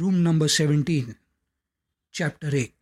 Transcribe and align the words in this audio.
Room 0.00 0.14
number 0.14 0.48
seventeen 0.48 1.14
chapter 2.14 2.54
एक. 2.54 2.74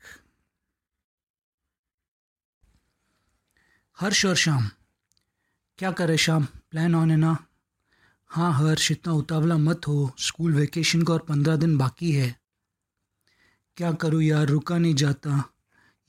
हर्ष 4.00 4.26
और 4.26 4.36
शाम 4.36 4.70
क्या 5.78 5.92
करे 5.92 6.16
शाम 6.16 6.44
प्लान 6.44 6.94
ऑन 6.94 7.10
है 7.10 7.16
ना? 7.16 7.46
हाँ 8.26 8.52
हर्ष, 8.52 8.90
इतना 8.90 9.12
उतावला 9.12 9.56
मत 9.56 9.80
हो। 9.88 10.14
स्कूल 10.18 10.54
वेकेशन 10.54 11.02
का 11.02 11.12
और 11.12 11.18
पंद्रह 11.18 11.56
दिन 11.56 11.78
बाकी 11.78 12.12
है। 12.12 12.40
क्या 13.76 13.92
करूँ 13.92 14.22
यार? 14.22 14.46
रुका 14.46 14.78
नहीं 14.78 14.94
जाता। 14.94 15.54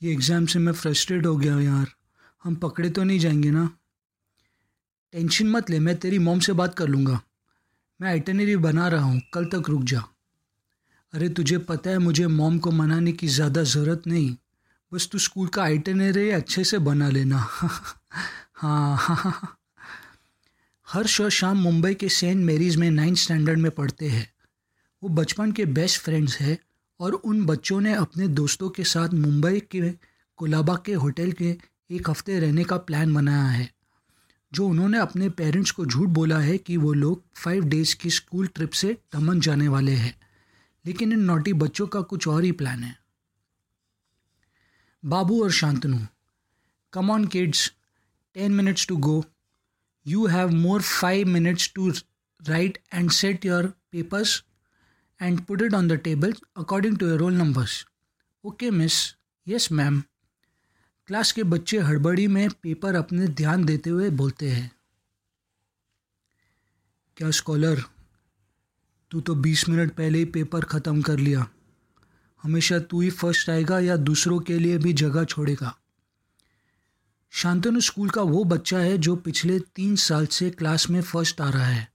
ये 0.02 0.12
एग्ज़ाम 0.12 0.46
से 0.46 0.58
मैं 0.58 0.72
फ्रस्ट्रेट 0.72 1.26
हो 1.26 1.36
गया 1.36 1.60
यार। 1.60 1.86
हम 2.44 2.54
पकड़े 2.54 2.90
तो 2.90 3.04
नहीं 3.04 3.18
जाएँगे 3.18 3.50
ना? 3.50 3.78
टेंशन 5.12 5.48
मत 5.48 5.70
ले, 5.70 5.78
मैं 5.78 5.98
तेरी 5.98 6.18
मोम 6.18 6.40
से 6.40 6.52
बात 6.52 6.74
कर 6.74 6.88
लूँगा। 6.88 7.20
मैं 8.00 8.08
आइटनरी 8.08 8.56
बना 8.56 8.88
रहा 8.88 9.04
हूँ। 9.04 9.22
कल 9.34 9.44
तक 9.44 9.62
रुक 9.68 9.82
जा। 9.82 10.04
अरे 11.14 11.28
तुझे 11.28 11.58
पता 11.58 11.90
है, 11.90 11.98
मुझे 11.98 12.26
मॉम 12.26 12.58
को 12.58 12.70
मनाने 12.70 13.12
की 13.12 13.26
ज़्यादा 13.26 13.62
ज़रूरत 13.62 14.02
नहीं। 14.06 14.36
बस 14.92 15.08
तू 15.12 15.18
स्कूल 15.18 15.48
का 15.48 15.62
आइटनरी 15.62 16.30
अच्छे 16.30 16.64
से 16.64 16.78
बना 16.78 17.08
लेना। 17.08 17.38
हाँ। 18.54 18.96
हाँ 18.98 19.58
हर्ष 20.88 21.20
और 21.20 21.30
शाम 21.30 21.56
मुंबई 21.56 21.94
के 21.94 22.08
सेंट 22.08 22.44
मेरीज 22.44 22.76
में 22.76 22.90
नाइन्थ 22.90 23.18
स्टैंडर्ड 23.18 23.58
में 23.58 23.70
पढ़ते 23.70 24.08
हैं। 24.08 24.32
वो 25.02 25.08
बचपन 25.08 25.52
के 25.52 25.64
बेस्ट 25.64 26.00
फ्रेंड्स 26.00 26.38
हैं 26.38 26.58
और 27.00 27.12
उन 27.12 27.46
बच्चों 27.46 27.80
ने 27.80 27.94
अपने 27.94 28.28
दोस्तों 28.28 28.68
के 28.68 28.84
साथ 28.84 29.08
मुंबई 29.08 29.60
के 29.60 29.90
कोलाबा 30.36 30.74
के 30.86 30.92
होटल 30.94 31.32
के 31.32 31.56
एक 31.90 32.10
हफ़्ते 32.10 32.38
रहने 32.40 32.64
का 32.64 32.76
प्लान 32.76 33.14
बनाया 33.14 33.44
है, 33.44 33.70
जो 34.52 34.66
उन्होंने 34.68 34.98
अपने 34.98 35.28
पेरेंट्स 35.28 35.70
को 35.70 35.86
झूठ 35.86 36.08
बोला 36.08 36.38
है 36.38 36.58
कि 36.58 36.76
वो 36.76 36.92
लोग 36.92 37.22
फाइव 37.34 37.64
डेज़ 37.64 37.96
की 37.96 38.10
स्कूल 38.10 38.46
ट्रिप 38.46 38.70
से 38.70 38.96
दमन 39.14 39.40
जाने 39.40 39.68
वाले 39.68 39.92
हैं। 39.92 40.14
लेकिन 40.88 41.12
इन 41.12 41.20
नोटी 41.20 41.52
बच्चों 41.52 41.86
का 41.86 42.00
कुछ 42.10 42.26
और 42.28 42.44
ही 42.44 42.52
प्लान 42.52 42.82
है। 42.84 42.96
बाबू 45.02 45.42
और 45.44 45.50
Shantanu 45.52 45.98
come 46.92 47.10
on 47.10 47.26
kids 47.26 47.72
ten 48.36 48.52
minutes 48.52 48.86
to 48.86 48.96
go 48.96 49.24
you 50.06 50.26
have 50.26 50.50
more 50.50 50.82
five 50.82 51.28
minutes 51.28 51.72
to 51.74 51.90
write 52.40 52.78
and 52.94 53.10
set 53.10 53.44
your 53.44 53.66
papers 53.92 54.42
and 55.20 55.40
put 55.46 55.62
it 55.62 55.74
on 55.74 55.88
the 55.88 55.92
table 56.04 56.34
according 56.56 56.98
to 56.98 57.08
your 57.08 57.18
roll 57.18 57.34
numbers 57.34 57.84
okay 58.44 58.70
miss 58.70 58.94
yes 59.46 59.70
ma'am 59.72 60.02
class 61.08 61.32
के 61.32 61.42
बच्चे 61.42 61.78
हड़बड़ी 61.80 62.26
में 62.26 62.48
paper 62.62 62.94
अपने 62.94 63.26
ध्यान 63.36 63.64
देते 63.64 63.90
हुए 63.90 64.08
बोलते 64.16 64.50
हैं। 64.50 64.70
क्या 67.16 67.30
स्कॉलर 67.30 67.82
तू 69.10 69.20
तो 69.20 69.34
बीस 69.34 69.68
मिनट 69.68 69.92
पहले 69.92 70.18
ही 70.18 70.24
पेपर 70.24 70.64
ख़त्म 70.64 71.02
कर 71.02 71.18
लिया। 71.18 71.48
हमेशा 72.42 72.78
तू 72.78 73.00
ही 73.00 73.10
फ़र्स्ट 73.10 73.50
आएगा 73.50 73.80
या 73.80 73.96
दूसरों 73.96 74.40
के 74.40 74.58
लिए 74.58 74.78
भी 74.78 74.92
जगह 74.92 75.24
छोड़ेगा। 75.24 75.78
शांतनु 77.30 77.80
स्कूल 77.80 78.10
का 78.10 78.22
वो 78.22 78.44
बच्चा 78.44 78.78
है 78.78 78.98
जो 78.98 79.16
पिछले 79.16 79.60
तीन 79.60 79.96
साल 79.96 80.26
से 80.26 80.50
क्लास 80.50 80.90
में 80.90 81.02
फ़र्स्ट 81.02 81.40
आ 81.40 81.50
रहा 81.50 81.66
है। 81.66 81.92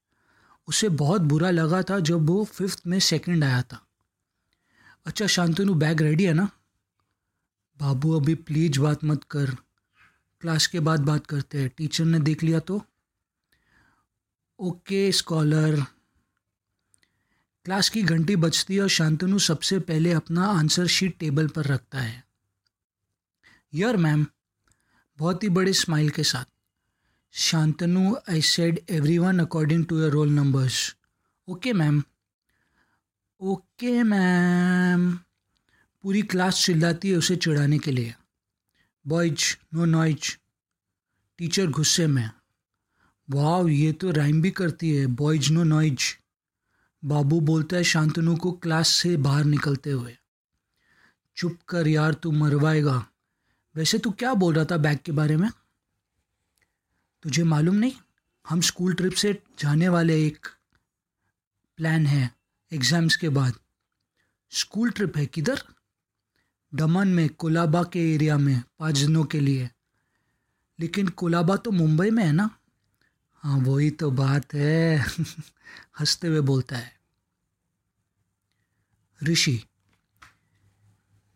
उसे 0.68 0.90
बहुत 0.90 1.22
बुरा 1.22 1.50
लगा 1.50 1.84
था 1.84 2.00
जब 2.00 2.28
वो 2.30 2.44
फिफ्थ 2.44 2.82
में 2.88 3.00
सेकंड 3.00 3.44
आया 3.44 3.62
था। 3.62 3.86
अच्छा 5.06 5.28
शांतनु 5.28 5.74
बैग 5.74 6.02
रेडी 6.02 6.24
है 6.24 6.34
ना? 6.34 6.50
बाबू, 7.82 8.20
अभी 8.20 8.36
प्लीज़ 8.36 8.80
बात 8.80 9.04
मत 9.04 9.24
कर। 9.24 9.56
क्लास 10.42 10.68
के 10.68 10.80
बाद 10.80 11.00
बात 11.00 11.28
करते 11.28 11.62
हैं। 11.62 11.70
टीचर 11.70 12.06
ने 12.06 12.20
देख 12.20 12.44
लिया 12.44 12.60
तो? 12.60 12.86
ओके 14.60 15.12
स्कॉलर 15.12 15.86
क्लास 17.66 17.90
की 17.90 18.02
घंटी 18.04 18.36
बजती 18.36 18.76
है 18.76 18.82
और 18.82 18.90
शांतनु 18.90 19.38
सबसे 19.40 19.80
पहले 19.80 20.12
अपना 20.12 20.46
आंसर 20.46 20.88
शीट 20.88 21.18
टेबल 21.20 21.48
पर 21.48 21.66
रखता 21.66 22.00
है। 22.00 22.24
यर 23.74 23.98
मैम 23.98 24.26
बहुत 25.20 25.44
ही 25.44 25.50
बड़े 25.50 25.74
स्माइल 25.74 26.10
के 26.10 26.24
साथ। 26.24 26.46
Shantanu 27.34 28.16
I 28.30 28.42
said 28.42 28.80
every 28.90 29.18
one 29.18 29.40
according 29.40 29.86
to 29.86 30.00
your 30.00 30.12
roll 30.12 30.30
numbers 30.30 30.96
okay 31.48 31.74
ma'am 31.74 32.04
okay 33.42 34.04
ma'am 34.04 35.12
पूरी 36.04 36.22
क्लास 36.22 36.66
चिल्लाती 36.66 37.10
है 37.10 37.18
उसे 37.18 37.36
चिढ़ाने 37.36 37.78
के 37.80 37.92
लिए। 37.92 38.14
बॉयज़ 39.06 39.56
नो 39.74 39.86
नॉइज़ 39.86 40.36
टीचर 41.38 41.68
गुस्से 41.68 42.08
में। 42.08 42.30
वाह 43.30 43.70
ये 43.70 43.92
तो 43.94 44.12
राइम 44.12 44.42
भी 44.42 44.52
करती 44.52 44.96
है। 44.96 45.08
बॉयज़ 45.08 45.52
नो 45.54 45.64
नॉइज़ 45.64 46.12
बाबू 47.06 47.40
बोलता 47.40 47.78
है, 47.78 47.84
शांतनु 47.84 48.36
को 48.36 48.52
क्लास 48.52 48.88
से 48.88 49.18
बाहर 49.18 49.44
निकलते 49.44 49.92
हुए। 49.92 50.18
चुप 51.38 51.58
कर 51.70 51.88
यार, 51.88 52.14
तू 52.14 52.32
मरवाएगा। 52.32 53.08
वैसे 53.76 53.98
तू 53.98 54.12
क्या 54.12 54.34
बोल 54.34 54.54
रहा 54.54 54.66
था 54.66 54.78
बैग 54.78 54.98
के 54.98 55.12
बारे 55.12 55.38
में? 55.38 55.50
तुझे 57.24 57.44
मालूम 57.44 57.76
नहीं? 57.76 57.94
हम 58.50 58.62
स्कूल 58.62 58.94
ट्रिप 58.94 59.14
से 59.14 59.44
जाने 59.60 59.90
वाले 59.90 60.28
एक 60.28 60.48
प्लान 61.78 62.08
है, 62.08 62.36
एग्ज़ाम्स 62.74 63.16
के 63.16 63.30
बाद। 63.30 63.54
स्कूल 64.52 64.92
ट्रिप 64.92 65.18
है 65.18 65.26
किधर? 65.26 65.64
दमन 66.76 67.08
में, 67.08 67.30
कोलाबा 67.30 67.84
के 67.84 68.14
एरिया 68.14 68.38
में, 68.38 68.64
पाँच 68.80 68.98
दिनों 68.98 69.24
के 69.24 69.40
लिए। 69.40 69.70
लेकिन 70.80 71.08
कोलाबा 71.08 71.56
तो 71.56 71.72
मुंबई 71.72 72.10
में 72.10 72.24
है 72.24 72.32
ना? 72.32 72.58
हाँ 73.44 73.58
वही 73.58 73.90
तो 73.90 74.12
बात 74.12 74.54
है। 74.54 74.98
हँसते 76.00 76.28
हुए 76.28 76.42
बोलता 76.42 76.78
है, 76.78 76.94
ऋषि, 79.24 79.64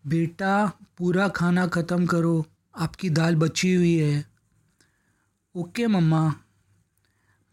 बेटा 0.08 0.72
पूरा 0.98 1.28
खाना 1.28 1.68
ख़त्म 1.68 2.06
करो, 2.06 2.46
आपकी 2.76 3.10
दाल 3.10 3.36
बची 3.36 3.76
हुई 3.76 3.98
है। 3.98 4.26
ओके 5.56 5.88
मम्मा। 5.88 6.36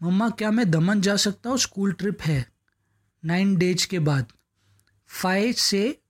मम्मा, 0.01 0.29
क्या 0.29 0.51
मैं 0.51 0.71
दमन 0.71 1.01
जा 1.01 1.15
सकता 1.15 1.49
हूँ? 1.49 1.57
स्कूल 1.57 1.93
ट्रिप 1.93 2.21
है। 2.21 2.51
नाइन 3.25 3.55
डेज़ 3.55 3.87
के 3.87 3.99
बाद, 3.99 4.25
फाइव 5.07 5.53
से 5.53 6.01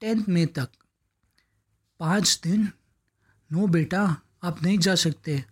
टेंथ 0.00 0.24
मई 0.28 0.46
तक। 0.46 0.68
पाँच 2.00 2.40
दिन? 2.44 2.68
नो 3.52 3.66
बेटा, 3.66 4.16
आप 4.42 4.62
नहीं 4.62 4.78
जा 4.78 4.94
सकते। 4.94 5.44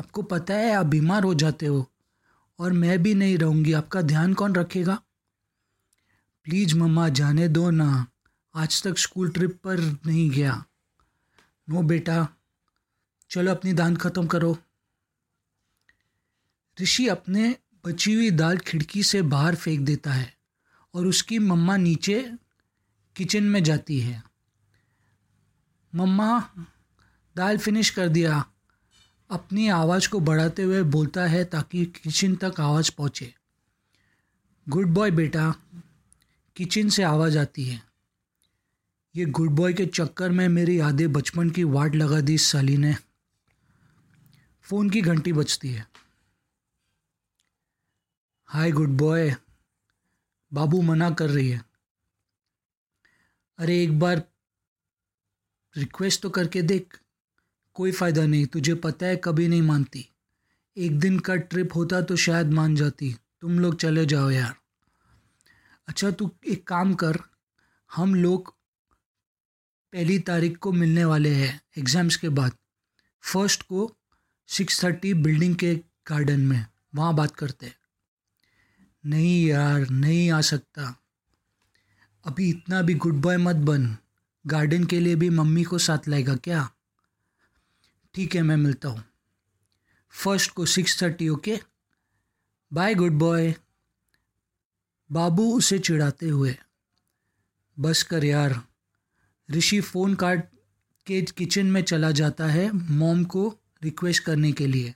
आपको 0.00 0.22
पता 0.22 0.54
है, 0.54 0.72
आप 0.72 0.86
बीमार 0.86 1.24
हो 1.24 1.34
जाते 1.34 1.66
हो। 1.66 1.90
और 2.58 2.72
मैं 2.72 3.02
भी 3.02 3.14
नहीं 3.14 3.38
रहूँगी। 3.38 3.72
आपका 3.72 4.02
ध्यान 4.02 4.34
कौन 4.34 4.54
रखेगा? 4.54 5.02
प्लीज़ 6.44 6.74
मम्मा, 6.74 7.08
जाने 7.08 7.48
दो 7.48 7.70
ना। 7.70 8.06
आज 8.54 8.82
तक 8.82 8.98
स्कूल 8.98 9.30
ट्रिप 9.30 9.60
पर 9.64 9.80
नहीं 9.80 10.30
गया। 10.30 10.64
नो 11.68 11.82
बेटा। 11.82 12.28
चलो, 13.30 13.50
अपनी 13.50 13.72
दान 13.72 13.96
ख़त्म 13.96 14.26
करो। 14.26 14.58
ऋषि 16.80 17.08
अपने 17.08 17.56
बची 17.86 18.14
हुई 18.14 18.30
दाल 18.30 18.58
खिड़की 18.58 19.02
से 19.02 19.22
बाहर 19.22 19.54
फेंक 19.54 19.80
देता 19.80 20.12
है 20.12 20.36
और 20.94 21.06
उसकी 21.06 21.38
मम्मा 21.38 21.76
नीचे 21.76 22.32
किचन 23.16 23.44
में 23.44 23.64
जाती 23.64 24.00
है। 24.00 24.24
मम्मा, 25.94 26.50
दाल 27.36 27.58
फिनिश 27.58 27.90
कर 27.90 28.08
दिया। 28.08 28.50
अपनी 29.30 29.68
आवाज़ 29.68 30.08
को 30.08 30.20
बढ़ाते 30.20 30.62
हुए 30.62 30.82
बोलता 30.82 31.26
है 31.26 31.44
ताकि 31.44 31.86
किचन 31.86 32.36
तक 32.36 32.54
आवाज़ 32.60 32.90
पहुँचे। 32.96 33.34
गुड 34.68 34.86
बॉय 34.86 35.10
बेटा, 35.10 35.54
किचन 36.56 36.88
से 36.88 37.02
आवाज़ 37.02 37.38
आती 37.38 37.64
है। 37.64 37.82
ये 39.16 39.24
गुड 39.24 39.50
बॉय 39.50 39.72
के 39.72 39.86
चक्कर 39.86 40.30
में 40.30 40.48
मेरी 40.48 40.80
यादें 40.80 41.12
बचपन 41.12 41.50
की 41.50 41.64
वाट 41.64 41.94
लगा 41.94 42.20
दी 42.20 42.38
साली 42.38 42.76
ने। 42.76 42.94
फ़ोन 44.62 44.90
की 44.90 45.00
घंटी 45.00 45.32
बजती 45.32 45.68
है। 45.68 45.88
हाय 48.46 48.72
गुड 48.72 48.88
बॉय, 48.88 49.36
बाबू 50.52 50.82
मना 50.82 51.10
कर 51.10 51.30
रही 51.30 51.48
है। 51.50 51.64
अरे 53.58 53.82
एक 53.82 53.98
बार 53.98 54.22
रिक्वेस्ट 55.76 56.22
तो 56.22 56.30
करके 56.30 56.62
देख। 56.62 57.00
कोई 57.74 57.92
फ़ायदा 57.92 58.26
नहीं, 58.26 58.46
तुझे 58.46 58.74
पता 58.74 59.06
है 59.06 59.16
कभी 59.16 59.48
नहीं 59.48 59.62
मानती। 59.62 60.08
एक 60.76 60.98
दिन 60.98 61.18
का 61.18 61.36
ट्रिप 61.36 61.74
होता 61.74 62.00
तो 62.00 62.16
शायद 62.16 62.52
मान 62.52 62.74
जाती। 62.76 63.16
तुम 63.40 63.58
लोग 63.58 63.76
चले 63.76 64.06
जाओ 64.06 64.30
यार। 64.30 64.54
अच्छा 65.88 66.10
तू 66.10 66.30
एक 66.46 66.66
काम 66.66 66.94
कर। 66.94 67.18
हम 67.94 68.14
लोग 68.14 68.54
पहली 69.92 70.18
तारीख 70.18 70.56
को 70.56 70.72
मिलने 70.72 71.04
वाले 71.04 71.34
हैं 71.34 71.60
एग्ज़ाम्स 71.78 72.16
के 72.16 72.28
बाद। 72.28 72.52
फ़र्स्ट 73.22 73.62
को 73.62 73.96
सिक्स 74.48 74.84
थर्टी 74.84 75.14
बिल्डिंग 75.14 75.56
के 75.56 75.74
गार्डन 76.06 76.40
में। 76.40 76.66
वहाँ 76.94 77.14
बात 77.14 77.36
करते 77.36 77.66
हैं। 77.66 77.76
नहीं 79.04 79.46
यार, 79.46 79.88
नहीं 79.90 80.30
आ 80.30 80.40
सकता। 80.40 81.00
अभी 82.24 82.48
इतना 82.50 82.82
भी 82.82 82.94
गुड 82.94 83.14
बॉय 83.14 83.36
मत 83.36 83.56
बन। 83.56 83.96
गार्डन 84.46 84.84
के 84.84 85.00
लिए 85.00 85.16
भी 85.16 85.30
मम्मी 85.30 85.64
को 85.64 85.78
साथ 85.78 86.08
लाएगा 86.08 86.36
क्या? 86.36 86.70
ठीक 88.14 88.34
है, 88.34 88.42
मैं 88.42 88.56
मिलता 88.56 88.88
हूँ। 88.88 89.02
फ़र्स्ट 90.14 90.50
को 90.50 90.66
six 90.66 91.02
thirty 91.02 91.28
okay 91.28 91.58
bye 92.72 92.94
good 92.94 93.12
boy 93.12 93.54
Babu 95.10 95.50
उसे 95.56 95.78
चिढ़ाते 95.78 96.28
हुए 96.28 96.56
बस 97.76 98.02
कर 98.02 98.24
यार, 98.24 98.60
ऋषि 99.48 99.80
फ़ोन 99.80 100.14
काट 100.14 100.48
के 101.06 101.20
किचन 101.22 101.66
में 101.66 101.82
चला 101.82 102.10
जाता 102.10 102.46
है 102.46 102.70
मॉम 102.72 103.24
को 103.24 103.48
रिक्वेस्ट 103.82 104.24
करने 104.24 104.52
के 104.52 104.66
लिए 104.66 104.94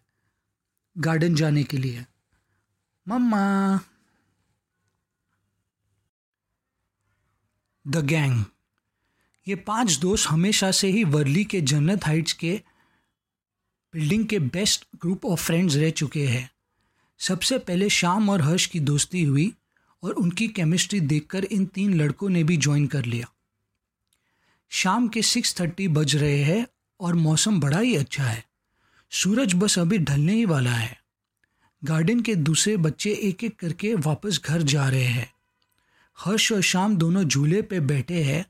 गार्डन 0.97 1.35
जाने 1.35 1.65
के 1.65 1.77
लिए। 1.77 2.05
मम्मा। 3.07 3.81
द 7.85 8.05
गैंग 8.07 8.45
ये 9.47 9.55
पाँच 9.57 9.97
दोस्त 9.97 10.29
हमेशा 10.31 10.71
से 10.71 10.89
ही 10.89 11.05
वर्ली 11.05 11.45
के 11.45 11.61
जन्नत 11.63 12.07
हाइट्स 12.07 12.33
के 12.33 12.61
बिल्डिंग 13.95 14.27
के 14.27 14.39
बेस्ट 14.39 14.85
ग्रुप 15.01 15.25
ऑफ़ 15.25 15.43
फ्रेंड्स 15.43 15.77
रह 15.77 15.91
चुके 15.91 16.27
हैं। 16.27 16.51
सबसे 17.19 17.59
पहले 17.59 17.89
शाम 17.89 18.31
और 18.31 18.43
हर्ष 18.43 18.67
की 18.67 18.81
दोस्ती 18.81 19.23
हुई 19.23 19.53
और 20.03 20.11
उनकी 20.11 20.49
केमिस्ट्री 20.49 21.01
देखकर 21.01 21.45
इन 21.45 21.67
तीन 21.67 21.95
लड़कों 21.95 22.29
ने 22.29 22.45
भी 22.45 22.57
ज्वाइन 22.57 22.87
कर 22.87 23.05
लिया। 23.05 23.27
शाम 24.69 25.09
के 25.09 25.23
सिक्स 25.23 25.61
थर्टी 25.61 25.89
बज 25.89 26.17
रहे 26.17 26.43
हैं 26.43 26.67
और 27.01 27.15
मौसम 27.15 27.61
बड़ा 27.61 27.79
ही 27.79 27.97
अच्छा 27.97 28.25
है। 28.25 28.45
सूरज 29.11 29.55
बस 29.55 29.79
अभी 29.79 29.99
ढलने 29.99 30.33
ही 30.33 30.45
वाला 30.45 30.73
है। 30.73 31.03
गार्डन 31.85 32.21
के 32.21 32.35
दूसरे 32.35 32.77
बच्चे 32.77 33.11
एक 33.13 33.45
एक 33.45 33.57
करके 33.57 33.95
वापस 33.95 34.41
घर 34.45 34.63
जा 34.63 34.89
रहे 34.89 35.05
हैं। 35.05 35.33
हर्ष 36.19 36.53
और 36.53 36.61
शाम 36.61 36.97
दोनों 36.97 37.25
झूले 37.25 37.63
पे 37.63 37.81
बैठे 37.81 38.23
हैं। 38.23 38.47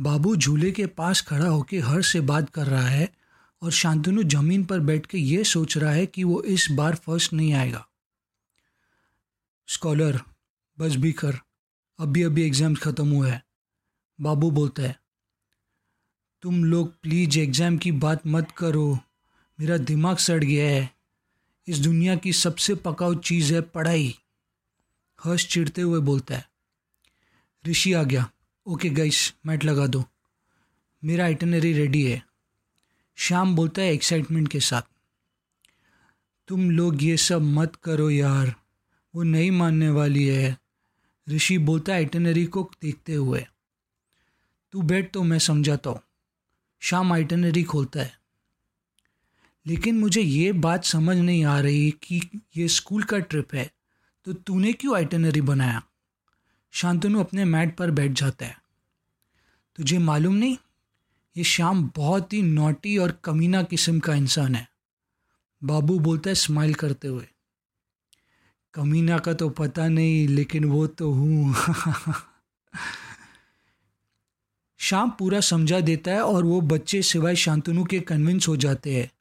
बाबू 0.00 0.36
झूले 0.36 0.70
के 0.70 0.86
पास 0.86 1.20
खड़ा 1.20 1.46
होकर 1.46 1.80
हर्ष 1.80 2.12
से 2.12 2.20
बात 2.20 2.50
कर 2.50 2.66
रहा 2.66 2.88
है 2.88 3.25
और 3.62 3.72
शांतनु 3.72 4.22
ज़मीन 4.24 4.64
पर 4.64 4.80
बैठ 4.82 5.06
के 5.06 5.18
ये 5.18 5.44
सोच 5.46 5.76
रहा 5.78 5.92
है 5.92 6.06
कि 6.06 6.24
वो 6.24 6.42
इस 6.44 6.66
बार 6.72 6.94
फ़र्स्ट 6.96 7.32
नहीं 7.32 7.52
आएगा। 7.54 7.86
स्कॉलर 9.68 10.20
बस 10.78 10.96
भी 10.96 11.12
कर। 11.14 11.38
अभी 11.98 12.22
अभी 12.22 12.42
एग्ज़ाम 12.42 12.74
ख़त्म 12.76 13.08
हुआ 13.08 13.28
है। 13.28 13.42
बाबू 14.18 14.50
बोलता 14.50 14.82
है, 14.82 14.96
तुम 16.42 16.64
लोग 16.64 16.92
प्लीज़ 17.02 17.38
एग्ज़ाम 17.38 17.76
की 17.78 17.92
बात 17.94 18.26
मत 18.26 18.50
करो। 18.50 18.98
मेरा 19.58 19.76
दिमाग 19.78 20.16
सड़ 20.18 20.42
गया 20.44 20.68
है। 20.70 20.90
इस 21.68 21.78
दुनिया 21.78 22.16
की 22.16 22.32
सबसे 22.34 22.74
पकाऊ 22.76 23.14
चीज़ 23.20 23.52
है 23.54 23.60
पढ़ाई। 23.62 24.14
हर्ष 25.18 25.46
चिढ़ते 25.48 25.82
हुए 25.82 26.00
बोलता 26.02 26.34
है, 26.34 26.46
ऋषि 27.64 27.92
आ 27.92 28.02
गया। 28.04 28.28
ओके 28.66 28.90
गाइस 28.90 29.32
मैट 29.46 29.64
लगा 29.64 29.86
दो। 29.86 30.04
मेरा 31.02 31.24
आइटनरी 31.24 31.72
रेडी 31.72 32.02
है। 32.04 32.22
शाम 33.18 33.54
बोलता 33.56 33.82
है 33.82 33.92
एक्साइटमेंट 33.92 34.48
के 34.48 34.60
साथ, 34.60 34.82
तुम 36.48 36.70
लोग 36.70 37.02
ये 37.02 37.16
सब 37.16 37.42
मत 37.42 37.76
करो 37.84 38.08
यार, 38.10 38.54
वो 39.14 39.22
नहीं 39.22 39.50
मानने 39.50 39.88
वाली 39.90 40.24
है। 40.26 40.56
ऋषि 41.26 41.56
बोलता 41.60 41.92
है 41.92 41.98
आइटनरी 41.98 42.44
को 42.46 42.70
देखते 42.82 43.14
हुए, 43.14 43.46
तू 44.74 44.82
बैठ 44.82 45.12
तो 45.12 45.22
मैं 45.22 45.38
समझाता 45.38 45.90
हूँ। 45.90 46.00
शाम 46.82 47.12
आइटनरी 47.12 47.62
खोलता 47.64 48.00
है, 48.00 48.12
लेकिन 49.66 49.98
मुझे 49.98 50.20
ये 50.20 50.52
बात 50.54 50.84
समझ 50.84 51.16
नहीं 51.16 51.44
आ 51.44 51.58
रही 51.60 51.90
कि 52.02 52.20
ये 52.56 52.68
स्कूल 52.68 53.02
का 53.02 53.18
ट्रिप 53.20 53.54
है 53.54 53.70
तो 54.26 54.32
तूने 54.32 54.72
क्यों 54.72 54.94
आइटनरी 54.96 55.40
बनाया? 55.42 55.82
शांतनु 56.74 57.20
अपने 57.20 57.44
मैट 57.46 57.76
पर 57.76 57.90
बैठ 57.90 58.12
जाता 58.12 58.46
है, 58.46 58.56
तुझे 59.78 59.98
मालूम 60.00 60.34
नहीं 60.34 60.56
ये 61.36 61.44
श्याम 61.44 61.92
बहुत 61.96 62.32
ही 62.32 62.42
नोटी 62.42 62.98
और 62.98 63.20
कमीना 63.24 63.62
किस्म 63.62 64.00
का 64.00 64.14
इंसान 64.14 64.54
है। 64.54 64.68
बाबू 65.64 65.98
बोलता 65.98 66.30
है 66.30 66.34
स्माइल 66.34 66.74
करते 66.74 67.08
हुए। 67.08 67.28
कमीना 68.74 69.18
का 69.18 69.34
तो 69.34 69.48
पता 69.48 69.88
नहीं, 69.88 70.28
लेकिन 70.28 70.64
वो 70.64 70.86
तो 70.86 71.12
हूँ। 71.12 71.54
शाम 74.78 75.10
पूरा 75.10 75.40
समझा 75.40 75.80
देता 75.80 76.10
है 76.10 76.20
और 76.20 76.44
वो 76.44 76.60
बच्चे 76.60 77.02
सिवाय 77.02 77.36
शांतनु 77.36 77.84
के 77.84 78.00
कन्विंस 78.00 78.48
हो 78.48 78.56
जाते 78.56 78.96
हैं 78.96 79.12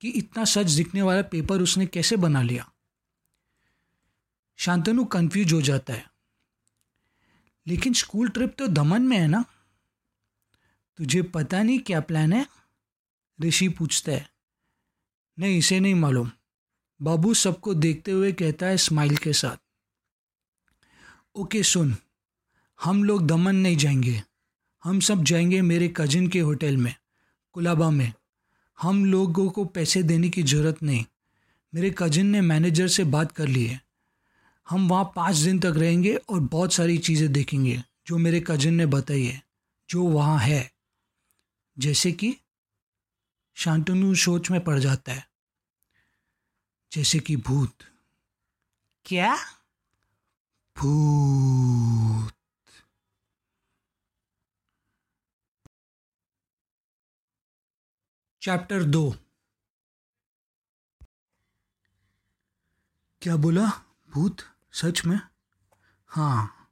कि 0.00 0.08
इतना 0.08 0.44
सच 0.44 0.70
दिखने 0.70 1.02
वाला 1.02 1.22
पेपर 1.22 1.60
उसने 1.60 1.86
कैसे 1.86 2.16
बना 2.16 2.42
लिया। 2.42 2.72
शांतनु 4.56 5.04
कंफ्यूज 5.04 5.52
हो 5.52 5.62
जाता 5.62 5.92
है। 5.92 6.10
लेकिन 7.66 7.92
स्कूल 7.92 8.28
ट्रिप 8.28 8.54
तो 8.58 8.66
दमन 8.66 9.02
में 9.02 9.18
है 9.18 9.28
ना? 9.28 9.44
तुझे 10.98 11.22
पता 11.22 11.62
नहीं 11.62 11.78
क्या 11.78 12.00
प्लान 12.00 12.32
है? 12.32 12.46
ऋषि 13.40 13.68
पूछता 13.68 14.12
है। 14.12 14.30
नहीं, 15.38 15.58
इसे 15.58 15.80
नहीं 15.80 15.94
मालूम। 15.94 16.30
बाबू 17.02 17.34
सबको 17.34 17.74
देखते 17.74 18.10
हुए 18.10 18.32
कहता 18.32 18.66
है 18.66 18.76
स्माइल 18.76 19.16
के 19.16 19.32
साथ। 19.32 19.56
ओके 21.36 21.62
सुन। 21.62 21.96
हम 22.82 23.04
लोग 23.04 23.26
दमन 23.26 23.56
नहीं 23.56 23.76
जाएँगे। 23.76 24.22
हम 24.84 25.00
सब 25.00 25.24
जाएँगे 25.24 25.62
मेरे 25.62 25.94
कजिन 25.96 26.28
के 26.28 26.40
होटल 26.40 26.76
में, 26.76 26.94
कुलाबा 27.52 27.90
में। 27.90 28.12
हम 28.80 29.04
लोगों 29.04 29.50
को 29.50 29.64
पैसे 29.64 30.02
देने 30.02 30.28
की 30.28 30.42
ज़रूरत 30.42 30.82
नहीं। 30.82 31.04
मेरे 31.74 31.94
कजिन 31.98 32.26
ने 32.26 32.40
मैनेजर 32.40 32.88
से 32.88 33.04
बात 33.04 33.32
कर 33.32 33.48
ली 33.48 33.66
है। 33.66 33.80
हम 34.68 34.88
वहाँ 34.88 35.12
पाँच 35.16 35.36
दिन 35.36 35.58
तक 35.58 35.74
रहेंगे 35.76 36.14
और 36.14 36.40
बहुत 36.40 36.72
सारी 36.72 36.98
चीज़ें 36.98 37.32
देखेंगे, 37.32 37.82
जो 38.06 38.18
मेरे 38.18 38.44
कजिन 38.46 38.74
ने 38.74 38.86
बताई 38.86 39.24
है, 39.24 39.42
जो 39.90 40.02
वहाँ 40.02 40.38
है। 40.38 40.75
जैसे 41.78 42.12
कि 42.12 42.40
शांतनु 43.54 44.14
सोच 44.14 44.50
में 44.50 44.64
पड़ 44.64 44.78
जाता 44.78 45.12
है। 45.12 45.30
जैसे 46.92 47.18
कि 47.18 47.36
भूत। 47.36 47.78
क्या? 49.04 49.36
भूत। 50.76 52.32
चैप्टर 58.42 58.82
दो। 58.82 59.16
क्या 63.22 63.36
बोला? 63.36 63.66
भूत? 64.10 64.36
सच 64.72 65.04
में? 65.04 65.20
हाँ। 66.06 66.70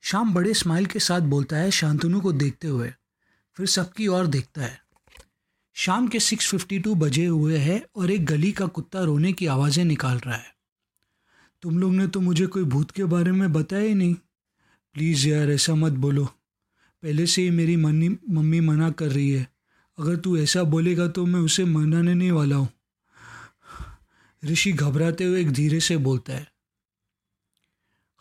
शाम 0.00 0.34
बड़े 0.34 0.54
स्माइल 0.54 0.86
के 0.86 0.98
साथ 0.98 1.20
बोलता 1.20 1.56
है 1.56 1.70
शांतनु 1.70 2.20
को 2.20 2.32
देखते 2.32 2.68
हुए। 2.68 2.94
फिर 3.56 3.66
सबकी 3.66 4.06
ओर 4.06 4.26
देखता 4.26 4.62
है। 4.62 4.82
शाम 5.74 6.08
के 6.08 6.20
सिक्स 6.20 6.50
फिफ्टी 6.50 6.78
टू 6.78 6.94
बजे 6.94 7.26
हुए 7.26 7.56
हैं 7.58 7.82
और 7.96 8.10
एक 8.10 8.26
गली 8.26 8.52
का 8.52 8.66
कुत्ता 8.66 9.00
रोने 9.00 9.32
की 9.32 9.46
आवाज़ें 9.46 9.84
निकाल 9.84 10.18
रहा 10.18 10.36
है। 10.36 10.54
तुम 11.62 11.78
लोग 11.78 11.92
ने 11.92 12.06
तो 12.06 12.20
मुझे 12.20 12.46
कोई 12.46 12.64
भूत 12.64 12.90
के 12.90 13.04
बारे 13.04 13.32
में 13.32 13.52
बताया 13.52 13.82
ही 13.82 13.94
नहीं। 13.94 14.14
प्लीज़ 14.94 15.28
यार, 15.28 15.50
ऐसा 15.50 15.74
मत 15.74 15.92
बोलो। 15.92 16.24
पहले 17.02 17.26
से 17.26 17.42
ही 17.42 17.50
मेरी 17.50 17.76
मनी 17.76 18.08
मम्मी 18.08 18.60
मना 18.60 18.90
कर 18.90 19.06
रही 19.06 19.30
है। 19.30 19.48
अगर 19.98 20.16
तू 20.16 20.36
ऐसा 20.36 20.62
बोलेगा 20.62 21.08
तो 21.08 21.26
मैं 21.26 21.40
उसे 21.40 21.64
मनाने 21.64 22.14
नहीं 22.14 22.30
वाला 22.30 22.56
हूँ। 22.56 22.68
ऋषि 24.44 24.72
घबराते 24.72 25.24
हुए 25.24 25.40
एक 25.40 25.50
धीरे 25.50 25.80
से 25.80 25.96
बोलता 25.96 26.32
है। 26.32 26.52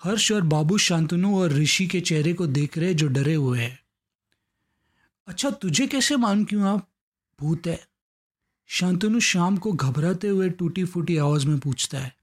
हर्ष 0.04 0.32
और 0.32 0.42
बाबू 0.42 0.78
शांतनु 0.78 1.40
और 1.40 1.52
ऋषि 1.52 1.88
के 1.88 2.02
चेहरे 2.02 2.34
को 2.34 2.48
देख 2.48 2.78
रहे 2.78 2.94
जो 2.94 3.08
डरे 3.08 3.34
हुए 3.34 3.60
हैं। 3.60 3.81
अच्छा 5.32 5.50
तुझे 5.50 5.88
कैसे 5.88 6.16
मालूम 6.16 6.44
क्यों 6.44 6.64
आप 6.64 6.88
भूत 7.40 7.68
है? 7.68 7.88
शांतनु 8.68 9.20
शाम 9.20 9.58
को 9.58 9.72
घबराते 9.72 10.28
हुए 10.28 10.50
टूटी 10.50 10.84
फूटी 10.86 11.18
आवाज़ 11.18 11.48
में 11.48 11.60
पूछता 11.60 12.00
है। 12.00 12.16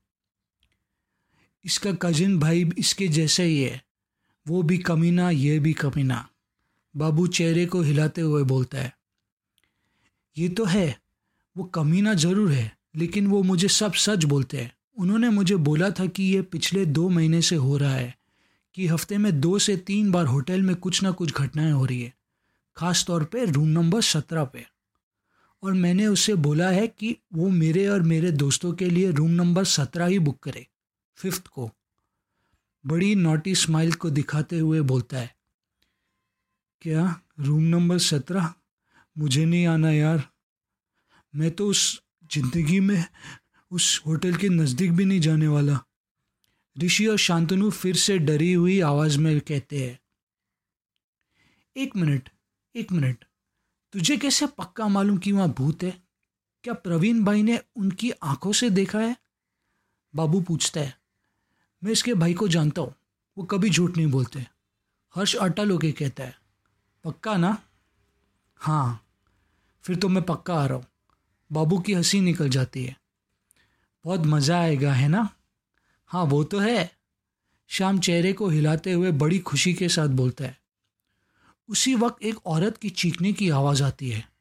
इसका 1.64 1.92
कजिन 1.92 2.38
भाई 2.38 2.70
इसके 2.78 3.08
जैसा 3.08 3.42
ही 3.42 3.62
है। 3.62 3.82
वो 4.48 4.62
भी 4.62 4.78
कमीना, 4.78 5.30
ये 5.30 5.58
भी 5.58 5.72
कमीना। 5.72 6.28
बाबू 6.96 7.26
चेहरे 7.26 7.66
को 7.66 7.80
हिलाते 7.80 8.20
हुए 8.20 8.42
बोलता 8.42 8.78
है। 8.78 8.96
ये 10.38 10.48
तो 10.48 10.64
है, 10.64 10.98
वो 11.56 11.64
कमीना 11.64 12.14
ज़रूर 12.14 12.52
है, 12.52 12.78
लेकिन 12.96 13.26
वो 13.26 13.42
मुझे 13.42 13.68
सब 13.68 13.92
सच 13.92 14.24
बोलते 14.24 14.58
हैं। 14.58 14.76
उन्होंने 14.96 15.28
मुझे 15.28 15.56
बोला 15.56 15.90
था 15.90 16.06
कि 16.06 16.22
ये 16.22 16.42
पिछले 16.42 16.86
दो 16.86 17.08
महीने 17.08 17.42
से 17.42 17.56
हो 17.56 17.76
रहा 17.76 17.94
है, 17.94 18.18
कि 18.74 18.86
हफ़्ते 18.86 19.18
में 19.18 19.40
दो 19.40 19.58
से 19.58 19.76
तीन 19.76 20.12
बार 20.12 20.26
होटल 20.26 20.62
में 20.62 20.76
कुछ 20.76 21.02
ना 21.02 21.10
कुछ 21.10 21.34
घटनाएँ 21.34 21.72
हो 21.72 21.84
रही 21.84 22.02
है। 22.02 22.17
ख़ास 22.78 23.04
तौर 23.06 23.24
पे 23.24 23.44
रूम 23.46 23.68
नंबर 23.68 24.02
सत्रह 24.04 24.44
पे। 24.44 24.64
और 25.62 25.72
मैंने 25.74 26.06
उसे 26.06 26.34
बोला 26.36 26.68
है 26.70 26.86
कि 26.88 27.16
वो 27.34 27.48
मेरे 27.50 27.86
और 27.88 28.02
मेरे 28.04 28.30
दोस्तों 28.32 28.72
के 28.72 28.90
लिए 28.90 29.10
रूम 29.12 29.30
नंबर 29.32 29.64
सत्रह 29.66 30.06
ही 30.06 30.18
बुक 30.20 30.38
करे 30.42 30.66
फिफ्थ 31.18 31.46
को। 31.48 31.70
बड़ी 32.84 33.14
नोटी 33.16 33.54
स्माइल 33.56 33.92
को 33.94 34.10
दिखाते 34.12 34.58
हुए 34.58 34.80
बोलता 34.82 35.18
है, 35.18 35.34
क्या 36.82 37.20
रूम 37.40 37.62
नंबर 37.64 37.98
सत्रह? 38.00 38.52
मुझे 39.16 39.44
नहीं 39.44 39.66
आना 39.66 39.90
यार। 39.90 40.22
मैं 41.34 41.50
तो 41.50 41.66
उस 41.66 42.00
ज़िंदगी 42.30 42.80
में, 42.80 43.04
उस 43.70 44.02
होटल 44.06 44.36
के 44.36 44.48
नज़दीक 44.50 44.92
भी 44.92 45.04
नहीं 45.04 45.20
जाने 45.20 45.48
वाला। 45.48 45.78
ऋषि 46.76 47.06
और 47.06 47.16
शांतनु 47.18 47.70
फिर 47.72 47.96
से 47.96 48.18
डरी 48.20 48.52
हुई 48.52 48.80
आवाज़ 48.82 49.18
में 49.18 49.40
कहते 49.42 49.78
हैं, 49.78 49.98
एक 51.76 51.96
मिनट 51.96 52.28
एक 52.74 52.92
मिनट, 52.92 53.24
तुझे 53.94 54.16
कैसे 54.16 54.46
पक्का 54.48 54.88
मालूम 54.88 55.18
कि 55.18 55.32
वहाँ 55.32 55.48
भूत 55.48 55.82
है? 55.82 55.92
क्या 56.64 56.74
प्रवीण 56.74 57.22
भाई 57.24 57.42
ने 57.42 57.58
उनकी 57.76 58.10
आँखों 58.10 58.52
से 58.52 58.68
देखा 58.70 58.98
है? 58.98 59.16
बाबू 60.14 60.40
पूछता 60.40 60.80
है, 60.80 60.94
मैं 61.82 61.92
इसके 61.92 62.14
भाई 62.14 62.34
को 62.34 62.48
जानता 62.48 62.82
हूँ, 62.82 62.94
वो 63.36 63.44
कभी 63.44 63.70
झूठ 63.70 63.96
नहीं 63.96 64.06
बोलते। 64.06 64.46
हर्ष 65.14 65.34
अटल 65.36 65.70
होके 65.70 65.92
कहता 65.92 66.24
है, 66.24 66.34
पक्का 67.04 67.36
ना? 67.36 67.56
हाँ 68.60 69.04
फिर 69.84 69.96
तो 69.96 70.08
मैं 70.08 70.22
पक्का 70.22 70.54
आ 70.54 70.66
रहा 70.66 70.76
हूँ। 70.76 70.86
बाबू 71.50 71.78
की 71.78 71.92
हँसी 71.94 72.20
निकल 72.20 72.48
जाती 72.48 72.84
है। 72.84 72.96
बहुत 74.04 74.26
मज़ा 74.26 74.60
आएगा, 74.60 74.92
है 74.92 75.08
ना? 75.08 75.28
हाँ 76.10 76.24
वो 76.24 76.42
तो 76.44 76.58
है। 76.58 76.90
श्याम 77.70 77.98
चेहरे 78.00 78.32
को 78.32 78.48
हिलाते 78.48 78.92
हुए 78.92 79.10
बड़ी 79.14 79.38
खुशी 79.38 79.74
के 79.74 79.88
साथ 79.88 80.08
बोलता 80.08 80.44
है 80.44 80.56
उसी 81.68 81.94
वक्त 81.94 82.22
एक 82.22 82.46
औरत 82.46 82.76
की 82.76 82.90
चीखने 82.90 83.32
की 83.32 83.50
आवाज़ 83.50 83.82
आती 83.82 84.10
है। 84.10 84.32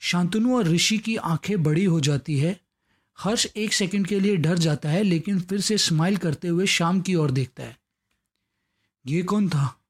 शांतनु 0.00 0.56
और 0.56 0.64
ऋषि 0.64 0.98
की 0.98 1.16
आँखें 1.16 1.62
बड़ी 1.62 1.84
हो 1.84 2.00
जाती 2.00 2.38
है। 2.38 2.60
हर्ष 3.18 3.46
एक 3.56 3.72
सेकंड 3.72 4.06
के 4.06 4.20
लिए 4.20 4.36
डर 4.36 4.58
जाता 4.58 4.88
है, 4.88 5.02
लेकिन 5.02 5.40
फिर 5.40 5.60
से 5.60 5.78
स्माइल 5.78 6.16
करते 6.16 6.48
हुए 6.48 6.66
शाम 6.66 7.00
की 7.00 7.14
ओर 7.14 7.30
देखता 7.30 7.62
है। 7.62 7.80
ये 9.06 9.22
कौन 9.22 9.48
था? 9.48 9.80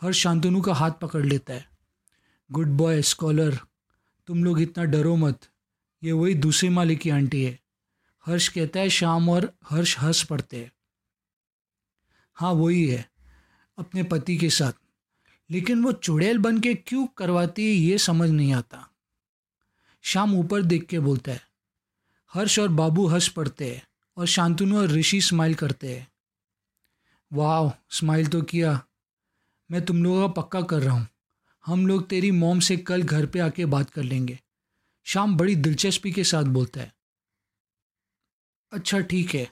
हर्ष 0.00 0.16
शांतनु 0.16 0.60
का 0.60 0.74
हाथ 0.74 0.90
पकड़ 0.90 1.26
लेता 1.26 1.52
है। 1.52 1.68
गुड 2.52 2.66
बॉय 2.66 3.02
स्कॉलर 3.02 3.60
तुम 4.26 4.44
लोग 4.44 4.60
इतना 4.60 4.84
डरो 4.84 5.16
मत। 5.16 5.48
ये 6.04 6.12
वही 6.12 6.34
दूसरे 6.34 6.68
माले 6.68 6.96
की 6.96 7.10
आंटी 7.10 7.44
है। 7.44 7.60
हर्ष 8.26 8.48
कहता 8.48 8.80
है, 8.80 8.88
शाम 8.88 9.28
और 9.28 9.54
हर्ष 9.70 9.98
हंस 9.98 10.22
पड़ते 10.22 10.56
हैं। 10.56 10.72
हाँ 12.34 12.52
वही 12.52 12.88
है, 12.88 13.10
अपने 13.78 14.02
पति 14.02 14.36
के 14.36 14.50
साथ। 14.50 14.72
लेकिन 15.50 15.82
वो 15.84 15.92
चुड़ैल 15.92 16.38
बन 16.38 16.58
के 16.60 16.74
क्यों 16.74 17.06
करवाती 17.06 17.66
है 17.66 17.74
ये 17.74 17.98
समझ 17.98 18.30
नहीं 18.30 18.52
आता। 18.54 18.88
शाम 20.04 20.34
ऊपर 20.34 20.62
देख 20.62 20.86
के 20.86 20.98
बोलता 20.98 21.32
है, 21.32 21.40
हर्ष 22.32 22.58
और 22.58 22.68
बाबू 22.68 23.06
हंस 23.06 23.28
पड़ते 23.28 23.74
हैं 23.74 23.82
और 24.16 24.26
शांतनु 24.26 24.78
और 24.78 24.88
ऋषि 24.88 25.20
स्माइल 25.20 25.54
करते 25.54 25.94
हैं। 25.94 26.06
वाह 27.32 27.70
स्माइल 27.90 28.26
तो 28.26 28.42
किया। 28.42 28.80
मैं 29.70 29.84
तुम 29.84 30.02
लोगों 30.04 30.20
का 30.20 30.42
पक्का 30.42 30.60
कर 30.62 30.82
रहा 30.82 30.94
हूँ। 30.94 31.06
हम 31.66 31.86
लोग 31.86 32.08
तेरी 32.08 32.30
मोम 32.30 32.60
से 32.60 32.76
कल 32.76 33.02
घर 33.02 33.26
पे 33.26 33.38
आके 33.38 33.66
बात 33.66 33.90
कर 33.90 34.02
लेंगे। 34.02 34.38
शाम 35.06 35.36
बड़ी 35.36 35.56
दिलचस्पी 35.56 36.12
के 36.12 36.24
साथ 36.24 36.44
बोलता 36.44 36.80
है 36.80 36.92
अच्छा 38.72 39.00
ठीक 39.00 39.34
है। 39.34 39.50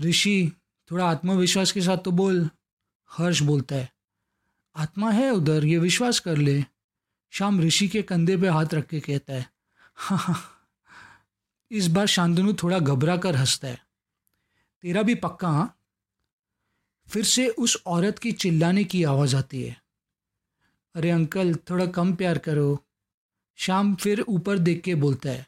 ऋषि, 0.00 0.52
थोड़ा 0.90 1.04
आत्मविश्वास 1.06 1.72
के 1.72 1.80
साथ 1.80 1.96
तो 1.96 2.10
बोल, 2.10 2.48
हर्ष 3.10 3.40
बोलता 3.40 3.74
है 3.74 3.90
आत्मा 4.76 5.10
है 5.10 5.30
उधर, 5.30 5.64
ये 5.64 5.78
विश्वास 5.78 6.18
कर 6.20 6.36
ले। 6.36 6.64
शाम 7.32 7.60
ऋषि 7.60 7.88
के 7.88 8.02
कंधे 8.02 8.36
पे 8.36 8.48
हाथ 8.48 8.74
रख 8.74 8.86
के 8.86 9.00
कहता 9.00 9.32
है 9.32 9.50
हाँ 9.96 10.18
हाँ 10.18 10.42
इस 11.70 11.86
बार 11.86 12.06
शांतनु 12.06 12.52
थोड़ा 12.52 12.78
घबरा 12.78 13.16
कर 13.16 13.36
हंसता 13.36 13.68
है। 13.68 13.80
तेरा 14.82 15.02
भी 15.02 15.14
पक्का 15.14 15.48
हाँ? 15.48 15.76
फिर 17.08 17.24
से 17.24 17.48
उस 17.48 17.76
औरत 17.86 18.18
की 18.18 18.32
चिल्लाने 18.32 18.84
की 18.84 19.02
आवाज़ 19.04 19.36
आती 19.36 19.62
है। 19.62 19.80
अरे 20.94 21.10
अंकल, 21.10 21.54
थोड़ा 21.54 21.86
कम 21.86 22.14
प्यार 22.14 22.38
करो। 22.38 22.84
शाम 23.58 23.94
फिर 23.94 24.20
ऊपर 24.20 24.58
देख 24.58 24.82
के 24.82 24.94
बोलता 24.94 25.28
है, 25.28 25.46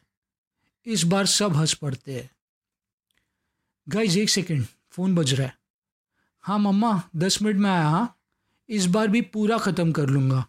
इस 0.85 1.03
बार 1.03 1.25
सब 1.25 1.55
हंस 1.55 1.73
पड़ते 1.73 2.15
हैं। 2.15 2.29
गाइज़ 3.87 4.19
एक 4.19 4.29
सेकेंड, 4.29 4.65
फ़ोन 4.91 5.15
बज 5.15 5.33
रहा 5.33 5.47
है। 5.47 5.57
हाँ 6.41 6.59
मम्मा, 6.59 7.01
दस 7.15 7.41
मिनट 7.41 7.57
में 7.57 7.69
आया 7.69 7.87
हाँ? 7.87 8.18
इस 8.69 8.85
बार 8.87 9.07
भी 9.07 9.21
पूरा 9.23 9.57
ख़त्म 9.57 9.91
कर 9.91 10.09
लूँगा। 10.09 10.45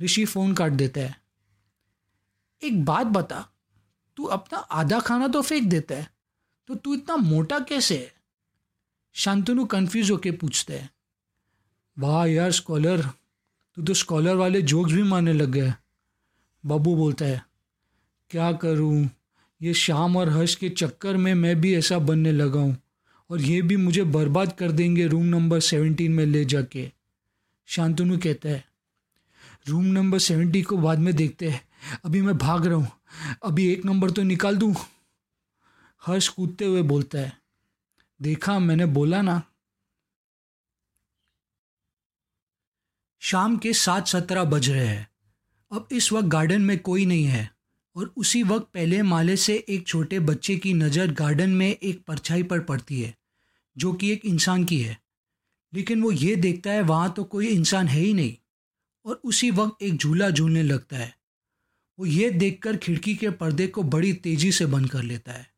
ऋषि 0.00 0.24
फ़ोन 0.24 0.52
काट 0.54 0.72
देता 0.74 1.00
है। 1.00 1.16
एक 2.62 2.84
बात 2.84 3.06
बता, 3.08 3.44
तू 4.16 4.24
अपना 4.26 4.58
आधा 4.58 4.98
खाना 5.00 5.28
तो 5.28 5.42
फेंक 5.42 5.68
देता 5.68 5.94
है 5.94 6.08
तो 6.68 6.74
तू 6.74 6.94
इतना 6.94 7.16
मोटा 7.18 7.58
कैसे 7.60 7.96
है? 7.96 8.12
शांतनु 9.14 9.64
कंफ्यूज 9.66 10.10
होके 10.10 10.30
पूछते 10.32 10.74
है। 10.74 10.88
वाह 11.96 12.24
यार 12.26 12.52
स्कॉलर 12.52 13.02
तू 13.02 13.82
तो 13.82 13.94
स्कॉलर 13.94 14.34
वाले 14.36 14.62
जोक्स 14.64 14.92
भी 14.92 15.02
मारने 15.04 15.32
लग 15.32 15.50
गए 15.50 15.72
बाबू 16.64 16.94
बोलता 16.96 17.24
है, 17.24 17.42
क्या 18.30 18.52
करूँ? 18.54 19.08
ये 19.60 19.74
शाम 19.74 20.16
और 20.16 20.28
हर्ष 20.28 20.54
के 20.54 20.68
चक्कर 20.70 21.16
में 21.16 21.32
मैं 21.34 21.60
भी 21.60 21.74
ऐसा 21.76 21.98
बनने 22.00 22.32
लगा 22.32 22.60
हूँ, 22.60 22.76
और 23.30 23.40
ये 23.40 23.60
भी 23.62 23.76
मुझे 23.76 24.04
बर्बाद 24.04 24.52
कर 24.52 24.72
देंगे 24.72 25.06
रूम 25.06 25.24
नंबर 25.26 25.60
सेवेंटीन 25.62 26.12
में 26.12 26.24
ले 26.26 26.44
जाके। 26.44 26.90
शांतनु 27.68 28.18
कहता 28.18 28.48
है, 28.48 28.64
रूम 29.66 29.84
नंबर 29.84 30.18
सेवेंटी 30.18 30.62
को 30.62 30.76
बाद 30.76 30.98
में 30.98 31.14
देखते 31.16 31.48
हैं। 31.48 31.60
अभी 32.04 32.20
मैं 32.22 32.36
भाग 32.38 32.66
रहा 32.66 32.76
हूँ। 32.76 32.90
अभी 33.42 33.66
एक 33.72 33.84
नंबर 33.84 34.10
तो 34.10 34.22
निकाल 34.22 34.56
दूँ? 34.56 34.74
हर्ष 36.02 36.28
कूदते 36.28 36.64
हुए 36.64 36.82
बोलता 36.82 37.18
है, 37.18 37.32
देखा, 38.20 38.58
मैंने 38.58 38.86
बोला 38.86 39.22
ना। 39.22 39.42
शाम 43.22 43.56
के 43.56 43.72
सात 43.72 44.06
सत्रह 44.06 44.44
बज 44.44 44.68
रहे 44.70 44.86
हैं। 44.86 45.08
अब 45.72 45.88
इस 45.92 46.12
वक्त 46.12 46.28
गार्डन 46.28 46.62
में 46.62 46.78
कोई 46.78 47.06
नहीं 47.06 47.24
है 47.24 47.48
और 47.96 48.12
उसी 48.16 48.42
वक्त 48.42 48.66
पहले 48.74 49.02
माले 49.02 49.36
से 49.36 49.54
एक 49.68 49.86
छोटे 49.86 50.18
बच्चे 50.20 50.56
की 50.56 50.74
नज़र 50.74 51.12
गार्डन 51.12 51.50
में 51.50 51.68
एक 51.68 52.02
परछाई 52.04 52.42
पर 52.42 52.60
पड़ती 52.60 53.00
है, 53.02 53.14
जो 53.76 53.92
कि 53.92 54.10
एक 54.12 54.24
इंसान 54.24 54.64
की 54.64 54.80
है। 54.80 54.98
लेकिन 55.74 56.02
वो 56.02 56.12
ये 56.12 56.36
देखता 56.36 56.70
है, 56.70 56.82
वहाँ 56.82 57.12
तो 57.12 57.24
कोई 57.24 57.46
इंसान 57.46 57.88
है 57.88 58.00
ही 58.00 58.14
नहीं। 58.14 58.36
और 59.04 59.20
उसी 59.24 59.50
वक्त 59.50 59.82
एक 59.82 59.96
झूला 59.96 60.30
झूलने 60.30 60.62
लगता 60.62 60.96
है। 60.96 61.18
वो 61.98 62.06
ये 62.06 62.30
देखकर 62.30 62.76
खिड़की 62.76 63.16
के 63.16 63.30
पर्दे 63.30 63.66
को 63.66 63.82
बड़ी 63.82 64.12
तेज़ी 64.12 64.52
से 64.52 64.66
बंद 64.66 64.90
कर 64.90 65.02
लेता 65.02 65.32
है। 65.32 65.54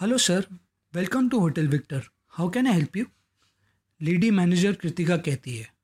Hello 0.00 0.18
sir 0.18 0.46
welcome 0.94 1.28
to 1.28 1.38
hotel 1.38 1.68
Victor 1.68 2.02
how 2.28 2.50
can 2.50 2.66
I 2.66 2.72
help 2.72 2.96
you 2.96 3.04
lady 4.02 4.30
manager 4.30 4.72
Kritika 4.72 5.16
कहती 5.16 5.56
है। 5.56 5.74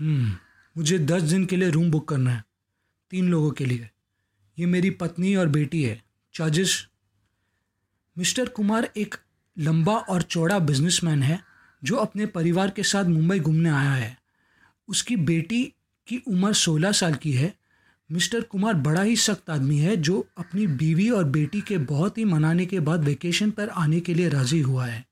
हम्म 0.00 0.36
मुझे 0.76 0.98
दस 0.98 1.22
दिन 1.22 1.46
के 1.46 1.56
लिए 1.56 1.70
रूम 1.70 1.90
बुक 1.90 2.08
करना 2.08 2.30
है। 2.30 2.44
तीन 3.10 3.28
लोगों 3.28 3.50
के 3.50 3.66
लिए। 3.66 3.90
ये 4.58 4.66
मेरी 4.66 4.90
पत्नी 4.90 5.36
और 5.36 5.48
बेटी 5.48 5.84
है। 5.84 6.05
चार्जेस 6.36 6.88
मिस्टर 8.18 8.48
कुमार 8.48 8.92
एक 8.96 9.14
लंबा 9.58 9.96
और 9.96 10.22
चौड़ा 10.22 10.58
बिजनेसमैन 10.58 11.22
है, 11.22 11.40
जो 11.84 11.96
अपने 11.96 12.26
परिवार 12.26 12.70
के 12.70 12.82
साथ 12.82 13.04
मुंबई 13.04 13.40
घूमने 13.40 13.70
आया 13.70 13.90
है। 13.90 14.18
उसकी 14.88 15.16
बेटी 15.16 15.74
की 16.06 16.22
उम्र 16.28 16.52
सोलह 16.52 16.92
साल 16.92 17.14
की 17.14 17.32
है। 17.32 17.54
मिस्टर 18.12 18.40
कुमार 18.40 18.74
बड़ा 18.74 19.02
ही 19.02 19.16
सख्त 19.16 19.50
आदमी 19.50 19.78
है, 19.78 19.96
जो 19.96 20.28
अपनी 20.38 20.66
बीवी 20.66 21.10
और 21.10 21.24
बेटी 21.24 21.60
के 21.60 21.78
बहुत 21.78 22.18
ही 22.18 22.24
मनाने 22.24 22.66
के 22.66 22.80
बाद 22.80 23.04
वेकेशन 23.04 23.50
पर 23.50 23.68
आने 23.68 24.00
के 24.00 24.14
लिए 24.14 24.28
राज़ी 24.28 24.60
हुआ 24.60 24.86
है। 24.86 25.06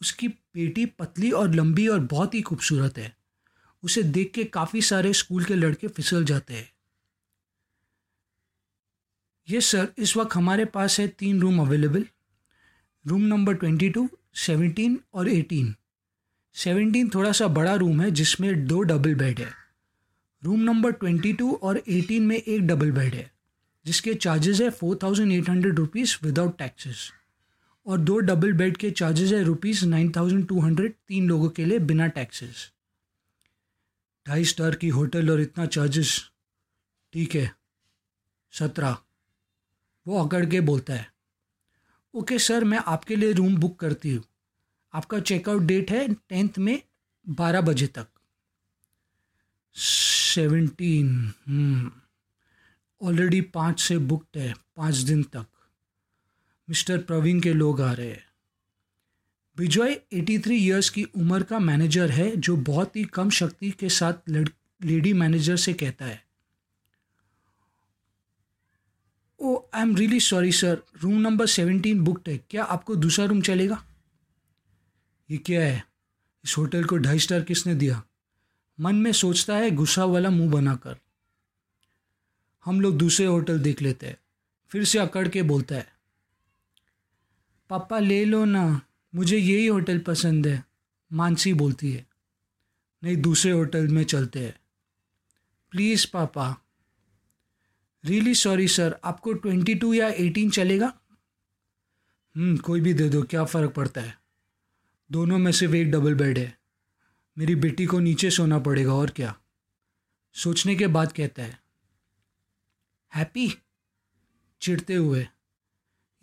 उसकी 0.00 0.28
बेटी 0.28 0.86
पतली 0.86 1.30
और 1.30 1.54
लंबी 1.54 1.88
और 1.88 2.00
बहुत 2.00 2.34
ही 2.34 2.42
खूबसूरत 2.42 2.98
है। 2.98 3.16
उसे 3.82 4.02
देख 4.02 4.32
के 4.34 4.44
काफ़ी 4.44 4.82
सारे 4.82 5.12
स्कूल 5.12 5.44
के 5.44 5.54
लड़के 5.54 5.88
फिसल 5.88 6.24
जाते 6.24 6.54
हैं। 6.54 6.72
ये 9.48 9.60
सर 9.60 9.88
इस 9.98 10.16
वक्त 10.16 10.34
हमारे 10.36 10.64
पास 10.64 10.98
है 11.00 11.06
तीन 11.18 11.40
room 11.40 11.60
available 11.60 12.04
room 13.04 13.22
number 13.22 13.54
twenty 13.54 13.88
two 13.90 14.08
seventeen 14.36 14.98
और 15.14 15.28
एटीन 15.28 15.74
सेवनटीन 16.56 17.08
थोड़ा 17.14 17.32
सा 17.32 17.46
बड़ा 17.48 17.74
रूम 17.74 18.00
है 18.00 18.10
जिसमें 18.10 18.66
दो 18.66 18.80
डबल 18.82 19.14
बेड 19.14 19.38
है. 19.40 19.48
रूम 20.42 20.60
नंबर 20.60 20.92
ट्वेंटी 20.92 21.32
टू 21.32 21.52
और 21.52 21.82
एटीन 21.88 22.26
में 22.26 22.36
एक 22.36 22.66
डबल 22.66 22.90
बेड 22.92 23.14
है, 23.14 23.30
जिसके 23.86 24.14
चार्जेस 24.16 24.60
है 24.60 24.68
four 24.70 24.98
thousand 25.02 25.32
eight 25.32 25.48
hundred 25.48 25.78
rupees 25.78 26.16
without 26.22 26.58
taxes 26.58 27.10
और 27.86 27.98
दो 28.00 28.18
डबल 28.20 28.52
बेड 28.52 28.76
के 28.76 28.90
चार्जेस 28.92 29.32
है 29.32 29.42
rupees 29.44 29.84
nine 29.86 30.12
thousand 30.16 30.46
two 30.48 30.60
hundred 30.60 30.94
तीन 31.08 31.28
लोगों 31.28 31.48
के 31.50 31.64
लिए 31.64 31.78
बिना 31.88 32.06
टैक्सेस 32.20 32.70
ढाई 34.26 34.44
स्टार 34.44 34.74
की 34.74 34.88
होटल 34.90 35.30
और 35.30 35.40
इतना 35.40 35.66
चार्जेस 35.66 36.18
ठीक 37.12 37.34
है. 37.34 37.50
सत्रह. 38.52 38.96
वो 40.08 40.22
अकड़ 40.24 40.44
के 40.46 40.60
बोलता 40.60 40.94
है, 40.94 41.06
ओके 42.14 42.38
सर, 42.38 42.64
मैं 42.64 42.78
आपके 42.78 43.16
लिए 43.16 43.32
रूम 43.32 43.56
बुक 43.56 43.78
करती 43.80 44.12
हूँ। 44.14 44.24
आपका 44.94 45.18
चेकआउट 45.20 45.62
डेट 45.62 45.90
है 45.90 46.06
टेंथ 46.08 46.58
में 46.58 46.80
बारह 47.26 47.60
बजे 47.60 47.86
तक। 47.88 48.06
सेवेंटीन 49.76 51.32
ऑलरेडी 53.00 53.40
पाँच 53.40 53.80
से 53.80 53.98
बुकड 53.98 54.38
है, 54.38 54.54
पाँच 54.76 54.94
दिन 54.94 55.22
तक। 55.24 55.46
मिस्टर 56.68 56.98
प्रवीण 57.00 57.40
के 57.40 57.52
लोग 57.52 57.80
आ 57.80 57.92
रहे 57.92 58.08
हैं। 58.08 58.24
विजय 59.56 59.94
83 60.12 60.56
इयर्स 60.56 60.88
की 60.90 61.04
उम्र 61.04 61.42
का 61.42 61.58
मैनेजर 61.58 62.10
है, 62.10 62.36
जो 62.36 62.56
बहुत 62.56 62.96
ही 62.96 63.04
कम 63.04 63.30
शक्ति 63.30 63.70
के 63.70 63.88
साथ 63.90 64.28
लेडी 64.30 65.12
मैनेजर 65.12 65.56
से 65.56 65.72
कहता 65.74 66.04
है 66.04 66.22
ओ 69.40 69.68
I 69.74 69.82
am 69.82 69.96
really 69.96 70.20
sorry 70.20 70.52
sir 70.52 70.82
room 71.00 71.20
number 71.20 71.46
seventeen 71.46 72.04
booked 72.04 72.30
है. 72.30 72.38
क्या 72.38 72.64
आपको 72.64 72.96
दूसरा 72.96 73.24
रूम 73.24 73.42
चलेगा? 73.42 73.84
ये 75.30 75.38
क्या 75.38 75.64
है? 75.64 75.86
इस 76.44 76.58
होटल 76.58 76.84
को 76.84 76.96
ढाई 76.96 77.18
स्टार 77.18 77.40
किसने 77.40 77.74
दिया? 77.74 78.02
मन 78.80 78.94
में 78.94 79.12
सोचता 79.12 79.56
है 79.56 79.70
गुस्सा 79.70 80.04
वाला 80.04 80.30
मुँह 80.30 80.50
बनाकर। 80.50 80.96
हम 82.64 82.80
लोग 82.80 82.98
दूसरे 82.98 83.26
होटल 83.26 83.60
देख 83.60 83.82
लेते 83.82 84.06
हैं। 84.06 84.16
फिर 84.68 84.84
से 84.84 84.98
अकड़ 84.98 85.28
के 85.28 85.42
बोलता 85.42 85.74
है। 85.74 85.92
पापा, 87.70 87.98
ले 87.98 88.24
लो 88.24 88.44
ना। 88.44 88.80
मुझे 89.14 89.38
यही 89.38 89.66
होटल 89.66 89.98
पसंद 89.98 90.46
है। 90.46 90.64
मानसी 91.12 91.54
बोलती 91.54 91.92
है। 91.92 92.06
नहीं, 93.04 93.16
दूसरे 93.16 93.52
होटल 93.52 93.88
में 93.88 94.04
चलते 94.04 94.40
हैं। 94.40 94.60
Please 95.70 96.06
papa. 96.12 96.56
Really 98.04 98.34
sorry 98.34 98.68
sir 98.68 99.00
आपको 99.04 99.32
ट्वेंटी 99.32 99.74
टू 99.74 99.94
या 99.94 100.08
एटीन 100.08 100.50
चलेगा? 100.50 100.92
हम्म 102.36 102.56
कोई 102.56 102.80
भी 102.80 102.94
दे 102.94 103.08
दो, 103.08 103.22
क्या 103.22 103.44
फ़र्क 103.44 103.72
पड़ता 103.72 104.00
है? 104.00 104.18
दोनों 105.10 105.38
में 105.38 105.52
सिर्फ़ 105.52 105.74
एक 105.74 105.90
डबल 105.90 106.14
बेड 106.14 106.38
है। 106.38 106.58
मेरी 107.38 107.54
बेटी 107.54 107.86
को 107.86 107.98
नीचे 107.98 108.30
सोना 108.30 108.58
पड़ेगा, 108.58 108.92
और 108.92 109.10
क्या? 109.10 109.34
सोचने 110.34 110.76
के 110.76 110.86
बाद 110.86 111.12
कहता 111.12 111.42
है। 111.42 111.58
हैप्पी 113.14 113.52
चिढ़ते 114.60 114.94
हुए। 114.94 115.26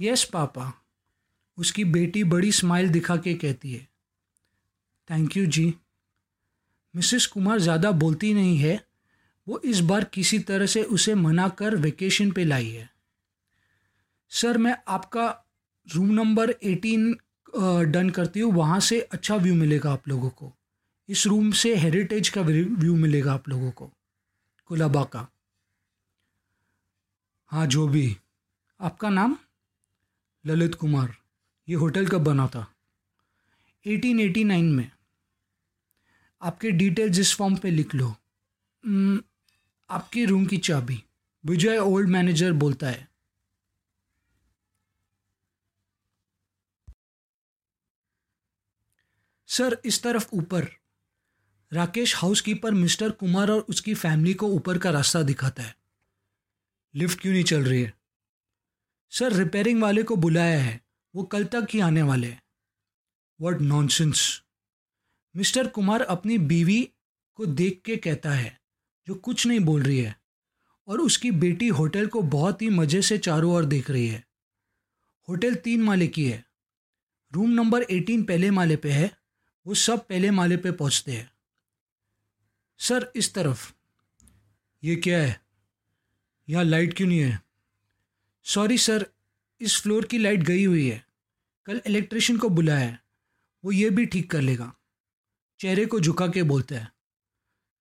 यस 0.01 0.23
पापा। 0.23 0.73
उसकी 1.57 1.85
बेटी 1.85 2.23
बड़ी 2.23 2.51
स्माइल 2.51 2.89
दिखा 2.89 3.17
के 3.17 3.33
कहती 3.33 3.73
है। 3.73 3.87
Thank 5.09 5.37
you 5.37 5.45
ji. 5.45 5.73
Mrs 6.95 7.25
Kumar 7.25 7.59
ज़्यादा 7.59 7.91
बोलती 7.91 8.33
नहीं 8.33 8.57
है। 8.57 8.87
वो 9.47 9.59
इस 9.59 9.79
बार 9.79 10.03
किसी 10.03 10.39
तरह 10.39 10.65
से 10.65 10.83
उसे 10.83 11.15
मना 11.15 11.47
कर 11.49 11.75
वेकेशन 11.75 12.31
पे 12.31 12.43
लाई 12.43 12.69
है। 12.69 12.89
सर, 14.31 14.57
मैं 14.57 14.75
आपका 14.87 15.27
रूम 15.87 16.11
नंबर 16.11 16.49
एटीन 16.63 17.13
डन 17.91 18.09
करती 18.09 18.39
हूँ। 18.39 18.51
वहाँ 18.53 18.79
से 18.79 18.99
अच्छा 19.01 19.35
व्यू 19.35 19.55
मिलेगा 19.55 19.91
आप 19.93 20.07
लोगों 20.07 20.29
को। 20.29 20.51
इस 21.09 21.25
रूम 21.27 21.51
से 21.51 21.75
हेरिटेज 21.75 22.29
का 22.29 22.41
व्यू 22.41 22.95
मिलेगा 22.95 23.33
आप 23.33 23.49
लोगों 23.49 23.71
को। 23.71 23.91
कुलाबा 24.69 25.03
का 25.03 25.27
हाँ 27.51 27.65
जो 27.67 27.87
भी। 27.87 28.17
आपका 28.79 29.09
नाम? 29.09 29.37
ललित 30.45 30.75
कुमार। 30.75 31.15
ये 31.67 31.75
होटल 31.75 32.07
कब 32.07 32.23
बना 32.23 32.47
था? 32.47 32.65
1889 33.85 34.71
में। 34.71 34.89
आपके 36.41 36.71
डिटेल्स 36.71 37.19
इस 37.19 37.35
फॉर्म 37.35 37.55
पे 37.55 37.71
लिख 37.71 37.95
लो। 37.95 38.15
आपके 39.89 40.25
रूम 40.25 40.45
की 40.45 40.57
चाबी। 40.57 41.03
विजय 41.45 41.77
ओल्ड 41.77 42.09
मैनेजर 42.09 42.53
बोलता 42.53 42.87
है। 42.87 43.09
सर, 49.47 49.81
इस 49.85 50.03
तरफ़ 50.03 50.29
ऊपर। 50.33 50.67
राकेश 51.73 52.15
हाउसकीपर 52.15 52.71
मिस्टर 52.71 53.11
कुमार 53.11 53.51
और 53.51 53.59
उसकी 53.59 53.93
फैमिली 53.93 54.33
को 54.33 54.47
ऊपर 54.47 54.77
का 54.77 54.89
रास्ता 54.89 55.21
दिखाता 55.21 55.63
है। 55.63 55.77
लिफ्ट 56.95 57.21
क्यों 57.21 57.33
नहीं 57.33 57.43
चल 57.43 57.65
रही 57.65 57.81
है? 57.81 57.93
सर, 59.11 59.33
रिपेयरिंग 59.33 59.81
वाले 59.81 60.03
को 60.03 60.15
बुलाया 60.15 60.61
है। 60.61 60.85
वो 61.15 61.23
कल 61.23 61.45
तक 61.45 61.67
ही 61.73 61.79
आने 61.79 62.01
वाले 62.01 62.27
हैं। 62.27 62.43
वट 63.41 63.61
नॉनसेंस 63.61 64.43
मिस्टर 65.35 65.67
कुमार 65.67 66.01
अपनी 66.01 66.37
बीवी 66.37 66.91
को 67.35 67.45
देख 67.45 67.81
के 67.85 67.97
कहता 67.97 68.31
है। 68.31 68.64
जो 69.07 69.15
कुछ 69.15 69.47
नहीं 69.47 69.59
बोल 69.59 69.83
रही 69.83 69.99
है। 69.99 70.19
और 70.87 70.99
उसकी 70.99 71.31
बेटी 71.31 71.67
होटल 71.67 72.07
को 72.07 72.21
बहुत 72.21 72.61
ही 72.61 72.69
मज़े 72.69 73.01
से 73.01 73.17
चारों 73.17 73.53
ओर 73.53 73.65
देख 73.65 73.89
रही 73.89 74.07
है। 74.07 74.27
होटल 75.29 75.55
तीन 75.55 75.81
माले 75.81 76.07
की 76.07 76.25
है। 76.25 76.45
रूम 77.33 77.49
नंबर 77.49 77.81
एटीन 77.81 78.23
पहले 78.23 78.51
माले 78.51 78.75
पे 78.75 78.91
है। 78.91 79.17
वो 79.67 79.73
सब 79.73 80.07
पहले 80.07 80.31
माले 80.31 80.57
पे 80.57 80.71
पहुँचते 80.71 81.11
हैं। 81.11 81.31
सर, 82.79 83.11
इस 83.15 83.33
तरफ़। 83.33 83.73
ये 84.83 84.95
क्या 84.95 85.23
है? 85.23 85.41
यहाँ 86.49 86.63
लाइट 86.63 86.93
क्यों 86.93 87.07
नहीं 87.07 87.19
है? 87.19 87.41
सॉरी 88.43 88.77
सर, 88.77 89.07
इस 89.61 89.81
फ्लोर 89.81 90.05
की 90.05 90.17
लाइट 90.17 90.39
गई 90.39 90.65
हुई 90.65 90.89
है। 90.89 91.05
कल 91.65 91.81
इलेक्ट्रिशियन 91.87 92.39
को 92.39 92.49
बुलाया 92.49 92.87
है। 92.87 93.03
वो 93.65 93.71
ये 93.71 93.89
भी 93.89 94.05
ठीक 94.05 94.31
कर 94.31 94.41
लेगा। 94.41 94.75
चेहरे 95.59 95.85
को 95.85 95.99
झुका 95.99 96.27
के 96.27 96.43
बोलता 96.43 96.75
है। 96.75 96.94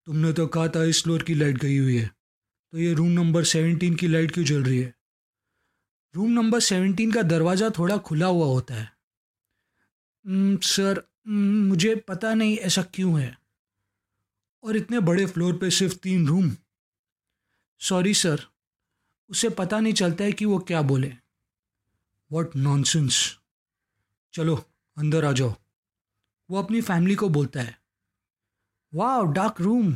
तुमने 0.07 0.33
तो 0.33 0.47
कहा 0.47 0.69
था 0.69 0.85
इस 0.85 1.03
फ्लोर 1.03 1.23
की 1.23 1.35
लाइट 1.35 1.59
गई 1.59 1.79
हुई 1.79 1.99
है। 1.99 2.11
तो 2.73 2.79
ये 2.79 2.93
रूम 2.93 3.09
नंबर 3.09 3.45
सेवनटीन 3.45 3.95
की 3.95 4.09
लाइट 4.09 4.31
क्यों 4.31 4.45
जल 4.45 4.65
रही 4.65 4.79
है? 4.79 4.95
रूम 6.15 6.31
नंबर 6.31 6.61
सेवनटीन 6.61 7.13
का 7.13 7.23
दरवाज़ा 7.23 7.71
थोड़ा 7.71 7.97
खुला 7.99 8.27
हुआ 8.27 8.47
होता 8.47 8.75
है। 8.75 8.93
सर 10.61 11.09
मुझे 11.29 11.97
पता 11.97 12.35
नहीं 12.35 12.57
ऐसा 12.57 12.83
क्यों 12.83 13.21
है। 13.21 13.39
और 14.63 14.77
इतने 14.77 15.01
बड़े 15.01 15.27
फ्लोर 15.27 15.57
पे 15.59 15.71
सिर्फ़ 15.71 15.95
तीन 15.95 16.29
रूम। 16.29 16.57
सॉरी, 17.81 18.15
सर, 18.15 18.47
उसे 19.29 19.49
पता 19.49 19.81
नहीं 19.81 19.93
चलता 19.93 20.25
है 20.25 20.33
कि 20.33 20.45
वो 20.45 20.59
क्या 20.59 20.83
बोले। 20.83 21.13
What 22.33 22.57
nonsense. 22.57 23.39
चलो, 24.33 24.57
अंदर 24.97 25.25
आ 25.25 25.33
जाओ। 25.33 25.55
वो 26.51 26.63
अपनी 26.63 26.81
फैमिली 26.81 27.15
को 27.15 27.29
बोलता 27.29 27.61
है। 27.61 27.84
वाह, 28.95 29.23
डार्क 29.25 29.61
रूम। 29.61 29.95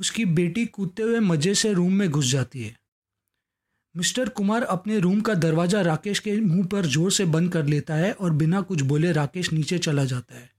उसकी 0.00 0.24
बेटी 0.24 0.64
कूदते 0.66 1.02
हुए 1.02 1.18
मज़े 1.20 1.54
से 1.54 1.72
रूम 1.72 1.92
में 1.92 2.08
घुस 2.10 2.24
जाती 2.24 2.62
है। 2.62 2.76
मिस्टर 3.94 4.28
कुमार 4.28 4.62
अपने 4.62 4.98
रूम 4.98 5.20
का 5.20 5.34
दरवाज़ा 5.34 5.80
राकेश 5.80 6.18
के 6.18 6.40
मुँह 6.40 6.66
पर 6.66 6.86
ज़ोर 6.86 7.10
से 7.12 7.24
बंद 7.24 7.52
कर 7.52 7.64
लेता 7.64 7.94
है 7.94 8.12
और 8.12 8.32
बिना 8.32 8.60
कुछ 8.60 8.80
बोले 8.82 9.12
राकेश 9.12 9.52
नीचे 9.52 9.78
चला 9.78 10.04
जाता 10.04 10.34
है। 10.34 10.50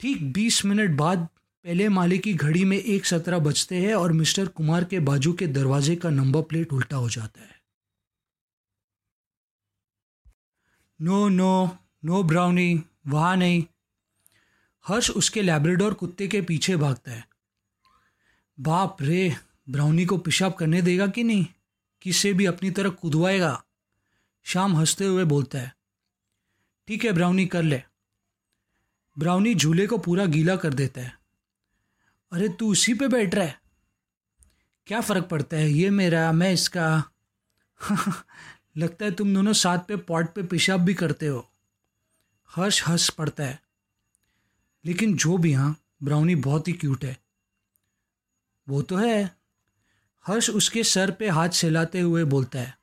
ठीक 0.00 0.22
बीस 0.32 0.64
मिनट 0.64 0.96
बाद 0.96 1.28
पहले 1.64 1.88
माले 1.88 2.18
की 2.18 2.32
घड़ी 2.34 2.64
में 2.64 2.76
एक 2.76 3.06
सत्रह 3.06 3.38
बजते 3.38 3.76
हैं 3.76 3.94
और 3.94 4.12
मिस्टर 4.12 4.46
कुमार 4.48 4.84
के 4.84 5.00
बाजू 5.00 5.32
के 5.32 5.46
दरवाजे 5.46 5.96
का 5.96 6.10
नंबर 6.10 6.42
प्लेट 6.42 6.72
उल्टा 6.72 6.96
हो 6.96 7.08
जाता 7.08 7.40
है। 7.40 7.58
नो 11.00 11.28
नो 11.28 11.78
नो 12.04 12.22
ब्राउनी, 12.22 12.82
वहाँ 13.06 13.36
नहीं। 13.36 13.62
हर्ष 14.86 15.10
उसके 15.10 15.42
लैब्रेडोर 15.42 15.94
कुत्ते 15.94 16.28
के 16.28 16.42
पीछे 16.42 16.76
भागता 16.76 17.12
है। 17.12 17.28
बाप 18.60 18.96
रे 19.00 19.36
ब्राउनी 19.70 20.06
को 20.06 20.18
पेशाब 20.18 20.54
करने 20.54 20.82
देगा 20.82 21.06
कि 21.06 21.24
नहीं? 21.24 21.46
किसे 22.02 22.32
भी 22.32 22.46
अपनी 22.46 22.70
तरफ़ 22.70 22.94
कूदवाएगा? 22.94 23.64
शाम 24.42 24.76
हँसते 24.76 25.04
हुए 25.04 25.24
बोलता 25.24 25.58
है। 25.58 25.76
ठीक 26.88 27.04
है 27.04 27.12
ब्राउनी 27.12 27.46
कर 27.46 27.62
ले। 27.62 27.82
ब्राउनी 29.18 29.54
झूले 29.54 29.86
को 29.86 29.98
पूरा 29.98 30.24
गीला 30.24 30.56
कर 30.56 30.74
देता 30.74 31.00
है। 31.00 31.18
अरे, 32.32 32.48
तू 32.48 32.72
उसी 32.72 32.94
पे 32.94 33.08
बैठ 33.08 33.34
रहा 33.34 33.44
है? 33.44 33.60
क्या 34.86 35.00
फ़र्क 35.00 35.24
पड़ता 35.24 35.56
है? 35.56 35.70
ये 35.70 35.90
मेरा, 35.90 36.32
मैं 36.32 36.52
इसका। 36.52 37.04
लगता 38.76 39.04
है 39.04 39.10
तुम 39.10 39.34
दोनों 39.34 39.52
साथ 39.52 39.78
पे, 39.78 39.96
पॉट 39.96 40.34
पे 40.34 40.42
पेशाब 40.42 40.80
भी 40.80 40.94
करते 40.94 41.26
हो। 41.26 41.50
हर्ष 42.50 42.88
हंस 42.88 43.10
पड़ता 43.10 43.44
है। 43.44 43.62
लेकिन 44.84 45.16
जो 45.16 45.36
भी 45.38 45.52
हाँ 45.52 45.74
ब्राउनी 46.02 46.34
बहुत 46.36 46.68
ही 46.68 46.72
क्यूट 46.74 47.04
है। 47.04 47.16
वो 48.66 48.82
तो 48.82 48.96
है। 48.96 49.30
हर्ष 50.24 50.48
उसके 50.50 50.82
सर 50.84 51.10
पे 51.10 51.28
हाथ 51.28 51.48
सिलाते 51.54 52.00
हुए 52.00 52.24
बोलता 52.26 52.60
है। 52.60 52.74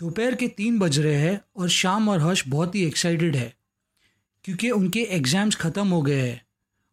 दोपहर 0.00 0.34
के 0.34 0.48
तीन 0.48 0.78
बज 0.78 0.98
रहे 0.98 1.14
हैं 1.16 1.40
और 1.56 1.68
शाम 1.70 2.08
और 2.08 2.20
हर्ष 2.20 2.42
बहुत 2.48 2.74
ही 2.74 2.84
एक्साइटेड 2.84 3.36
है, 3.36 3.52
क्योंकि 4.44 4.70
उनके 4.70 5.02
एग्ज़ाम्स 5.12 5.56
ख़त्म 5.56 5.88
हो 5.88 6.00
गए 6.02 6.20
हैं 6.20 6.40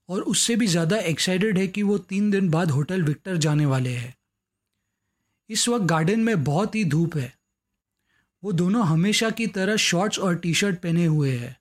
और 0.10 0.22
उससे 0.24 0.56
भी 0.56 0.68
ज़्यादा 0.68 0.98
एक्साइटेड 1.00 1.58
है 1.58 1.68
कि 1.68 1.84
वो 1.84 1.98
तीन 2.00 2.30
दिन 2.32 2.50
बाद 2.50 2.72
होटल 2.72 3.04
विक्टर 3.04 3.38
जाने 3.38 3.66
वाले 3.66 3.90
हैं। 3.90 4.16
इस 5.50 5.68
वक्त 5.70 5.86
गार्डन 5.86 6.20
में 6.20 6.44
बहुत 6.44 6.76
ही 6.76 6.84
धूप 6.86 7.18
है। 7.18 7.34
वो 8.44 8.52
दोनों 8.54 8.86
हमेशा 8.86 9.30
की 9.32 9.48
तरह 9.50 9.76
शॉर्ट्स 9.82 10.20
और 10.20 10.36
टी 10.36 10.54
शर्ट 10.54 10.80
पहने 10.80 11.06
हुए 11.06 11.32
हैं। 11.32 11.56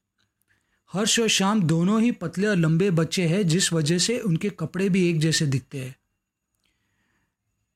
हर्ष 0.92 1.20
और 1.20 1.28
शाम 1.28 1.62
दोनों 1.62 2.02
ही 2.02 2.12
पतले 2.12 2.46
और 2.46 2.56
लंबे 2.56 2.90
बच्चे 2.90 3.26
हैं, 3.26 3.48
जिस 3.48 3.72
वजह 3.72 3.98
से 3.98 4.18
उनके 4.18 4.50
कपड़े 4.50 4.88
भी 4.88 5.10
एक 5.10 5.20
जैसे 5.20 5.46
दिखते 5.46 5.84
हैं। 5.84 5.96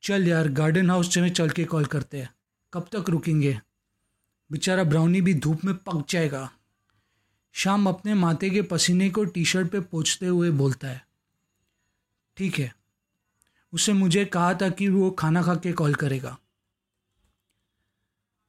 चल 0.03 0.27
यार, 0.27 0.47
गार्डन 0.47 0.89
हाउस 0.89 1.17
में 1.17 1.29
चल 1.29 1.49
के 1.49 1.65
कॉल 1.65 1.85
करते 1.85 2.17
हैं। 2.17 2.33
कब 2.73 2.89
तक 2.95 3.09
रुकेंगे? 3.09 3.59
बेचारा 4.51 4.83
ब्राउनी 4.83 5.21
भी 5.21 5.33
धूप 5.33 5.65
में 5.65 5.75
पक 5.75 6.05
जाएगा। 6.09 6.51
शाम 7.53 7.89
अपने 7.89 8.13
माथे 8.13 8.49
के 8.49 8.61
पसीने 8.61 9.09
को 9.09 9.25
टी 9.25 9.45
शर्ट 9.45 9.71
पे 9.71 9.79
पोछते 9.79 10.25
हुए 10.25 10.51
बोलता 10.51 10.87
है। 10.87 11.07
ठीक 12.37 12.59
है। 12.59 12.75
उसे 13.73 13.93
मुझे 13.93 14.25
कहा 14.25 14.53
था 14.53 14.69
कि 14.69 14.87
वो 14.87 15.11
खाना 15.11 15.43
खा 15.43 15.55
के 15.55 15.71
कॉल 15.71 15.95
करेगा। 15.95 16.37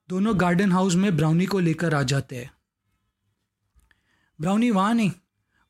दोनों 0.09 0.41
गार्डन 0.41 0.73
हाउस 0.73 0.95
में 0.95 1.17
ब्राउनी 1.17 1.47
को 1.47 1.59
लेकर 1.59 1.95
आ 1.95 2.03
जाते 2.03 2.37
हैं। 2.37 2.58
ब्राउनी 4.41 4.71
वहाँ 4.71 4.95
नहीं। 4.95 5.13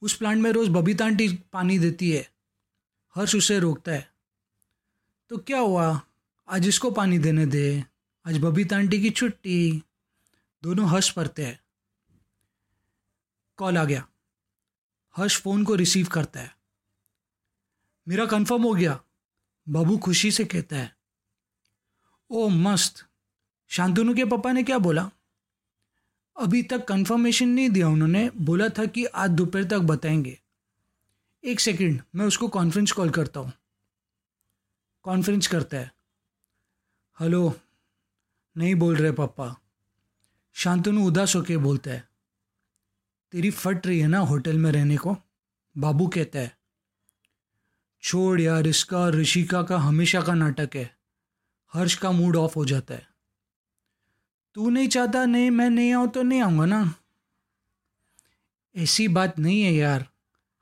उस 0.03 0.17
प्लांट 0.17 0.39
में 0.39 0.51
रोज़ 0.51 0.71
बबीता 0.71 1.05
आंटी 1.05 1.29
पानी 1.53 1.79
देती 1.79 2.11
है। 2.11 2.33
हर्ष 3.15 3.35
उसे 3.35 3.59
रोकता 3.59 3.93
है। 3.93 4.13
तो 5.29 5.39
क्या 5.39 5.59
हुआ? 5.59 6.03
आज 6.49 6.69
इसको 6.69 6.91
पानी 6.91 7.19
देने 7.19 7.47
दे। 7.47 7.85
आज 8.27 8.39
बबीता 8.39 8.77
आंटी 8.77 9.01
की 9.01 9.11
छुट्टी। 9.11 9.83
दोनों 10.63 10.89
हर्ष 10.89 11.11
पड़ते 11.11 11.47
हैं। 11.47 11.61
कॉल 13.57 13.79
आ 13.79 13.85
गया। 13.85 14.09
हर्ष 15.17 15.41
फ़ोन 15.41 15.65
को 15.65 15.75
रिसीव 15.75 16.07
करता 16.07 16.41
है। 16.41 16.57
मेरा 18.09 18.27
कंफर्म 18.27 18.63
हो 18.63 18.75
गया। 18.75 19.03
बाबू 19.69 19.99
खुशी 19.99 20.31
से 20.31 20.45
कहता 20.45 20.77
है। 20.77 20.97
ओ 22.31 22.49
मस्त। 22.49 23.07
शांतनु 23.69 24.15
के 24.15 24.25
पापा 24.25 24.53
ने 24.53 24.63
क्या 24.63 24.79
बोला? 24.79 25.11
अभी 26.39 26.63
तक 26.63 26.85
कंफर्मेशन 26.85 27.49
नहीं 27.49 27.71
दिया 27.71 27.89
उन्होंने। 27.89 28.31
बोला 28.31 28.69
था 28.69 28.87
कि 28.87 29.05
आज 29.05 29.31
दोपहर 29.31 29.65
तक 29.65 29.79
बताएँगे। 29.79 30.41
एक 31.45 31.61
सेकंड 31.61 32.03
मैं 32.15 32.27
उसको 32.27 32.49
कॉन्फ्रेंस 32.49 32.93
कॉल 32.93 33.11
करता 33.11 33.41
हूँ। 33.41 33.53
कॉन्फ्रेंस 35.03 35.47
करता 35.47 35.77
है। 35.77 35.95
हेलो 37.21 37.55
नहीं 38.57 38.75
बोल 38.75 38.97
रहे 38.97 39.13
पापा। 39.13 39.57
शांतनु 40.55 41.07
उदास 41.07 41.37
होके 41.37 41.57
बोलता 41.57 41.91
है। 41.91 42.09
तेरी 43.33 43.51
फट 43.51 43.87
रही 43.87 44.01
है 44.01 44.09
ना 44.09 44.19
होटल 44.19 44.59
में 44.59 44.73
रहने 44.73 44.97
को? 44.97 45.17
बाबू 45.79 46.07
कहता 46.09 46.39
है। 46.39 46.59
छोड़ 48.03 48.41
यार, 48.41 48.67
इसका, 48.67 49.09
ऋषिका 49.09 49.63
का 49.63 49.79
हमेशा 49.79 50.21
का 50.21 50.35
नाटक 50.35 50.71
है। 50.75 50.99
हर्ष 51.73 51.95
का 51.95 52.11
मूड 52.11 52.37
ऑफ़ 52.37 52.55
हो 52.57 52.65
जाता 52.65 52.95
है। 52.95 53.08
तू 54.55 54.71
नहीं 54.71 54.89
चाहता, 54.89 55.25
नहीं, 55.27 55.51
मैं 55.51 55.71
नहीं 55.71 55.93
आऊँ 55.93 56.09
तो 56.09 56.23
नहीं 56.23 56.41
आऊँगा 56.43 56.65
ना। 56.67 56.95
ऐसी 58.77 59.09
बात 59.09 59.39
नहीं 59.39 59.63
है 59.63 59.73
यार। 59.73 60.07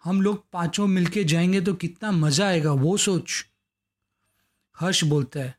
हम 0.05 0.22
लोग 0.22 0.44
पाँचों 0.53 0.87
मिलके 0.87 1.25
जाएँगे 1.25 1.61
तो 1.61 1.75
कितना 1.75 2.11
मज़ा 2.11 2.49
आएगा, 2.49 2.72
वो 2.72 2.96
सोच। 2.96 3.44
हर्ष 4.77 5.05
बोलता 5.05 5.40
है 5.40 5.55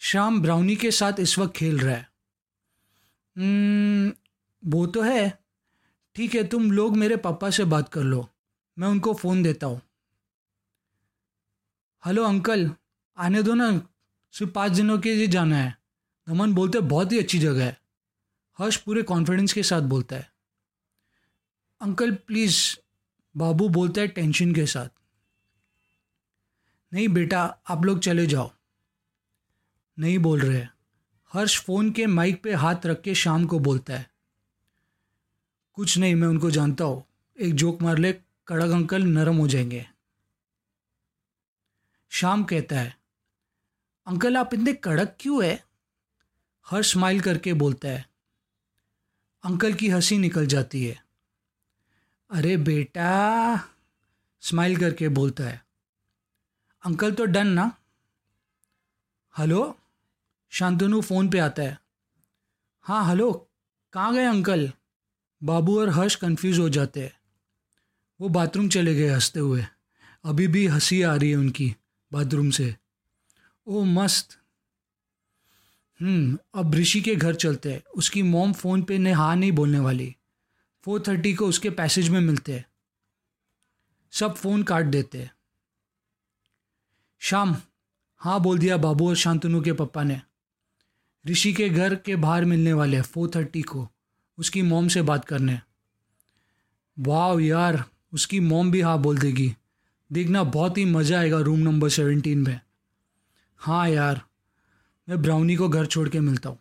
शाम 0.00 0.40
ब्राउनी 0.40 0.76
के 0.76 0.90
साथ 0.90 1.20
इस 1.20 1.38
वक्त 1.38 1.54
खेल 1.56 1.78
रहा 1.78 1.94
है। 1.94 2.08
वो 4.62 4.86
तो 4.86 5.02
है। 5.02 5.38
ठीक 6.14 6.34
है, 6.34 6.44
तुम 6.44 6.70
लोग 6.72 6.96
मेरे 6.96 7.16
पापा 7.16 7.50
से 7.50 7.64
बात 7.64 7.88
कर 7.88 8.02
लो। 8.02 8.28
मैं 8.78 8.88
उनको 8.88 9.14
फ़ोन 9.14 9.42
देता 9.42 9.66
हूँ। 9.66 9.80
हेलो 12.06 12.24
अंकल, 12.24 12.70
आने 13.18 13.42
दो 13.42 13.54
ना। 13.54 13.70
सिर्फ़ 14.34 14.52
पाँच 14.52 14.72
दिनों 14.72 14.98
के 14.98 15.14
लिए 15.14 15.26
जाना 15.26 15.56
है। 15.56 15.83
नमन 16.28 16.54
बोलते 16.54 16.80
बहुत 16.80 17.12
ही 17.12 17.18
अच्छी 17.18 17.38
जगह 17.38 17.64
है। 17.64 17.80
हर्ष 18.58 18.76
पूरे 18.76 19.02
कॉन्फिडेंस 19.02 19.52
के 19.52 19.62
साथ 19.62 19.80
बोलता 19.80 20.16
है। 20.16 20.32
अंकल 21.80 22.14
प्लीज़ 22.14 22.76
बाबू 23.36 23.68
बोलता 23.68 24.00
है 24.00 24.08
टेंशन 24.08 24.54
के 24.54 24.66
साथ। 24.66 24.88
नहीं 26.92 27.08
बेटा, 27.08 27.58
आप 27.68 27.84
लोग 27.84 28.00
चले 28.00 28.26
जाओ। 28.26 28.50
नहीं 29.98 30.18
बोल 30.18 30.40
रहे 30.40 30.66
हर्ष 31.32 31.60
फ़ोन 31.60 31.90
के 31.90 32.06
माइक 32.06 32.42
पे 32.42 32.54
हाथ 32.54 32.86
रख 32.86 33.00
के 33.00 33.14
शाम 33.14 33.46
को 33.46 33.58
बोलता 33.58 33.94
है। 33.94 34.10
कुछ 35.72 35.98
नहीं, 35.98 36.14
मैं 36.14 36.28
उनको 36.28 36.50
जानता 36.50 36.84
हूँ। 36.84 37.04
एक 37.40 37.54
जोक 37.54 37.82
मार 37.82 37.98
ले, 37.98 38.12
कड़क 38.48 38.70
अंकल 38.70 39.02
नरम 39.02 39.36
हो 39.36 39.48
जाएँगे। 39.48 39.86
शाम 42.10 42.44
कहता 42.44 42.80
है, 42.80 42.96
अंकल, 44.06 44.36
आप 44.36 44.54
इतने 44.54 44.72
कड़क 44.72 45.16
क्यों 45.20 45.44
है? 45.44 45.64
हर्ष 46.68 46.90
स्माइल 46.92 47.20
करके 47.20 47.52
बोलता 47.52 47.88
है, 47.88 48.04
अंकल 49.44 49.74
की 49.74 49.88
हँसी 49.88 50.18
निकल 50.18 50.46
जाती 50.46 50.84
है। 50.84 51.02
अरे 52.30 52.56
बेटा 52.56 53.08
स्माइल 54.42 54.76
करके 54.76 55.08
बोलता 55.08 55.44
है, 55.44 55.60
अंकल 56.82 57.12
तो 57.12 57.24
डन 57.24 57.46
ना? 57.46 57.70
हेलो? 59.34 59.76
शांतनु 60.52 61.00
फ़ोन 61.00 61.28
पे 61.30 61.38
आता 61.38 61.62
है 61.62 61.78
हाँ 62.84 63.06
हेलो, 63.08 63.30
कहाँ 63.92 64.14
गए 64.14 64.24
अंकल? 64.24 64.70
बाबू 65.42 65.78
और 65.80 65.88
हर्ष 65.88 66.14
कंफ्यूज 66.14 66.58
हो 66.58 66.68
जाते 66.68 67.02
हैं। 67.02 67.12
वो 68.20 68.28
बाथरूम 68.28 68.68
चले 68.68 68.94
गए 68.94 69.08
हँसते 69.08 69.40
हुए। 69.40 69.64
अभी 70.24 70.46
भी 70.48 70.66
हँसी 70.66 71.02
आ 71.02 71.14
रही 71.14 71.30
है 71.30 71.36
उनकी 71.36 71.74
बाथरूम 72.12 72.50
से। 72.50 72.74
ओ 73.66 73.82
मस्त! 73.84 74.38
हम्म 76.00 76.38
अब 76.54 76.74
ऋषि 76.74 77.00
के 77.00 77.14
घर 77.14 77.34
चलते 77.34 77.72
हैं। 77.72 77.82
उसकी 77.96 78.22
मोम 78.22 78.52
फ़ोन 78.52 78.82
पे 78.82 78.98
ने 78.98 79.12
हाँ 79.12 79.36
नहीं 79.36 79.52
बोलने 79.52 79.78
वाली। 79.78 80.16
फोर 80.84 81.02
थर्टी 81.08 81.34
को 81.34 81.46
उसके 81.46 81.70
पैसेज 81.70 82.08
में 82.08 82.20
मिलते 82.20 82.52
हैं। 82.52 82.64
सब 84.12 84.34
फ़ोन 84.34 84.62
काट 84.62 84.84
देते 84.84 85.18
हैं। 85.18 85.32
शाम 87.20 87.56
हाँ 88.20 88.40
बोल 88.40 88.58
दिया 88.58 88.76
बाबू 88.76 89.08
और 89.08 89.16
शांतनु 89.16 89.62
के 89.62 89.72
पप्पा 89.72 90.02
ने। 90.02 90.20
ऋषि 91.26 91.52
के 91.52 91.68
घर 91.68 91.94
के 91.94 92.16
बाहर 92.16 92.44
मिलने 92.44 92.72
वाले 92.72 92.96
हैं 92.96 93.04
फोर 93.04 93.30
थर्टी 93.34 93.62
को, 93.62 93.88
उसकी 94.38 94.62
मोम 94.62 94.88
से 94.88 95.02
बात 95.02 95.24
करने। 95.24 95.60
वाह 96.98 97.40
यार, 97.40 97.84
उसकी 98.12 98.40
मोम 98.40 98.70
भी 98.70 98.80
हाँ 98.80 98.98
बोल 98.98 99.18
देगी। 99.18 99.54
देखना, 100.12 100.42
बहुत 100.44 100.78
ही 100.78 100.84
मज़ा 100.84 101.18
आएगा 101.20 101.40
रूम 101.40 101.58
नंबर 101.58 101.88
सेवेंटीन 101.88 102.38
में। 102.38 102.60
हाँ 103.56 103.88
यार 103.88 104.20
मैं 105.08 105.22
ब्राउनी 105.22 105.56
को 105.56 105.68
घर 105.68 105.86
छोड़ 105.86 106.08
के 106.08 106.20
मिलता 106.20 106.48
हूँ। 106.48 106.58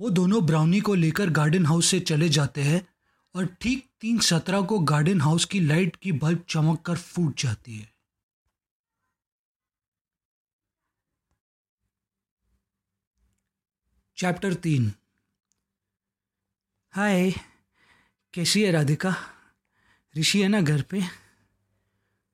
वो 0.00 0.10
दोनों 0.10 0.46
ब्राउनी 0.46 0.80
को 0.80 0.94
लेकर 0.94 1.30
गार्डन 1.30 1.66
हाउस 1.66 1.86
से 1.86 2.00
चले 2.00 2.28
जाते 2.28 2.62
हैं 2.62 2.88
और 3.34 3.46
ठीक 3.46 3.90
तीन 4.00 4.18
सत्रह 4.18 4.62
को 4.62 4.78
गार्डन 4.78 5.20
हाउस 5.20 5.44
की 5.44 5.60
लाइट 5.60 5.96
की 5.96 6.12
बल्ब 6.12 6.44
चमक 6.48 6.82
कर 6.82 6.96
फूट 6.96 7.40
जाती 7.40 7.78
है। 7.78 7.92
चैप्टर 14.16 14.54
तीन। 14.54 14.92
हाय 16.92 17.30
कैसी 18.34 18.62
है 18.62 18.70
राधिका? 18.70 19.14
ऋषि 20.16 20.42
है 20.42 20.48
ना 20.48 20.60
घर 20.60 20.82
पे? 20.82 21.25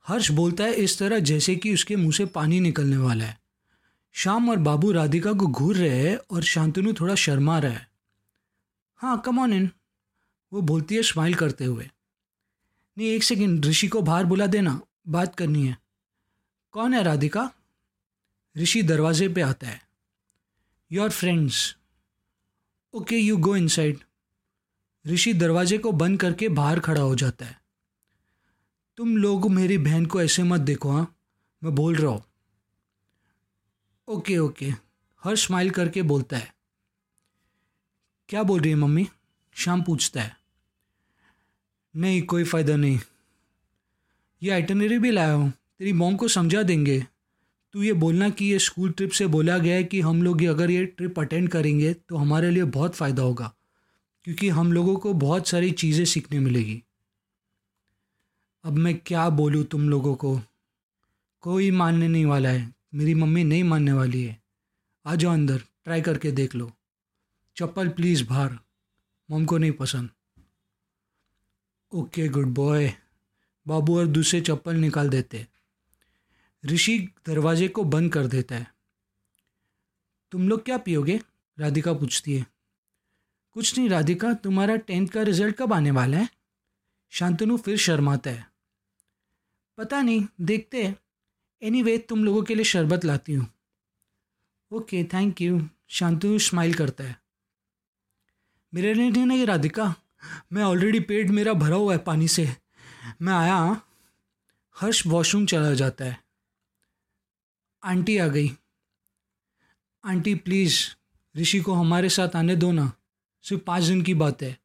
हर्ष 0.07 0.31
बोलता 0.31 0.65
है 0.65 0.73
इस 0.73 0.99
तरह 0.99 1.19
जैसे 1.19 1.57
कि 1.57 1.75
उसके 1.75 1.97
मुँह 1.97 2.13
से 2.13 2.27
पानी 2.27 2.61
निकलने 2.61 2.97
वाला 2.97 3.25
है। 3.25 3.41
शाम 4.13 4.51
और 4.51 4.57
बाबू 4.57 4.93
राधिका 4.93 5.33
को 5.33 5.47
घूर 5.47 5.77
रहे 5.77 6.09
हैं 6.09 6.19
और 6.31 6.43
शांतनु 6.43 6.93
थोड़ा 6.93 7.15
शर्मा 7.15 7.59
रहा 7.59 7.73
है। 7.73 7.91
हाँ 8.97 9.21
कम 9.21 9.39
ऑन 9.39 9.53
इन 9.53 9.71
वो 10.53 10.61
बोलती 10.61 10.97
है 10.97 11.03
स्माइल 11.03 11.35
करते 11.35 11.65
हुए। 11.65 11.91
नहीं, 12.99 13.09
एक 13.09 13.23
सेकेंड 13.23 13.65
ऋषि 13.65 13.89
को 13.89 14.03
बाहर 14.03 14.25
बुला 14.25 14.47
देना। 14.47 14.81
बात 15.09 15.35
करनी 15.35 15.67
है। 15.67 15.79
कौन 16.73 16.95
है 16.95 17.03
राधिका? 17.03 17.51
ऋषि 18.57 18.83
दरवाजे 18.83 19.29
पे 19.29 19.41
आता 19.41 19.67
है। 19.67 19.83
Your 20.93 21.11
friends 21.11 21.77
okay 22.95 23.17
you 23.17 23.37
go 23.37 23.57
inside 23.57 23.99
Rishi 25.07 25.35
दरवाजे 25.35 25.79
को 25.79 25.93
बंद 25.93 26.21
करके 26.21 26.49
बाहर 26.49 26.81
खड़ा 26.81 27.01
हो 27.01 27.15
जाता 27.15 27.47
है। 27.47 27.62
तुम 29.03 29.17
लोग 29.17 29.51
मेरी 29.51 29.77
बहन 29.79 30.05
को 30.07 30.21
ऐसे 30.23 30.43
मत 30.43 30.61
देखो 30.61 30.91
हाँ? 30.91 31.17
मैं 31.63 31.75
बोल 31.75 31.95
रहा 31.95 32.11
हूँ। 32.11 32.23
Okay 34.09 34.37
okay. 34.39 34.67
हर 35.23 35.37
स्माइल 35.37 35.71
करके 35.71 36.03
बोलता 36.03 36.37
है। 36.37 36.53
क्या 38.29 38.43
बोल 38.43 38.61
रही 38.61 38.71
है 38.71 38.77
मम्मी? 38.77 39.07
शाम 39.57 39.83
पूछता 39.83 40.23
है। 40.23 40.37
नहीं, 41.97 42.23
कोई 42.23 42.45
फ़ायदा 42.45 42.77
नहीं। 42.77 42.99
ये 44.43 44.51
आइटनरी 44.51 44.99
भी 44.99 45.11
लाया 45.11 45.33
हूँ। 45.33 45.51
तेरी 45.51 45.93
मॉम 45.93 46.17
को 46.17 46.29
समझा 46.29 46.63
देंगे। 46.63 46.99
तू 47.75 47.83
ये 47.83 47.93
बोलना 47.93 48.31
कि 48.31 48.53
ये 48.53 48.59
स्कूल 48.59 48.93
ट्रिप 48.93 49.11
से 49.11 49.27
बोला 49.27 49.59
गया 49.59 49.75
है 49.75 49.85
कि 49.85 50.01
हम 50.01 50.23
लोग 50.23 50.43
ये 50.43 50.49
अगर 50.49 50.71
ये 50.71 50.85
ट्रिप 50.87 51.21
अटेंड 51.21 51.49
करेंगे 51.49 51.93
तो 51.95 52.17
हमारे 52.17 52.51
लिए 52.51 52.65
बहुत 52.65 52.95
फ़ायदा 52.95 53.23
होगा, 53.23 53.53
क्योंकि 54.25 54.49
हम 54.49 54.73
लोगों 54.73 54.97
को 54.97 55.13
बहुत 55.13 55.49
सारी 55.49 55.71
चीज़ें 55.71 56.05
सीखने 56.05 56.39
मिलेगी। 56.39 56.83
अब 58.65 58.73
मैं 58.73 58.99
क्या 58.99 59.29
बोलूँ 59.29 59.65
तुम 59.65 59.91
लोगों 59.91 60.15
को? 60.15 60.41
कोई 61.41 61.71
मानने 61.71 62.09
नहीं 62.09 62.27
वाला 62.27 62.49
है। 62.49 62.75
मेरी 62.95 63.15
मम्मी 63.15 63.45
नहीं 63.45 63.65
मानने 63.65 63.93
वाली 63.93 64.25
है। 64.25 64.43
आ 65.07 65.15
जाओ 65.15 65.33
अंदर, 65.33 65.59
ट्राई 65.59 66.03
करके 66.03 66.31
देख 66.31 66.55
लो। 66.55 66.73
चप्पल 67.57 67.89
प्लीज़ 67.89 68.25
बाहर। 68.25 68.59
मम 69.31 69.45
को 69.45 69.59
नहीं 69.59 69.73
पसंद। 69.73 70.11
Okay, 71.93 72.29
good 72.29 72.47
boy. 72.47 72.93
बाबू 73.69 73.99
और 73.99 74.07
दूसरे 74.07 74.41
चप्पल 74.41 74.75
निकाल 74.75 75.09
देते। 75.09 75.47
ऋषि 76.65 76.99
दरवाजे 77.27 77.69
को 77.69 77.85
बंद 77.85 78.13
कर 78.13 78.27
देता 78.27 78.55
है। 78.55 78.75
तुम 80.31 80.49
लोग 80.49 80.65
क्या 80.65 80.79
पियोगे? 80.79 81.21
राधिका 81.59 81.93
पूछती 81.93 82.37
है। 82.37 82.47
कुछ 83.53 83.79
नहीं 83.79 83.89
राधिका, 83.89 84.35
तुम्हारा 84.35 84.77
टेंथ 84.77 85.09
का 85.09 85.23
रिज़ल्ट 85.23 85.57
कब 85.57 85.73
आने 85.73 85.91
वाला 85.91 86.19
है? 86.19 86.29
शांतनु 87.11 87.57
फिर 87.57 87.77
शर्माता 87.77 88.31
है। 88.31 88.52
पता 89.83 90.03
नहीं, 90.03 90.27
देखते 90.41 90.85
हैं। 90.85 90.97
एनी 91.63 91.83
वे 91.83 91.99
तुम 91.99 92.25
लोगों 92.25 92.43
के 92.43 92.55
लिए 92.55 92.65
शरबत 92.65 93.05
लाती 93.05 93.33
हूँ। 93.33 93.55
Okay 94.73 95.05
thank 95.05 95.41
you 95.41 95.69
Shantanu 95.89 96.39
smile 96.39 96.75
करता 96.75 97.05
है। 97.05 97.23
मेरे 98.75 98.95
लिए 98.95 99.11
नहीं 99.11 99.27
नहीं, 99.27 99.47
राधिका, 99.47 99.95
मैं 100.53 100.63
ऑलरेडी 100.63 101.01
पेट 101.01 101.29
मेरा 101.29 101.53
भरा 101.53 101.77
हुआ 101.77 101.93
है 101.93 101.99
पानी 101.99 102.29
से। 102.29 102.57
मैं 103.23 103.33
आया, 103.33 103.83
हर्ष 104.81 105.07
वॉशरूम 105.07 105.47
चला 105.47 105.75
जाता 105.75 106.05
है। 106.05 106.25
आंटी 107.85 108.19
आ 108.19 108.27
गई। 108.27 108.51
आंटी 110.05 110.35
प्लीज़ 110.35 110.87
ऋषि 111.37 111.61
को 111.61 111.73
हमारे 111.73 112.09
साथ 112.09 112.37
आने 112.37 112.57
दो 112.57 112.73
ना। 112.73 112.93
सिर्फ़ 113.43 113.65
पाँच 113.65 113.83
दिन 113.83 114.03
की 114.03 114.15
बात 114.15 114.43
है। 114.43 114.59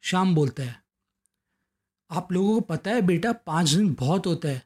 शाम 0.00 0.34
बोलता 0.34 0.62
है। 0.62 0.85
आप 2.10 2.32
लोगों 2.32 2.54
को 2.54 2.60
पता 2.60 2.90
है 2.90 3.02
बेटा, 3.02 3.32
पाँच 3.32 3.68
दिन 3.68 3.92
बहुत 3.94 4.26
होता 4.26 4.48
है। 4.48 4.62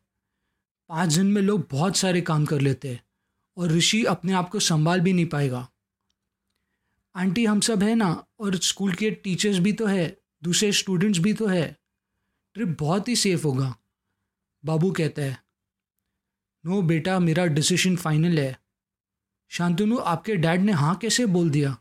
पाँच 0.91 1.13
दिन 1.13 1.27
में 1.27 1.43
लोग 1.43 1.67
बहुत 1.71 1.97
सारे 1.97 2.21
काम 2.21 2.45
कर 2.47 2.61
लेते 2.61 2.89
हैं 2.89 3.03
और 3.57 3.71
ऋषि 3.71 4.05
अपने 4.05 4.33
आप 4.33 4.49
को 4.51 4.61
संभाल 4.61 5.01
भी 5.01 5.13
नहीं 5.13 5.27
पाएगा। 5.27 5.69
आंटी 7.15 7.45
हम 7.47 7.61
सब 7.61 7.83
है 7.83 7.95
ना, 7.95 8.11
और 8.39 8.57
स्कूल 8.57 8.93
के 8.93 9.11
टीचर्स 9.11 9.59
भी 9.59 9.73
तो 9.73 9.87
है, 9.87 10.17
दूसरे 10.43 10.73
स्टूडेंट्स 10.73 11.19
भी 11.19 11.33
तो 11.33 11.47
है। 11.47 11.77
ट्रिप 12.57 12.77
बहुत 12.81 13.09
ही 13.09 13.17
सेफ़ 13.17 13.45
होगा, 13.45 13.75
बाबू 14.65 14.91
कहता 14.93 15.23
है। 15.23 15.39
नो 16.65 16.83
बेटा, 16.83 17.19
मेरा 17.19 17.47
डिसीज़न 17.47 17.97
फाइनल 17.97 18.39
है। 18.39 18.59
शांतनु, 19.51 19.99
आपके 19.99 20.37
डैड 20.37 20.61
ने 20.61 20.73
हाँ 20.73 20.95
कैसे 20.97 21.27
बोल 21.27 21.51
दिया? 21.51 21.77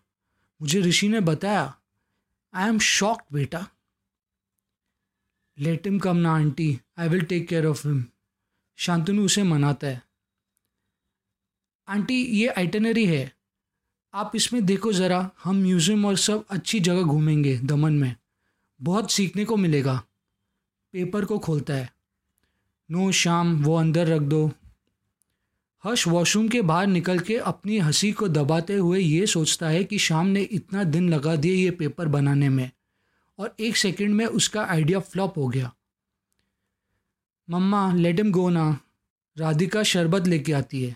मुझे 0.62 0.82
ऋषि 0.82 1.10
ने 1.10 1.20
बताया। 1.20 1.74
आई 2.54 2.70
एम 2.70 2.80
शॉक्ड 2.80 3.34
बेटा। 3.34 3.68
लेट 5.60 5.88
हिम 5.88 6.00
कम 6.00 6.18
ना, 6.18 6.36
aunty. 6.36 6.80
I 6.98 7.10
will 7.10 7.22
take 7.22 7.48
care 7.48 7.66
of 7.66 7.88
him 7.88 8.06
Shantanu 8.76 9.26
उसे 9.26 9.44
मनाता 9.44 9.88
है। 9.88 10.04
आंटी, 11.88 12.24
ये 12.24 12.48
आइटनरी 12.48 13.06
है। 13.06 13.36
आप 14.14 14.32
इसमें 14.36 14.66
देखो 14.66 14.94
ज़रा, 14.94 15.32
हम 15.44 15.56
म्यूज़ियम 15.56 16.06
और 16.06 16.18
सब 16.18 16.46
अच्छी 16.50 16.80
जगह 16.80 17.02
घूमेंगे 17.02 17.58
दमन 17.58 17.94
में। 17.94 18.16
बहुत 18.82 19.12
सीखने 19.12 19.46
को 19.46 19.58
मिलेगा। 19.58 20.04
पेपर 20.94 21.26
को 21.26 21.40
खोलता 21.40 21.74
है। 21.74 21.94
नो 22.92 23.12
शाम, 23.12 23.64
वो 23.64 23.76
अंदर 23.76 24.08
रख 24.08 24.22
दो। 24.22 24.52
हर्ष 25.84 26.08
वॉशरूम 26.08 26.48
के 26.48 26.62
बाहर 26.62 26.88
निकल 26.88 27.20
के 27.20 27.38
अपनी 27.38 27.78
हँसी 27.78 28.12
को 28.12 28.28
दबाते 28.28 28.74
हुए 28.74 29.00
ये 29.00 29.28
सोचता 29.28 29.70
है 29.70 29.84
कि 29.84 30.00
शाम 30.00 30.28
ने 30.28 30.42
इतना 30.42 30.84
दिन 30.84 31.10
लगा 31.10 31.36
दिए 31.36 31.54
ये 31.54 31.72
पेपर 31.72 32.08
बनाने 32.08 32.50
में। 32.50 32.72
और 33.40 33.56
एक 33.60 33.78
सेकंड 33.78 34.16
में 34.16 34.26
उसका 34.26 34.66
आइडिया 34.66 35.00
फ्लॉप 35.00 35.38
हो 35.38 35.48
गया। 35.48 35.76
मम्मा 37.50 37.94
लेट 37.94 38.20
एम 38.20 38.32
गो 38.32 38.50
ना। 38.50 38.80
राधिका 39.38 39.84
शरबत 39.84 40.28
लेके 40.28 40.54
आती 40.54 40.84
है। 40.84 40.96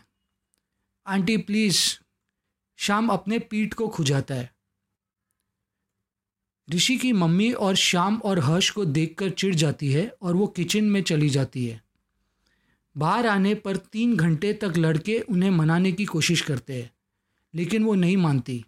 आंटी 1.08 1.38
प्लीज़ 1.38 1.99
शाम 2.77 3.10
अपने 3.10 3.39
पीठ 3.39 3.73
को 3.73 3.88
खुजाता 3.88 4.36
है। 4.36 4.53
ऋषि 6.69 6.97
की 6.97 7.12
मम्मी 7.13 7.51
और 7.51 7.75
श्याम 7.75 8.17
और 8.17 8.39
हर्ष 8.39 8.69
को 8.69 8.86
देखकर 8.86 9.29
चिढ़ 9.29 9.56
जाती 9.56 9.91
है 9.91 10.15
और 10.21 10.36
वो 10.36 10.47
किचन 10.47 10.84
में 10.84 11.03
चली 11.03 11.29
जाती 11.29 11.65
है। 11.65 11.84
बाहर 12.97 13.27
आने 13.27 13.56
पर 13.56 13.77
तीन 13.77 14.15
घंटे 14.15 14.53
तक 14.53 14.73
लड़के 14.77 15.19
उन्हें 15.19 15.49
मनाने 15.49 15.91
की 15.91 16.06
कोशिश 16.06 16.41
करते 16.41 16.82
हैं, 16.82 16.91
लेकिन 17.56 17.84
वो 17.84 17.95
नहीं 17.95 18.17
मानती। 18.17 18.65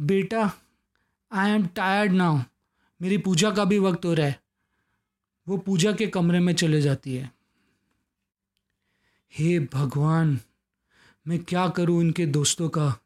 बेटा 0.00 0.52
आई 1.36 1.50
एम 1.50 1.66
टायर्ड 1.66 2.12
नाउ 2.12 2.38
मेरी 3.02 3.18
पूजा 3.18 3.50
का 3.50 3.64
भी 3.64 3.78
वक्त 3.78 4.04
हो 4.04 4.14
रहा 4.14 4.26
है। 4.26 4.42
वो 5.48 5.56
पूजा 5.56 5.92
के 5.92 6.06
कमरे 6.06 6.40
में 6.40 6.54
चले 6.54 6.80
जाती 6.80 7.14
है। 7.14 7.30
हे 9.32 9.60
भगवान, 9.60 10.40
मैं 11.28 11.44
क्या 11.44 11.68
करूँ 11.68 12.00
इनके 12.00 12.26
दोस्तों 12.26 12.68
का? 12.68 13.00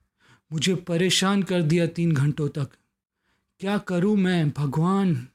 मुझे 0.52 0.74
परेशान 0.74 1.42
कर 1.42 1.62
दिया 1.62 1.86
तीन 1.86 2.12
घंटों 2.12 2.48
तक। 2.48 2.68
क्या 3.60 3.78
करूँ 3.78 4.16
मैं, 4.16 4.50
भगवान? 4.50 5.28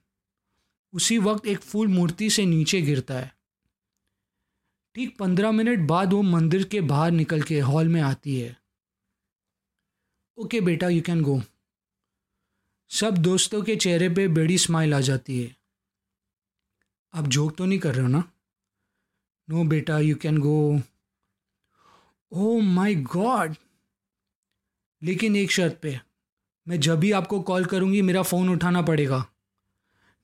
उसी 0.93 1.17
वक्त 1.17 1.47
एक 1.47 1.59
फूल 1.59 1.87
मूर्ति 1.87 2.29
से 2.29 2.45
नीचे 2.45 2.81
गिरता 2.81 3.13
है। 3.13 3.35
ठीक 4.95 5.17
पंद्रह 5.17 5.51
मिनट 5.51 5.79
बाद 5.79 6.13
वो 6.13 6.21
मंदिर 6.21 6.63
के 6.63 6.81
बाहर 6.81 7.11
निकल 7.11 7.41
के 7.41 7.59
हॉल 7.59 7.87
में 7.87 8.01
आती 8.01 8.39
है। 8.39 8.57
ओके 10.37 10.61
बेटा 10.61 10.89
यू 10.89 11.01
कैन 11.01 11.21
गो 11.21 11.41
सब 12.91 13.17
दोस्तों 13.17 13.61
के 13.63 13.75
चेहरे 13.75 14.09
पे 14.09 14.27
बड़ी 14.27 14.57
स्माइल 14.57 14.93
आ 14.93 14.99
जाती 14.99 15.41
है। 15.43 15.55
आप 17.13 17.27
जोक 17.27 17.55
तो 17.55 17.65
नहीं 17.65 17.79
कर 17.79 17.93
रहे 17.95 18.01
हो 18.01 18.07
ना? 18.07 18.23
नो 19.49 19.63
बेटा 19.63 19.99
you 19.99 20.15
can 20.15 20.37
go 20.37 20.81
oh 22.31 22.59
my 22.59 22.95
god 22.95 23.55
लेकिन 25.01 25.35
एक 25.35 25.51
शर्त 25.51 25.79
पे, 25.81 25.99
मैं 26.67 26.79
जब 26.79 26.99
भी 26.99 27.11
आपको 27.11 27.39
कॉल 27.41 27.65
करूँगी, 27.65 28.01
मेरा 28.01 28.21
फ़ोन 28.21 28.49
उठाना 28.49 28.81
पड़ेगा। 28.81 29.25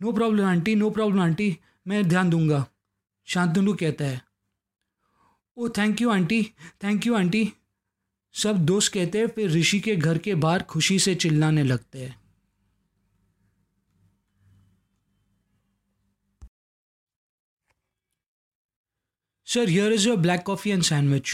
No 0.01 0.11
problem 0.11 0.45
aunty 0.45 0.75
no 0.75 0.89
problem 0.89 1.21
aunty, 1.21 1.57
मैं 1.87 2.07
ध्यान 2.09 2.29
दूँगा। 2.29 2.65
शांतनु 3.27 3.73
कहता 3.73 4.05
है। 4.05 4.21
ओ 5.57 5.69
thank 5.69 6.01
you 6.01 6.09
aunty 6.09 6.43
thank 6.83 7.07
you 7.07 7.15
aunty. 7.15 7.51
सब 8.35 8.65
दोस्त 8.65 8.93
कहते 8.93 9.19
हैं, 9.19 9.27
फिर 9.27 9.49
ऋषि 9.49 9.79
के 9.79 9.95
घर 9.95 10.17
के 10.17 10.35
बाहर 10.35 10.63
खुशी 10.63 10.99
से 10.99 11.15
चिल्लाने 11.15 11.63
लगते 11.63 11.99
हैं। 11.99 12.20
Sir 19.51 19.69
here 19.69 19.93
is 19.93 20.07
your 20.07 20.17
black 20.17 20.41
coffee 20.41 20.71
and 20.71 20.83
sandwich 20.83 21.33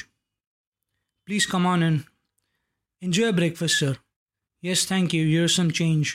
please 1.28 1.48
come 1.48 1.66
on 1.68 1.84
and 1.84 2.00
enjoy 3.02 3.32
breakfast 3.32 3.80
sir 3.80 3.98
yes 4.64 4.90
thank 4.92 5.14
you 5.14 5.26
your 5.26 5.48
some 5.48 5.70
change 5.70 6.14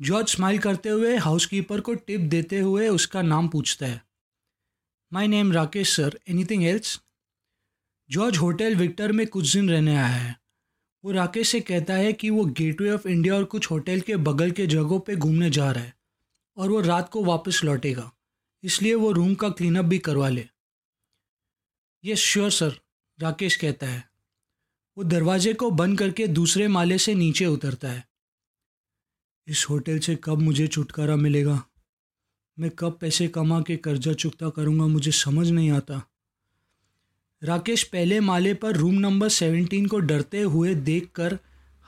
George 0.00 0.28
smile 0.28 0.58
करते 0.58 0.88
हुए 0.88 1.16
हाउसकीपर 1.16 1.80
को 1.80 1.94
टिप 1.94 2.20
देते 2.20 2.60
हुए 2.60 2.88
उसका 2.88 3.22
नाम 3.22 3.48
पूछता 3.48 3.86
है। 3.86 4.02
My 5.12 5.28
name 5.28 5.52
Rakesh 5.52 5.94
sir 5.96 6.18
anything 6.28 6.64
else 6.64 7.00
George 8.10 8.36
hotel 8.36 8.74
Victor 8.74 9.12
में 9.12 9.26
कुछ 9.26 9.52
दिन 9.52 9.70
रहने 9.70 9.96
आया 9.96 10.06
है। 10.06 10.36
वो 11.04 11.12
राकेश 11.12 11.48
से 11.48 11.60
कहता 11.60 11.94
है 11.94 12.12
कि 12.12 12.30
वो 12.30 12.44
गेटवे 12.44 12.90
ऑफ़ 12.90 13.08
इंडिया 13.08 13.34
और 13.34 13.44
कुछ 13.44 13.70
होटल 13.70 14.00
के 14.00 14.16
बगल 14.28 14.50
के 14.50 14.66
जगहों 14.66 14.98
पे 15.00 15.16
घूमने 15.16 15.50
जा 15.50 15.70
रहा 15.70 15.84
है 15.84 15.94
और 16.56 16.70
वो 16.70 16.80
रात 16.80 17.08
को 17.08 17.24
वापस 17.24 17.60
लौटेगा। 17.64 18.10
इसलिए 18.64 18.94
वो 18.94 19.12
रूम 19.12 19.34
का 19.34 19.48
क्लीनअप 19.50 19.84
भी 19.84 19.98
करवा 19.98 20.28
ले। 20.28 20.48
यस 22.04 22.18
श्योर 22.18 22.50
सर 22.50 22.78
राकेश 23.18 23.56
कहता 23.56 23.86
है। 23.86 24.02
वो 24.96 25.04
दरवाजे 25.04 25.52
को 25.54 25.70
बंद 25.70 25.98
करके 25.98 26.26
दूसरे 26.28 26.66
माले 26.68 26.96
से 26.98 27.14
नीचे 27.14 27.46
उतरता 27.46 27.88
है। 27.88 28.04
इस 29.48 29.64
होटल 29.70 29.98
से 29.98 30.16
कब 30.24 30.38
मुझे 30.38 30.66
छुटकारा 30.66 31.16
मिलेगा? 31.16 31.62
मैं 32.58 32.70
कब 32.70 32.96
पैसे 33.00 33.28
कमा 33.28 33.60
के 33.60 33.76
कर्जा 33.76 34.12
चुकता 34.12 34.48
करूँगा 34.48 34.86
मुझे 34.86 35.10
समझ 35.12 35.48
नहीं 35.50 35.70
आता। 35.70 36.02
राकेश 37.42 37.82
पहले 37.82 38.18
माले 38.20 38.54
पर 38.54 38.76
रूम 38.76 38.94
नंबर 38.94 39.28
सेवेंटीन 39.28 39.86
को 39.86 39.98
डरते 40.00 40.40
हुए 40.40 40.74
देखकर 40.74 41.38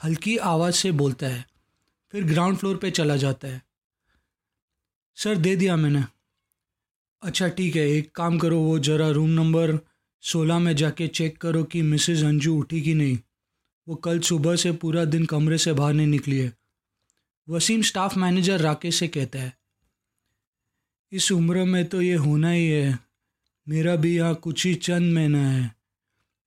हल्की 0.01 0.37
आवाज़ 0.37 0.75
से 0.75 0.93
बोलता 0.93 1.27
है, 1.27 1.45
फिर 2.13 2.25
ग्राउंड 2.25 2.57
फ्लोर 2.57 2.77
पे 2.77 2.91
चला 2.91 3.17
जाता 3.17 3.49
है। 3.49 3.63
सर 5.19 5.37
दे 5.37 5.57
दिया 5.57 5.77
मैंने। 5.77 6.05
अच्छा 7.23 7.49
ठीक 7.49 7.77
है, 7.77 7.89
एक 7.89 8.11
काम 8.17 8.39
करो, 8.39 8.61
वो 8.61 8.79
ज़रा 8.79 9.09
रूम 9.11 9.31
नंबर 9.31 9.79
सोलह 10.25 10.59
में 10.59 10.75
जाके 10.77 11.09
चेक 11.09 11.37
करो 11.39 11.63
कि 11.65 11.83
मिसेस 11.83 12.23
अंजू 12.25 12.57
उठी 12.59 12.81
कि 12.83 12.95
नहीं। 12.95 13.19
वो 13.87 13.95
कल 13.95 14.21
सुबह 14.21 14.57
से 14.57 14.73
पूरा 14.73 15.05
दिन 15.05 15.25
कमरे 15.27 15.59
से 15.59 15.73
बाहर 15.73 15.95
नहीं 15.95 16.07
निकली 16.07 16.39
है। 16.39 16.53
वसीम 17.49 17.83
स्टाफ 17.83 18.17
मैनेजर 18.17 18.61
राकेश 18.61 18.99
से 18.99 19.09
कहता 19.09 19.39
है, 19.39 19.53
इस 21.13 21.31
उम्र 21.33 21.65
में 21.65 21.85
तो 21.85 22.01
ये 22.03 22.15
होना 22.15 22.51
ही 22.51 22.69
है। 22.69 22.99
मेरा 23.67 23.97
भी 23.97 24.17
यहाँ 24.17 24.35
कुछ 24.35 24.65
ही 24.67 24.75
चंद 24.75 25.13
महीना 25.15 25.51
है। 25.51 25.75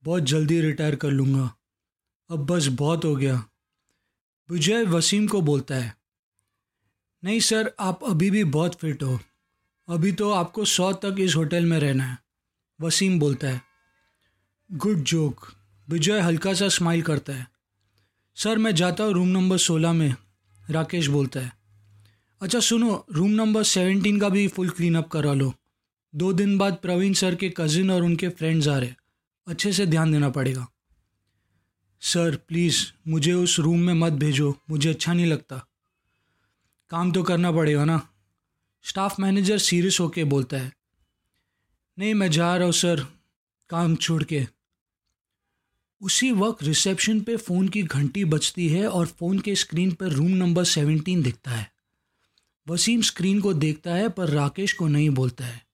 बहुत 0.03 0.23
जल्दी 0.23 0.59
रिटायर 0.61 0.95
कर 0.95 1.11
लूँगा। 1.11 1.51
अब 2.29 2.45
बस 2.45 2.67
बहुत 2.73 3.05
हो 3.05 3.15
गया। 3.15 3.43
विजय 4.49 4.83
वसीम 4.85 5.27
को 5.27 5.41
बोलता 5.41 5.75
है, 5.75 5.95
नहीं 7.23 7.39
सर, 7.39 7.71
आप 7.79 8.03
अभी 8.03 8.29
भी 8.31 8.43
बहुत 8.43 8.75
फिट 8.75 9.03
हो। 9.03 9.19
अभी 9.87 10.11
तो 10.11 10.31
आपको 10.31 10.65
सौ 10.65 10.91
तक 10.95 11.15
इस 11.19 11.35
होटल 11.35 11.65
में 11.65 11.79
रहना 11.79 12.05
है। 12.05 12.17
वसीम 12.79 13.19
बोलता 13.19 13.47
है 13.47 13.61
गुड 14.69 15.03
जोक 15.03 15.45
विजय 15.87 16.19
हल्का 16.19 16.53
सा 16.53 16.67
स्माइल 16.69 17.01
करता 17.01 17.33
है। 17.33 17.47
सर 18.35 18.57
मैं 18.57 18.75
जाता 18.75 19.03
हूँ 19.03 19.13
रूम 19.13 19.27
नंबर 19.27 19.57
सोलह 19.57 19.93
में। 19.93 20.15
राकेश 20.69 21.07
बोलता 21.07 21.39
है। 21.39 21.51
अच्छा 22.41 22.59
सुनो 22.59 23.05
रूम 23.11 23.31
नंबर 23.31 23.63
सेवेंटीन 23.63 24.19
का 24.19 24.29
भी 24.29 24.47
फुल 24.47 24.69
क्लीन 24.69 24.95
अप 24.95 25.07
करा 25.07 25.33
लो। 25.33 25.53
दो 26.15 26.33
दिन 26.33 26.57
बाद 26.57 26.75
प्रवीण 26.75 27.13
सर 27.13 27.35
के 27.35 27.49
कज़िन 27.57 27.91
और 27.91 28.03
उनके 28.03 28.29
फ्रेंड्स 28.29 28.67
आ 28.67 28.77
रहे 28.77 28.89
अच्छे 29.47 29.73
से 29.73 29.85
ध्यान 29.85 30.11
देना 30.11 30.29
पड़ेगा। 30.29 30.67
सर 32.01 32.35
प्लीज़ 32.35 32.83
मुझे 33.07 33.33
उस 33.33 33.59
रूम 33.59 33.79
में 33.79 33.93
मत 33.93 34.13
भेजो। 34.13 34.55
मुझे 34.69 34.89
अच्छा 34.89 35.13
नहीं 35.13 35.25
लगता। 35.25 35.61
काम 36.89 37.11
तो 37.11 37.23
करना 37.23 37.51
पड़ेगा 37.51 37.85
ना। 37.85 38.09
स्टाफ 38.83 39.19
मैनेजर 39.19 39.57
सीरियस 39.57 39.99
होके 39.99 40.23
बोलता 40.23 40.57
है। 40.57 40.71
नहीं, 41.99 42.13
मैं 42.13 42.31
जा 42.31 42.55
रहा 42.55 42.65
हूँ 42.65 42.73
सर 42.73 43.07
काम 43.69 43.95
छोड़ 43.95 44.23
के। 44.23 44.56
उसी 46.01 46.31
वक्त 46.31 46.63
रिसेप्शन 46.63 47.21
पे 47.21 47.37
फ़ोन 47.37 47.67
की 47.67 47.83
घंटी 47.83 48.25
बजती 48.25 48.69
है 48.69 48.87
और 48.87 49.07
फ़ोन 49.07 49.39
के 49.39 49.55
स्क्रीन 49.55 49.91
पर 49.91 50.07
रूम 50.07 50.31
नंबर 50.31 50.63
सेवनटीन 50.63 51.21
दिखता 51.23 51.51
है। 51.51 51.71
वसीम 52.67 53.01
स्क्रीन 53.01 53.41
को 53.41 53.53
देखता 53.53 53.93
है, 53.93 54.09
पर 54.09 54.29
राकेश 54.29 54.73
को 54.73 54.87
नहीं 54.87 55.09
बोलता 55.09 55.45
है, 55.45 55.65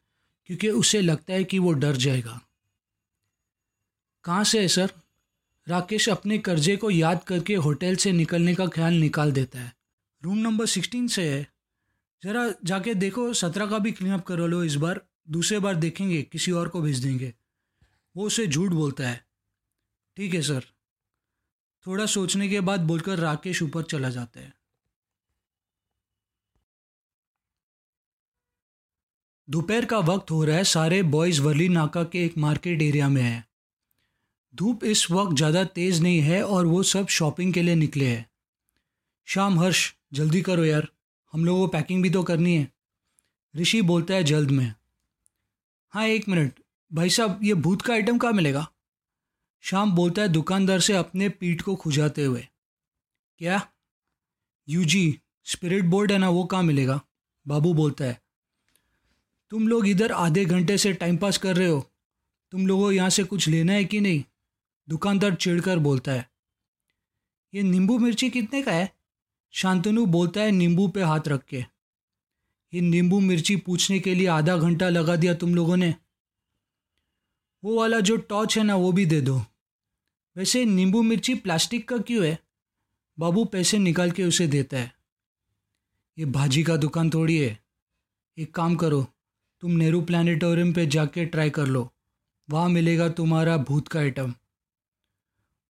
क्योंकि 0.45 0.69
उसे 0.69 1.01
लगता 1.01 1.33
है 1.33 1.43
कि 1.43 1.59
वो 1.59 1.73
डर 1.73 1.95
जाएगा। 1.95 2.41
कहाँ 4.23 4.43
से 4.43 4.61
है 4.61 4.67
सर? 4.67 4.91
राकेश 5.67 6.09
अपने 6.09 6.37
कर्जे 6.37 6.77
को 6.77 6.89
याद 6.89 7.23
करके 7.23 7.55
होटल 7.55 7.95
से 7.95 8.11
निकलने 8.11 8.55
का 8.55 8.67
ख्याल 8.67 8.93
निकाल 8.93 9.31
देता 9.31 9.59
है। 9.59 9.73
रूम 10.23 10.37
नंबर 10.37 10.65
सिक्सटीन 10.65 11.07
से 11.07 11.29
है। 11.29 11.47
ज़रा 12.23 12.53
जाके 12.63 12.93
देखो, 12.93 13.33
सत्रह 13.33 13.65
का 13.65 13.79
भी 13.79 13.91
क्लीन 13.91 14.13
अप 14.13 14.25
करो 14.25 14.47
लो 14.47 14.63
इस 14.63 14.75
बार। 14.75 15.01
दूसरे 15.29 15.59
बार 15.59 15.75
देखेंगे, 15.75 16.21
किसी 16.21 16.51
और 16.51 16.69
को 16.69 16.81
भेज 16.81 16.97
देंगे। 16.97 17.33
वो 18.15 18.25
उसे 18.25 18.47
झूठ 18.47 18.71
बोलता 18.71 19.09
है। 19.09 19.32
ठीक 20.17 20.33
है, 20.33 20.41
सर। 20.41 20.65
थोड़ा 21.85 22.05
सोचने 22.05 22.49
के 22.49 22.59
बाद 22.59 22.79
बोलकर 22.79 23.19
राकेश 23.19 23.63
ऊपर 23.63 23.83
चला 23.83 24.09
जाता 24.09 24.39
है। 24.39 24.53
दोपहर 29.49 29.85
का 29.85 29.97
वक्त 29.99 30.31
हो 30.31 30.43
रहा 30.43 30.57
है। 30.57 30.63
सारे 30.63 31.03
बॉयज़ 31.03 31.41
वर्ली 31.41 31.69
नाका 31.69 32.03
के 32.03 32.25
एक 32.25 32.37
मार्केट 32.37 32.81
एरिया 32.81 33.09
में 33.09 33.21
है। 33.21 33.47
धूप 34.55 34.83
इस 34.83 35.11
वक्त 35.11 35.37
ज़्यादा 35.37 35.63
तेज़ 35.63 36.01
नहीं 36.01 36.19
है 36.19 36.43
और 36.43 36.65
वो 36.65 36.83
सब 36.83 37.07
शॉपिंग 37.07 37.53
के 37.53 37.61
लिए 37.61 37.75
निकले 37.75 38.05
हैं। 38.05 38.29
शाम, 39.25 39.59
हर्ष, 39.59 39.95
जल्दी 40.13 40.41
करो 40.41 40.65
यार। 40.65 40.87
हम 41.33 41.45
लोगों 41.45 41.61
को 41.61 41.67
पैकिंग 41.67 42.03
भी 42.03 42.09
तो 42.09 42.23
करनी 42.23 42.55
है। 42.55 42.71
ऋषि 43.55 43.81
बोलता 43.81 44.13
है 44.13 44.23
जल्द 44.23 44.51
में। 44.51 44.73
हाँ 45.89 46.05
एक 46.05 46.29
मिनट। 46.29 46.59
भाई 46.93 47.09
साहब, 47.09 47.39
ये 47.43 47.53
भूत 47.53 47.81
का 47.81 47.93
आइटम 47.93 48.17
कहाँ 48.17 48.33
मिलेगा? 48.33 48.67
शाम 49.63 49.91
बोलता 49.91 50.21
है 50.21 50.27
दुकानदार 50.27 50.79
से 50.79 50.93
अपने 50.93 51.29
पीठ 51.29 51.61
को 51.61 51.75
खुजाते 51.75 52.23
हुए। 52.23 52.47
क्या? 53.37 53.67
यूजी 54.69 55.19
स्पिरिट 55.43 55.85
बोर्ड 55.85 56.11
है 56.11 56.17
ना, 56.17 56.29
वो 56.29 56.43
कहाँ 56.43 56.63
मिलेगा? 56.63 57.01
बाबू 57.47 57.73
बोलता 57.73 58.05
है। 58.05 58.21
तुम 59.49 59.67
लोग 59.67 59.87
इधर 59.87 60.11
आधे 60.11 60.45
घंटे 60.45 60.77
से 60.77 60.93
टाइम 60.93 61.17
पास 61.17 61.37
कर 61.37 61.57
रहे 61.57 61.67
हो। 61.67 61.91
तुम 62.51 62.67
लोगों 62.67 62.91
यहाँ 62.91 63.09
से 63.09 63.23
कुछ 63.23 63.47
लेना 63.47 63.73
है 63.73 63.85
कि 63.85 64.01
नहीं? 64.01 64.23
दुकानदार 64.89 65.35
चिढ़कर 65.35 65.79
बोलता 65.79 66.11
है। 66.11 66.29
ये 67.53 67.63
नींबू 67.63 67.97
मिर्ची 67.97 68.29
कितने 68.29 68.61
का 68.61 68.71
है? 68.71 68.95
शांतनु 69.51 70.05
बोलता 70.05 70.41
है 70.41 70.51
नींबू 70.51 70.87
पे 70.87 71.01
हाथ 71.01 71.27
रख 71.27 71.43
के। 71.43 71.65
ये 72.73 72.81
नींबू 72.81 73.19
मिर्ची 73.19 73.55
पूछने 73.55 73.99
के 73.99 74.15
लिए 74.15 74.27
आधा 74.27 74.57
घंटा 74.57 74.89
लगा 74.89 75.15
दिया 75.15 75.33
तुम 75.33 75.55
लोगों 75.55 75.77
ने। 75.77 75.95
वो 77.63 77.79
वाला 77.79 77.99
जो 77.99 78.17
टॉर्च 78.17 78.57
है 78.57 78.63
ना, 78.63 78.75
वो 78.75 78.91
भी 78.91 79.05
दे 79.05 79.21
दो। 79.21 79.45
वैसे 80.35 80.65
नींबू 80.65 81.01
मिर्ची 81.01 81.33
प्लास्टिक 81.35 81.87
का 81.87 81.97
क्यों 81.97 82.25
है? 82.25 82.37
बाबू 83.17 83.45
पैसे 83.45 83.77
निकाल 83.77 84.11
के 84.11 84.23
उसे 84.23 84.47
देता 84.47 84.77
है। 84.77 84.93
ये 86.17 86.25
भाजी 86.25 86.63
का 86.63 86.77
दुकान 86.77 87.09
थोड़ी 87.09 87.37
है। 87.37 87.57
एक 88.37 88.53
काम 88.55 88.75
करो, 88.75 89.05
तुम 89.63 89.71
नेहरू 89.71 90.01
प्लानिटोरियम 90.01 90.73
पे 90.73 90.85
जाके 90.85 91.25
ट्राई 91.25 91.49
कर 91.49 91.65
लो। 91.65 91.89
वहाँ 92.49 92.69
मिलेगा 92.69 93.09
तुम्हारा 93.09 93.57
भूत 93.57 93.87
का 93.87 93.99
आइटम 93.99 94.33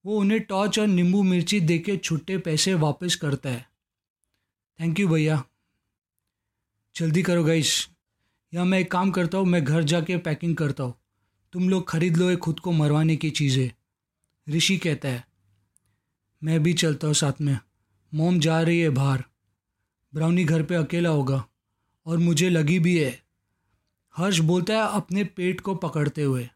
वो 0.05 0.17
उन्हें 0.19 0.39
टॉर्च 0.39 0.79
और 0.79 0.87
नींबू 0.87 1.21
मिर्ची 1.23 1.59
दे 1.59 1.77
के 1.79 1.97
छुट्टे 1.97 2.37
पैसे 2.37 2.73
वापस 2.73 3.15
करता 3.15 3.49
है। 3.49 3.67
थैंक 4.79 4.99
यू 4.99 5.07
भैया। 5.07 5.43
जल्दी 6.95 7.21
करो 7.23 7.43
गाइस 7.43 7.89
या 8.53 8.63
मैं 8.63 8.79
एक 8.79 8.91
काम 8.91 9.11
करता 9.11 9.37
हूँ, 9.37 9.45
मैं 9.45 9.63
घर 9.63 9.83
जाके 9.83 10.17
पैकिंग 10.17 10.55
करता 10.57 10.83
हूँ। 10.83 10.93
तुम 11.53 11.69
लोग 11.69 11.87
खरीद 11.89 12.17
लो 12.17 12.29
ये 12.29 12.35
खुद 12.35 12.59
को 12.59 12.71
मरवाने 12.71 13.15
की 13.15 13.29
चीज़ें। 13.29 13.69
ऋषि 14.47 14.77
कहता 14.77 15.09
है, 15.09 15.23
मैं 16.41 16.61
भी 16.63 16.73
चलता 16.73 17.07
हूँ 17.07 17.15
साथ 17.15 17.41
में। 17.41 17.57
मोम 18.11 18.39
जा 18.39 18.61
रही 18.61 18.79
है 18.79 18.89
बाहर। 18.89 19.23
ब्राउनी 20.13 20.43
घर 20.43 20.63
पे 20.63 20.75
अकेला 20.75 21.09
होगा 21.09 21.43
और 22.05 22.17
मुझे 22.17 22.49
लगी 22.49 22.79
भी 22.79 22.97
है। 22.99 23.21
हर्ष 24.15 24.39
बोलता 24.39 24.73
है 24.73 24.87
अपने 24.95 25.23
पेट 25.23 25.61
को 25.61 25.75
पकड़ते 25.75 26.23
हुए, 26.23 26.49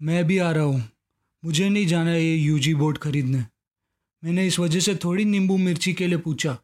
मैं 0.00 0.24
भी 0.26 0.38
आ 0.38 0.50
रहा 0.50 0.64
हूँ। 0.64 0.82
मुझे 1.42 1.68
नहीं 1.68 1.86
जाना 1.86 2.14
ये 2.14 2.34
यूजी 2.34 2.74
बोर्ड 2.74 2.98
खरीदने। 2.98 3.44
मैंने 4.22 4.46
इस 4.46 4.58
वजह 4.58 4.80
से 4.80 4.94
थोड़ी 4.94 5.24
नींबू 5.24 5.56
मिर्ची 5.56 5.92
के 5.92 6.06
लिए 6.06 6.18
पूछा। 6.18 6.56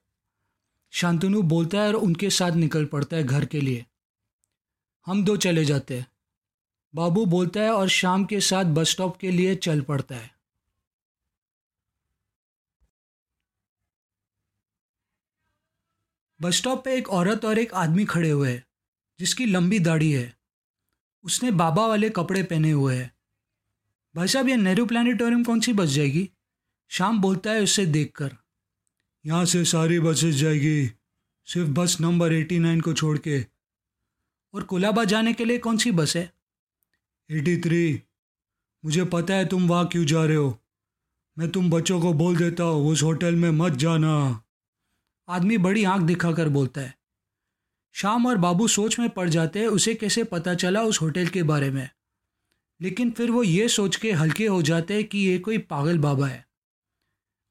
शांतनु 0.93 1.43
बोलता 1.43 1.81
है 1.81 1.89
और 1.89 1.95
उनके 1.95 2.31
साथ 2.31 2.53
निकल 2.53 2.85
पड़ता 2.85 3.17
है 3.17 3.25
घर 3.25 3.45
के 3.45 3.61
लिए। 3.61 3.85
हम 5.07 5.25
दो 5.25 5.37
चले 5.37 5.65
जाते 5.65 5.99
हैं। 5.99 6.07
बाबू 6.95 7.27
बोलता 7.27 7.61
है 7.61 7.73
और 7.73 7.89
शाम 7.89 8.25
के 8.25 8.41
साथ 8.41 8.65
बस 8.65 8.91
स्टॉप 8.91 9.17
के 9.17 9.31
लिए 9.31 9.55
चल 9.55 9.81
पड़ता 9.81 10.17
है। 10.17 10.41
बस 16.41 16.55
स्टॉप 16.55 16.85
पे 16.85 16.97
एक 16.97 17.09
औरत 17.09 17.45
और 17.45 17.59
एक 17.59 17.75
आदमी 17.75 18.05
खड़े 18.05 18.31
हुए 18.31 18.53
हैं, 18.53 18.67
जिसकी 19.19 19.47
लंबी 19.47 19.79
दाढ़ी 19.79 20.13
है। 20.13 20.37
उसने 21.25 21.51
बाबा 21.51 21.87
वाले 21.87 22.11
कपड़े 22.11 22.43
पहने 22.43 22.71
हुए 22.71 22.97
हैं। 22.97 23.15
भाई 24.17 24.29
साहब, 24.29 24.49
ये 24.49 24.57
नेहरू 24.57 24.87
प्लानिटोरियम 24.87 25.45
कौन 25.45 25.61
सी 25.61 25.73
बस 25.73 25.89
जाएगी? 25.89 26.31
शाम 26.89 27.21
बोलता 27.21 27.51
है 27.51 27.61
उससे 27.61 27.87
देखकर। 27.87 28.37
यहाँ 29.27 29.45
से 29.45 29.65
सारी 29.65 30.01
बसेस 30.01 30.35
जाएगी, 30.35 30.87
सिर्फ़ 31.47 31.71
बस 31.71 32.01
नंबर 32.01 32.33
एटी 32.33 32.59
नाइन 32.59 32.81
को 32.81 32.93
छोड़ 32.93 33.19
के। 33.19 33.47
और 34.55 34.63
कोलाबा 34.63 35.05
जाने 35.05 35.33
के 35.33 35.45
लिए 35.45 35.59
कौन 35.59 35.77
सी 35.77 35.91
बस 35.91 36.17
है? 36.17 36.40
एटी 37.31 37.57
थ्री 37.57 38.03
मुझे 38.85 39.05
पता 39.05 39.35
है 39.35 39.47
तुम 39.47 39.69
वहाँ 39.69 39.89
क्यों 39.89 40.05
जा 40.05 40.25
रहे 40.25 40.37
हो। 40.37 40.59
मैं 41.39 41.51
तुम 41.51 41.71
बच्चों 41.71 42.01
को 42.01 42.13
बोल 42.13 42.37
देता 42.37 42.65
हूँ, 42.65 42.93
उस 42.93 43.03
होटल 43.03 43.35
में 43.35 43.51
मत 43.51 43.73
जाना। 43.73 44.43
आदमी 45.29 45.59
बड़ी 45.59 45.85
आँख 45.85 46.03
दिखाकर 46.03 46.49
बोलता 46.49 46.81
है। 46.81 46.99
शाम 47.93 48.27
और 48.27 48.37
बाबू 48.37 48.69
सोच 48.69 48.99
में 48.99 49.11
पड़ 49.11 49.29
जाते 49.29 49.59
हैं, 49.59 49.67
उसे 49.67 49.95
कैसे 49.95 50.25
पता 50.25 50.55
चला 50.55 50.83
उस 50.83 51.01
होटल 51.01 51.27
के 51.27 51.43
बारे 51.43 51.71
में। 51.71 51.91
लेकिन 52.81 53.11
फिर 53.11 53.31
वो 53.31 53.43
ये 53.43 53.69
सोच 53.69 53.97
के 53.97 54.13
हल्के 54.13 54.47
हो 54.47 54.63
जाते 54.63 54.95
हैं 54.95 55.05
कि 55.05 55.19
ये 55.19 55.39
कोई 55.39 55.59
पागल 55.59 55.99
बाबा 55.99 56.27
है। 56.27 56.49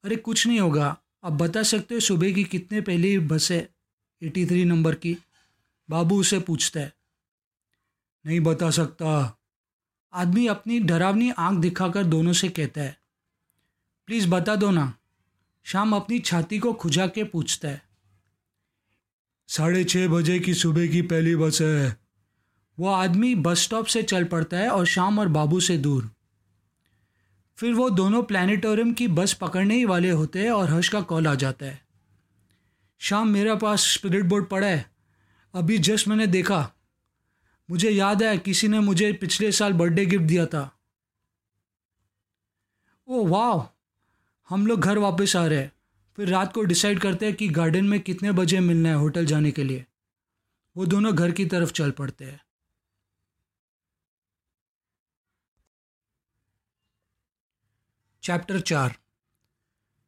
अरे, 0.04 0.16
कुछ 0.16 0.48
नहीं 0.48 0.60
होगा। 0.60 0.98
अब 1.24 1.38
बता 1.38 1.64
सकते 1.64 1.94
हो 1.94 2.00
सुबह 2.00 2.34
की 2.34 2.44
कितने 2.44 2.82
पहली 2.82 3.20
बस 3.20 3.52
है? 3.52 3.76
एटी 4.24 4.46
थ्री 4.46 4.66
नंबर 4.66 4.96
की। 4.96 5.18
बाबू 5.90 6.20
उसे 6.20 6.40
पूछता 6.40 6.80
है। 6.80 6.94
नहीं 8.26 8.40
बता 8.40 8.72
सकता। 8.72 9.36
आदमी 10.14 10.48
अपनी 10.48 10.80
डरावनी 10.80 11.32
आँख 11.32 11.60
दिखाकर 11.60 12.04
दोनों 12.04 12.34
से 12.34 12.50
कहता 12.50 12.82
है 12.82 12.98
प्लीज़ 14.06 14.28
बता 14.28 14.56
दो 14.56 14.72
ना 14.72 14.94
शाम 15.64 15.96
अपनी 15.96 16.20
छाती 16.20 16.60
को 16.60 16.74
खुजा 16.74 17.08
के 17.08 17.24
पूछता 17.24 17.68
है। 17.68 17.82
साढ़े 19.48 19.84
छः 19.84 20.08
बजे 20.08 20.40
की 20.40 20.54
सुबह 20.54 20.88
की 20.88 21.02
पहली 21.02 21.36
बस 21.36 21.62
है। 21.62 21.98
वो 22.80 22.90
आदमी 22.90 23.36
बस 23.36 23.60
स्टॉप 23.60 23.86
से 23.86 24.04
चल 24.04 24.24
पड़ता 24.24 24.58
है 24.58 24.70
और 24.70 24.86
शाम 24.86 25.20
और 25.20 25.28
बाबू 25.28 25.60
से 25.60 25.78
दूर। 25.78 26.12
फिर 27.58 27.74
वो 27.74 27.90
दोनों 27.90 28.24
प्लानिटोरियम 28.24 28.94
की 28.94 29.08
बस 29.08 29.34
पकड़ने 29.34 29.76
ही 29.76 29.86
वाले 29.86 30.10
होते 30.10 30.44
हैं 30.44 30.52
और 30.52 30.70
हर्ष 30.70 30.90
का 30.90 31.02
कॉल 31.02 31.28
आ 31.28 31.36
जाता 31.36 31.66
है। 31.66 31.82
शाम 33.00 33.28
मेरा 33.28 33.56
पास 33.56 33.80
स्पिरिट 33.82 34.26
बोर्ड 34.26 34.46
पड़ा 34.46 34.68
है। 34.68 34.92
अभी 35.54 35.78
जस्ट 35.78 36.08
मैंने 36.08 36.28
देखा 36.28 36.72
मुझे 37.70 37.90
याद 37.90 38.24
है, 38.24 38.38
किसी 38.38 38.68
ने 38.68 38.80
मुझे 38.80 39.14
पिछले 39.14 39.52
साल 39.52 39.74
बर्थडे 39.74 40.06
गिफ्ट 40.06 40.24
दिया 40.24 40.46
था। 40.46 40.80
ओ 43.08 43.28
वाह 43.28 43.80
हम 44.50 44.68
लोग 44.68 44.80
घर 44.80 44.98
वापस 44.98 45.36
आ 45.36 45.46
रहे 45.46 45.60
हैं। 45.60 45.72
फिर 46.16 46.28
रात 46.28 46.54
को 46.54 46.64
डिसाइड 46.64 47.00
करते 47.00 47.26
हैं 47.26 47.36
कि 47.36 47.48
गार्डन 47.48 47.86
में 47.86 48.00
कितने 48.00 48.32
बजे 48.32 48.60
मिलना 48.60 48.90
है 48.90 48.96
होटल 48.96 49.26
जाने 49.26 49.52
के 49.52 49.64
लिए। 49.64 49.86
वो 50.78 50.86
दोनों 50.86 51.16
घर 51.16 51.32
की 51.32 51.46
तरफ़ 51.46 51.72
चल 51.72 51.92
पड़ते 51.92 52.26
हैं। 52.26 52.46
चैप्टर 58.24 58.60
चार। 58.60 58.96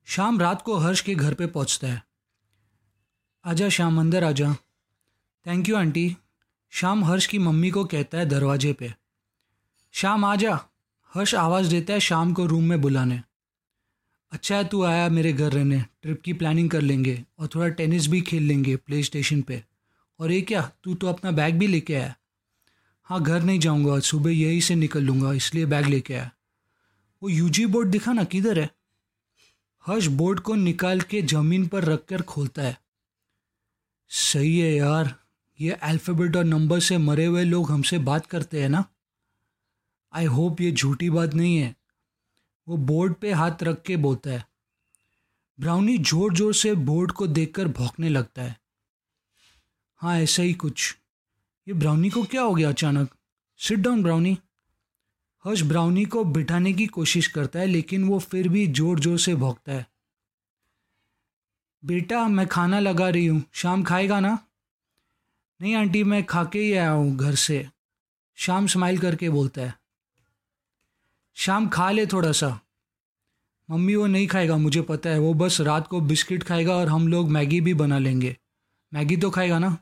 शाम 0.06 0.40
रात 0.40 0.62
को 0.62 0.78
हर्ष 0.78 1.02
के 1.02 1.16
घर 1.16 1.34
पे 1.34 1.48
पहुँचता 1.48 1.88
है। 1.88 2.04
आजा, 3.46 3.70
शाम, 3.70 4.00
अंदर 4.00 4.24
आजा। 4.24 4.54
Thank 5.46 5.70
you 5.70 5.76
aunty. 5.76 6.18
Sham 6.74 7.06
Harsh 7.06 7.26
की 7.26 7.38
मम्मी 7.38 7.70
को 7.70 7.86
कहता 7.86 8.18
है 8.18 8.26
दरवाजे 8.26 8.74
पे। 8.74 8.94
शाम 9.92 10.26
आ 10.26 10.36
जा। 10.36 10.60
हर्ष 11.14 11.36
आवाज़ 11.36 11.70
देता 11.70 11.94
है 11.94 12.00
शाम 12.00 12.34
को 12.34 12.46
रूम 12.46 12.64
में 12.64 12.82
बुलाने। 12.82 13.22
अच्छा 14.32 14.56
है 14.56 14.68
तू 14.68 14.84
आया 14.84 15.10
मेरे 15.10 15.34
घर 15.34 15.52
रहने। 15.52 15.86
ट्रिप 16.02 16.22
की 16.22 16.34
प्लानिंग 16.34 16.70
कर 16.70 16.82
लेंगे 16.82 17.24
और 17.40 17.48
थोड़ा 17.48 17.68
टेनिस 17.68 18.08
भी 18.08 18.22
खेल 18.22 18.44
लेंगे 18.44 18.76
प्ले 18.76 19.04
स्टेशन 19.04 19.42
पे। 19.42 19.64
और 20.20 20.32
ये 20.32 20.42
क्या? 20.42 20.72
तू 20.84 20.96
तो 20.96 21.08
अपना 21.08 21.32
बैग 21.32 21.56
भी 21.56 21.68
लेके 21.68 21.96
आया। 21.96 22.16
हाँ 23.04 23.24
घर 23.24 23.44
नहीं 23.44 23.60
जाऊँगा। 23.60 24.00
सुबह 24.00 24.32
यहीं 24.32 24.62
से 24.62 24.76
निकल 24.76 25.04
लूँगा, 25.04 25.34
इसलिए 25.34 25.66
बैग 25.66 25.86
लेके 25.86 26.14
आया। 26.14 26.32
वो 27.24 27.30
यूजी 27.30 27.66
बोर्ड 27.66 27.90
दिखा 27.90 28.14
ना, 28.14 28.24
किधर 28.24 28.60
है? 28.60 28.70
हर्ष 29.86 30.06
बोर्ड 30.06 30.40
को 30.40 30.56
निकाल 30.56 31.02
के 31.02 31.22
ज़मीन 31.22 31.68
पर 31.68 31.84
रख 31.84 32.06
कर 32.06 32.22
खोलता 32.22 32.62
है। 32.62 32.82
सही 34.10 34.60
है 34.60 34.76
यार। 34.76 35.21
ये 35.62 35.72
अल्फ़ाबेट 35.72 36.36
और 36.36 36.44
नंबर 36.44 36.80
से 36.80 36.98
मरे 36.98 37.26
हुए 37.26 37.44
लोग 37.44 37.72
हमसे 37.72 37.98
बात 38.00 38.26
करते 38.26 38.62
हैं 38.62 38.70
ना? 38.70 38.84
आई 40.14 40.26
होप 40.26 40.62
ये 40.62 40.72
झूठी 40.72 41.10
बात 41.10 41.34
नहीं 41.34 41.58
है। 41.58 41.76
वो 42.68 42.78
बोर्ड 42.78 43.14
पे 43.14 43.32
हाथ 43.32 43.64
रख 43.64 43.82
के 43.82 43.98
बोलता 43.98 44.30
है। 44.30 44.46
ब्राउनी 45.60 45.98
ज़ोर 45.98 46.34
ज़ोर 46.34 46.54
से 46.54 46.74
बोर्ड 46.76 47.12
को 47.12 47.28
देखकर 47.28 47.68
भौंकने 47.68 48.10
लगता 48.10 48.42
है। 48.42 48.56
हाँ 50.02 50.18
ऐसा 50.20 50.44
ही 50.44 50.54
कुछ। 50.54 50.96
ये 51.68 51.74
ब्राउनी 51.74 52.10
को 52.10 52.24
क्या 52.24 52.42
हो 52.42 52.56
गया 52.56 52.70
अचानक? 52.70 53.10
Sit 53.60 53.80
down 53.80 54.04
Brownie 54.04 54.38
Harsh 55.46 55.62
Brownie 55.62 56.06
को 56.06 56.24
बिठाने 56.24 56.74
की 56.74 56.88
कोशिश 56.88 57.28
करता 57.28 57.60
है, 57.60 57.66
लेकिन 57.66 58.04
वो 58.04 58.20
फिर 58.20 58.48
भी 58.50 58.68
ज़ोर 58.68 59.00
ज़ोर 59.00 59.20
से 59.20 59.36
भौंकता 59.36 59.72
है। 59.72 59.86
बेटा, 61.84 62.28
मैं 62.28 62.48
खाना 62.48 62.80
लगा 62.80 63.10
रही 63.10 63.26
हूँ। 63.26 63.44
शाम 63.54 63.84
खाएगा 63.84 64.20
ना? 64.20 64.38
नहीं, 65.62 65.76
आंटी, 65.76 66.04
मैं 66.04 66.24
खा 66.24 66.44
के 66.44 66.60
ही 66.60 66.74
आया 66.74 66.92
हूँ 66.92 67.18
घर 67.18 67.36
से। 67.36 67.70
शाम 68.36 68.68
स्माइल 68.68 69.00
करके 69.00 69.30
बोलता 69.30 69.62
है। 69.62 69.80
शाम 71.36 71.70
खा 71.70 71.92
ले 71.92 72.06
थोड़ा 72.06 72.32
सा। 72.32 72.60
मम्मी 73.70 73.96
वो 73.96 74.08
नहीं 74.08 74.28
खाएगा, 74.28 74.58
मुझे 74.58 74.82
पता 74.82 75.10
है। 75.10 75.20
वो 75.20 75.34
बस 75.34 75.62
रात 75.62 75.88
को 75.88 76.02
बिस्किट 76.02 76.44
खाएगा 76.44 76.76
और 76.76 76.88
हम 76.88 77.08
लोग 77.08 77.30
मैगी 77.30 77.62
भी 77.62 77.74
बना 77.74 78.00
लेंगे। 78.00 78.38
मैगी 78.94 79.18
तो 79.18 79.30
खाएगा 79.30 79.60
ना? 79.60 79.78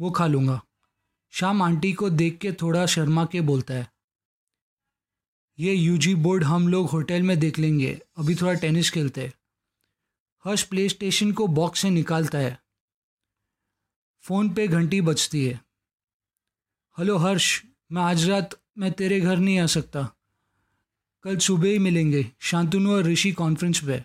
वो 0.00 0.10
खा 0.10 0.26
लूँगा। 0.26 0.62
शाम 1.30 1.62
आंटी 1.62 1.92
को 1.92 2.10
देख 2.10 2.38
के 2.38 2.52
थोड़ा 2.52 2.86
शर्मा 2.86 3.24
के 3.24 3.40
बोलता 3.40 3.74
है। 3.74 3.92
ये 5.58 5.74
यूजी 5.74 6.14
बोर्ड 6.14 6.44
हम 6.44 6.68
लोग 6.68 6.90
होटल 6.90 7.22
में 7.22 7.38
देख 7.38 7.58
लेंगे। 7.58 8.00
अभी 8.18 8.34
थोड़ा 8.34 8.54
टेनिस 8.54 8.90
खेलते 8.90 9.26
हैं। 9.26 9.32
हर्ष 10.44 10.62
प्ले 10.62 10.88
स्टेशन 10.88 11.32
को 11.32 11.46
बॉक्स 11.46 11.80
से 11.80 11.90
निकालता 11.90 12.38
है। 12.38 12.67
फ़ोन 14.22 14.48
पे 14.50 14.68
घंटी 14.68 15.00
बजती 15.00 15.44
है। 15.46 15.60
हेलो 16.98 17.16
हर्ष, 17.16 17.62
मैं 17.92 18.02
आज 18.02 18.28
रात 18.28 18.54
मैं 18.78 18.92
तेरे 18.92 19.20
घर 19.20 19.36
नहीं 19.36 19.58
आ 19.58 19.66
सकता। 19.66 20.02
कल 21.22 21.36
सुबह 21.36 21.68
ही 21.68 21.78
मिलेंगे, 21.78 22.32
शांतनु 22.38 22.92
और 22.92 23.04
ऋषि 23.04 23.32
कॉन्फ्रेंस 23.32 23.80
पे। 23.84 24.04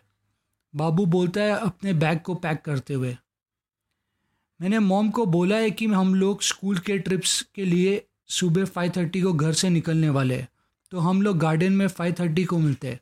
बाबू 0.76 1.06
बोलता 1.06 1.42
है 1.42 1.52
अपने 1.52 1.94
बैग 1.94 2.20
को 2.20 2.36
पैक 2.36 2.62
करते 2.62 2.94
हुए। 2.94 3.18
मैंने 4.62 4.80
मॉम 4.80 5.10
को 5.10 5.26
बोला 5.26 5.56
है 5.56 5.72
कि 5.72 5.86
हम 5.86 6.16
लोग 6.16 6.42
स्कूल 6.42 6.78
के 6.78 6.98
ट्रिप्स 6.98 7.42
के 7.56 7.66
लिए 7.66 8.06
सुबह 8.28 8.66
फाइव 8.66 8.92
थर्टी 8.98 9.22
को 9.22 9.34
घर 9.34 9.54
से 9.54 9.70
निकलने 9.70 10.10
वाले 10.10 10.36
हैं। 10.36 10.50
तो 10.92 11.00
हम 11.00 11.22
लोग 11.22 11.38
गार्डन 11.38 11.74
में 11.74 11.88
फाइव 11.88 12.16
थर्टी 12.20 12.46
को 12.46 12.58
मिलते 12.58 12.88
हैं, 12.88 13.00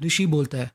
ऋषि 0.00 0.26
बोलता 0.26 0.58
है। 0.58 0.70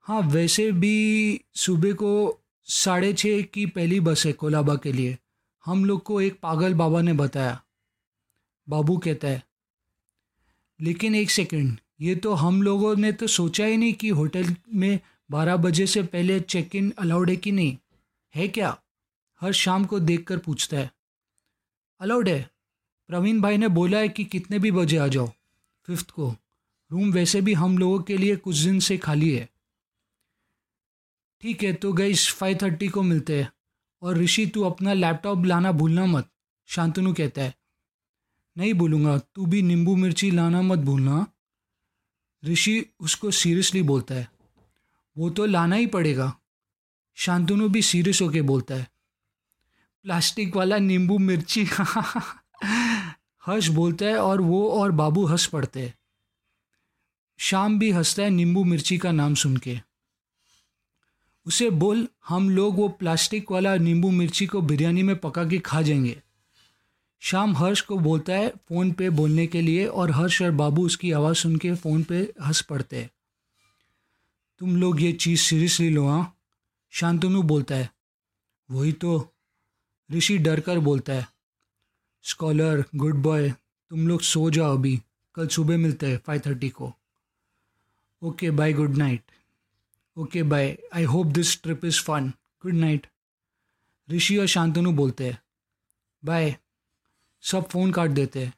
हाँ 0.00 0.20
वैसे 0.20 0.72
भी 0.72 1.40
सुबह 1.54 1.92
को 1.92 2.40
साढ़े 2.68 3.12
छः 3.12 3.42
की 3.44 3.66
पहली 3.66 4.00
बस 4.00 4.24
है 4.26 4.32
कोलाबा 4.32 4.74
के 4.74 4.92
लिए। 4.92 5.16
हम 5.64 5.84
लोग 5.84 6.02
को 6.02 6.20
एक 6.20 6.38
पागल 6.40 6.74
बाबा 6.74 7.00
ने 7.02 7.12
बताया। 7.12 7.60
बाबू 8.68 8.96
कहता 8.98 9.28
है, 9.28 9.42
लेकिन 10.80 11.14
एक 11.14 11.30
सेकंड, 11.30 11.78
ये 12.00 12.14
तो 12.16 12.34
हम 12.34 12.62
लोगों 12.62 12.94
ने 12.96 13.12
तो 13.12 13.26
सोचा 13.26 13.64
ही 13.64 13.76
नहीं 13.76 13.92
कि 13.94 14.08
होटल 14.08 14.54
में 14.74 14.98
बारह 15.30 15.56
बजे 15.56 15.86
से 15.86 16.02
पहले 16.02 16.40
चेक 16.40 16.76
इन 16.76 16.92
अलाउड 16.98 17.30
है 17.30 17.36
कि 17.36 17.52
नहीं। 17.52 17.76
है 18.34 18.48
क्या? 18.48 18.76
हर 19.40 19.52
शाम 19.52 19.84
को 19.84 20.00
देखकर 20.00 20.38
पूछता 20.38 20.76
है 20.76 20.90
अलाउड 22.00 22.28
है? 22.28 22.50
प्रवीण 23.08 23.40
भाई 23.40 23.56
ने 23.56 23.68
बोला 23.68 23.98
है 23.98 24.08
कि 24.08 24.24
कितने 24.24 24.58
भी 24.58 24.70
बजे 24.70 24.96
आ 24.96 25.06
जाओ 25.06 25.30
फिफ्थ 25.88 26.10
को। 26.10 26.34
रूम 26.90 27.12
वैसे 27.12 27.40
भी 27.40 27.54
हम 27.54 27.78
लोगों 27.78 28.00
के 28.02 28.16
लिए 28.16 28.36
कुछ 28.36 28.56
दिन 28.56 28.80
से 28.80 28.96
खाली 28.98 29.30
है। 29.30 29.48
ठीक 31.44 31.62
है 31.62 31.72
तो 31.72 31.92
गई 31.92 32.14
फाइव 32.14 32.58
थर्टी 32.62 32.88
को 32.88 33.02
मिलते 33.02 33.42
हैं। 33.42 33.52
और 34.02 34.18
ऋषि, 34.18 34.46
तू 34.46 34.62
अपना 34.62 34.92
लैपटॉप 34.92 35.44
लाना 35.44 35.72
भूलना 35.72 36.06
मत, 36.06 36.28
शांतनु 36.66 37.14
कहता 37.14 37.42
है। 37.42 37.54
नहीं 38.56 38.74
भूलूँगा 38.74 39.18
तू 39.18 39.46
भी 39.46 39.62
नींबू 39.62 39.96
मिर्ची 39.96 40.30
लाना 40.30 40.62
मत 40.62 40.78
भूलना। 40.78 41.26
ऋषि 42.44 42.86
उसको 43.00 43.30
सीरियसली 43.30 43.82
बोलता 43.82 44.14
है। 44.14 44.30
वो 45.18 45.30
तो 45.30 45.46
लाना 45.46 45.76
ही 45.76 45.86
पड़ेगा। 45.86 46.36
शांतनु 47.14 47.68
भी 47.68 47.82
सीरियस 47.82 48.22
होके 48.22 48.42
बोलता 48.42 48.74
है। 48.74 48.90
प्लास्टिक 50.02 50.56
वाला 50.56 50.78
नींबू 50.78 51.18
मिर्ची। 51.18 51.64
हर्ष 53.46 53.66
बोलता 53.66 54.06
है 54.06 54.16
और 54.18 54.40
वो 54.40 54.70
और 54.70 54.90
बाबू 54.90 55.24
हंस 55.24 55.46
पड़ते 55.46 55.80
हैं। 55.80 55.94
शाम 57.38 57.78
भी 57.78 57.90
हंसता 57.90 58.22
है 58.22 58.30
नींबू 58.30 58.64
मिर्ची 58.64 58.98
का 58.98 59.12
नाम 59.12 59.34
सुन 59.34 59.56
के। 59.56 59.93
उसे 61.46 61.70
बोल, 61.70 62.08
हम 62.28 62.50
लोग 62.50 62.76
वो 62.76 62.88
प्लास्टिक 62.88 63.52
वाला 63.52 63.76
नींबू 63.76 64.10
मिर्ची 64.10 64.46
को 64.46 64.60
बिरयानी 64.60 65.02
में 65.02 65.18
पका 65.18 65.44
के 65.44 65.58
खा 65.58 65.82
जाएँगे। 65.82 66.22
शाम 67.20 67.56
हर्ष 67.56 67.80
को 67.80 67.98
बोलता 67.98 68.32
है 68.32 68.48
फ़ोन 68.48 68.92
पे 68.92 69.10
बोलने 69.10 69.46
के 69.46 69.60
लिए 69.60 69.86
और 69.86 70.10
हर्ष 70.10 70.42
और 70.42 70.50
बाबू 70.50 70.86
उसकी 70.86 71.12
आवाज़ 71.12 71.36
सुन 71.36 71.56
के 71.56 71.74
फ़ोन 71.74 72.02
पे 72.02 72.32
हंस 72.42 72.60
पड़ते 72.60 72.96
हैं। 72.96 73.10
तुम 74.58 74.76
लोग 74.76 75.02
ये 75.02 75.12
चीज़ 75.12 75.40
सीरियसली 75.40 75.90
लो 75.90 76.08
हाँ? 76.08 76.36
शांतनु 76.90 77.42
बोलता 77.42 77.74
है। 77.74 77.90
वही 78.70 78.92
तो 78.92 79.32
ऋषि 80.12 80.38
डर 80.38 80.60
कर 80.60 80.78
बोलता 80.78 81.12
है। 81.12 81.28
स्कॉलर, 82.22 82.84
गुड 82.94 83.14
बॉय, 83.14 83.50
तुम 83.90 84.08
लोग 84.08 84.20
सो 84.20 84.50
जाओ 84.50 84.78
अभी, 84.78 85.02
कल 85.34 85.48
सुबह 85.48 85.76
मिलते 85.76 86.06
हैं 86.06 86.20
फाइव 86.26 86.42
थर्टी 86.46 86.68
को। 86.68 86.94
Okay, 88.22 88.50
bye, 88.50 88.72
good 88.72 88.96
night. 88.96 89.22
Okay 90.16 90.42
bye 90.42 90.78
I 90.94 91.04
hope 91.04 91.26
this 91.26 91.62
trip 91.62 91.84
is 91.84 92.02
fun 92.02 92.28
good 92.62 92.74
night 92.74 93.06
Rishi 94.10 94.36
और 94.36 94.46
शांतनु 94.46 94.92
बोलते 94.92 95.26
हैं। 95.26 95.42
बाय 96.24 96.56
सब 97.42 97.68
फ़ोन 97.68 97.92
काट 97.92 98.10
देते 98.10 98.44
हैं। 98.44 98.54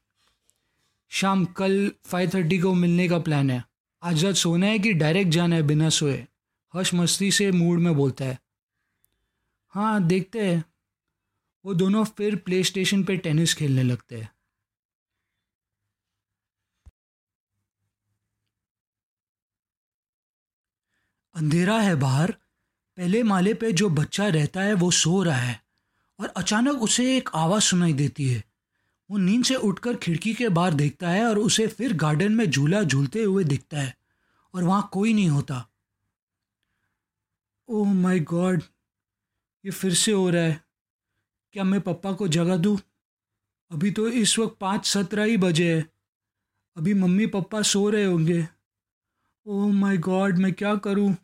शाम 1.08 1.44
कल 1.44 1.92
फाइव 2.04 2.30
थर्टी 2.34 2.58
को 2.58 2.74
मिलने 2.74 3.08
का 3.08 3.18
प्लान 3.18 3.50
है। 3.50 3.64
आज 4.02 4.24
रात 4.24 4.34
सोना 4.34 4.66
है 4.66 4.78
कि 4.78 4.92
डायरेक्ट 4.92 5.30
जाना 5.30 5.56
है 5.56 5.62
बिना 5.62 5.88
सोए? 5.88 6.26
हर्ष 6.74 6.94
मस्ती 6.94 7.32
से 7.32 7.52
मूड 7.52 7.78
में 7.78 7.94
बोलता 7.94 8.24
है। 8.24 8.38
हाँ 9.68 10.06
देखते 10.06 10.46
हैं। 10.46 10.64
वो 11.64 11.74
दोनों 11.74 12.04
फिर 12.04 12.36
प्ले 12.36 12.64
स्टेशन 12.64 13.04
पर 13.04 13.16
टेनिस 13.16 13.54
खेलने 13.54 13.82
लगते 13.82 14.16
हैं। 14.16 14.35
अंधेरा 21.36 21.78
है 21.80 21.94
बाहर, 21.94 22.30
पहले 22.98 23.22
माले 23.22 23.54
पे 23.54 23.72
जो 23.72 23.88
बच्चा 23.88 24.28
रहता 24.28 24.60
है 24.60 24.74
वो 24.74 24.90
सो 24.90 25.22
रहा 25.22 25.36
है 25.36 25.60
और 26.20 26.28
अचानक 26.28 26.82
उसे 26.82 27.16
एक 27.16 27.28
आवाज़ 27.34 27.62
सुनाई 27.62 27.92
देती 27.92 28.28
है। 28.28 28.44
वो 29.10 29.18
नींद 29.18 29.44
से 29.44 29.54
उठकर 29.54 29.96
खिड़की 29.96 30.34
के 30.34 30.48
बाहर 30.48 30.74
देखता 30.74 31.08
है 31.08 31.24
और 31.24 31.38
उसे 31.38 31.66
फिर 31.66 31.92
गार्डन 31.92 32.32
में 32.32 32.50
झूला 32.50 32.82
झूलते 32.82 33.22
हुए 33.22 33.44
दिखता 33.44 33.78
है 33.78 33.96
और 34.54 34.64
वहाँ 34.64 34.88
कोई 34.92 35.14
नहीं 35.14 35.28
होता। 35.28 35.68
ओह 37.68 37.92
माय 37.92 38.20
गॉड, 38.20 38.62
ये 39.64 39.70
फिर 39.70 39.94
से 39.94 40.12
हो 40.12 40.30
रहा 40.30 40.42
है। 40.42 40.64
क्या 41.52 41.64
मैं 41.64 41.80
पापा 41.80 42.12
को 42.12 42.28
जगा 42.28 42.56
दूँ? 42.56 42.78
अभी 43.70 43.90
तो 43.90 44.08
इस 44.08 44.38
वक्त 44.38 44.56
पाँच 44.60 44.86
सत्रह 44.86 45.24
ही 45.24 45.36
बजे 45.36 45.76
है। 45.76 45.86
अभी 46.76 46.94
मम्मी 46.94 47.26
पापा 47.26 47.62
सो 47.62 47.90
रहे 47.90 48.04
होंगे। 48.04 48.48
ओह 49.46 49.72
माय 49.72 49.96
गॉड, 49.96 50.38
मैं 50.38 50.52
क्या 50.52 50.74
करूँ? 50.74 51.14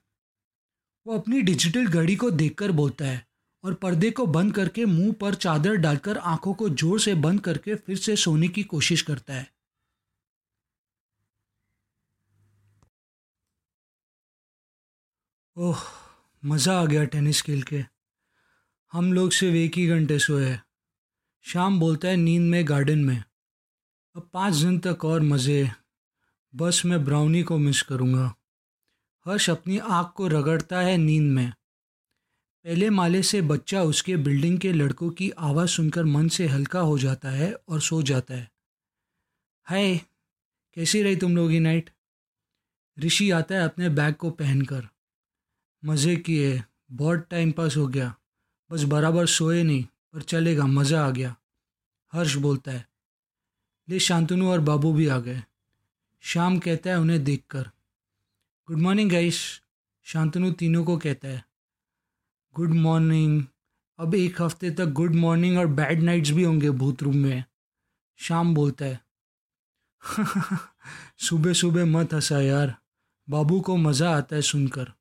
वो 1.07 1.19
अपनी 1.19 1.41
डिजिटल 1.43 1.87
घड़ी 1.87 2.17
को 2.17 2.31
देखकर 2.31 2.73
बोलता 2.73 3.05
है 3.05 3.27
और 3.65 3.75
पर्दे 3.75 4.11
को 4.11 4.27
बंद 4.27 4.55
करके 4.55 4.85
मुँह 4.85 5.13
पर 5.13 5.35
चादर 5.35 5.77
डालकर 5.77 6.19
आँखों 6.19 6.55
को 6.55 6.69
ज़ोर 6.69 7.01
से 7.01 7.15
बंद 7.15 7.41
करके 7.41 7.75
फिर 7.75 7.97
से 7.97 8.17
सोने 8.17 8.49
की 8.49 8.63
कोशिश 8.63 9.03
करता 9.03 9.35
है। 9.35 9.53
ओह, 15.57 15.79
मज़ा 16.45 16.81
आ 16.81 16.85
गया 16.85 17.05
टेनिस 17.05 17.43
खेल 17.43 17.63
के। 17.63 17.85
हम 18.93 19.13
लोग 19.13 19.31
सिर्फ़ 19.31 19.57
एक 19.57 19.77
ही 19.77 19.87
घंटे 19.87 20.19
सोए 20.19 20.45
हैं। 20.45 20.63
शाम 21.45 21.81
बोलता 21.81 22.09
है 22.09 22.17
नींद 22.17 22.43
में 22.43 22.69
गार्डन 22.69 22.99
में। 22.99 23.25
अब 24.17 24.31
पाँच 24.33 24.55
दिन 24.55 24.79
तक 24.79 25.05
और 25.05 25.21
मज़े। 25.23 25.71
बस 26.55 26.83
मैं 26.85 27.05
ब्राउनी 27.05 27.43
को 27.43 27.59
मिस 27.59 27.83
करूँगा। 27.83 28.35
हर्ष 29.27 29.51
अपनी 29.51 29.79
आँख 29.79 30.13
को 30.17 30.29
रगड़ता 30.29 30.81
है 30.81 30.97
नींद 30.97 31.31
में। 31.33 31.53
पहले 32.65 32.91
माले 32.91 33.23
से 33.23 33.43
बच्चा 33.43 33.83
उसके 33.83 34.17
बिल्डिंग 34.17 34.59
के 34.59 34.73
लड़कों 34.73 35.11
की 35.11 35.31
आवाज़ 35.31 35.69
सुनकर 35.69 36.05
मन 36.05 36.29
से 36.29 36.47
हल्का 36.47 36.81
हो 36.81 36.99
जाता 36.99 37.31
है 37.31 37.55
और 37.69 37.81
सो 37.81 38.03
जाता 38.03 38.35
है। 38.35 38.51
हाय, 39.65 39.97
कैसी 40.77 41.03
रही 41.03 41.17
तुम 41.17 41.37
लोग 41.37 41.51
की 41.51 41.61
नाइट? 41.61 41.91
ऋषि 42.99 43.31
आता 43.31 43.55
है 43.55 43.63
अपने 43.63 43.89
बैग 43.89 44.15
को 44.15 44.31
पहनकर। 44.31 44.89
मज़े 45.85 46.17
किए, 46.17 46.63
बहुत 46.93 47.27
टाइम 47.31 47.53
पास 47.53 47.77
हो 47.77 47.87
गया। 47.87 48.15
बस 48.71 48.83
बराबर 48.83 49.27
सोए 49.27 49.63
नहीं, 49.63 49.85
पर 50.13 50.23
चलेगा, 50.23 50.67
मज़ा 50.67 51.07
आ 51.07 51.11
गया। 51.11 51.37
हर्ष 52.13 52.35
बोलता 52.35 52.73
है, 52.73 52.89
ले 53.89 53.99
शांतनु 53.99 54.51
और 54.51 54.61
बाबू 54.61 54.93
भी 54.93 55.07
आ 55.07 55.19
गए। 55.19 55.43
शाम 56.21 56.59
कहता 56.59 56.91
है 56.91 57.01
उन्हें 57.01 57.25
देखकर। 57.25 57.71
गुड 58.73 58.81
मॉर्निंग 58.81 59.11
गाइस 59.11 59.39
शांतनु 60.07 60.51
तीनों 60.51 60.85
को 60.85 60.97
कहता 60.97 61.29
है 61.29 61.43
गुड 62.57 62.71
मॉर्निंग 62.75 63.43
अब 63.99 64.15
एक 64.15 64.41
हफ़्ते 64.43 64.71
तक 64.71 64.93
गुड 64.93 65.15
मॉर्निंग 65.15 65.59
और 65.59 65.67
बैड 65.75 66.03
नाइट्स 66.03 66.31
भी 66.31 66.43
होंगे 66.43 66.71
भूत 66.81 67.03
रूम 67.03 67.17
में 67.17 67.45
शाम 68.21 68.55
बोलता 68.55 68.85
है 68.85 69.01
सुबह 71.21 71.53
सुबह 71.53 71.85
मत 71.85 72.15
हंसा 72.15 72.41
यार 72.41 72.75
बाबू 73.29 73.61
को 73.61 73.77
मज़ा 73.77 74.17
आता 74.17 74.37
है 74.37 74.43
सुनकर 74.43 74.93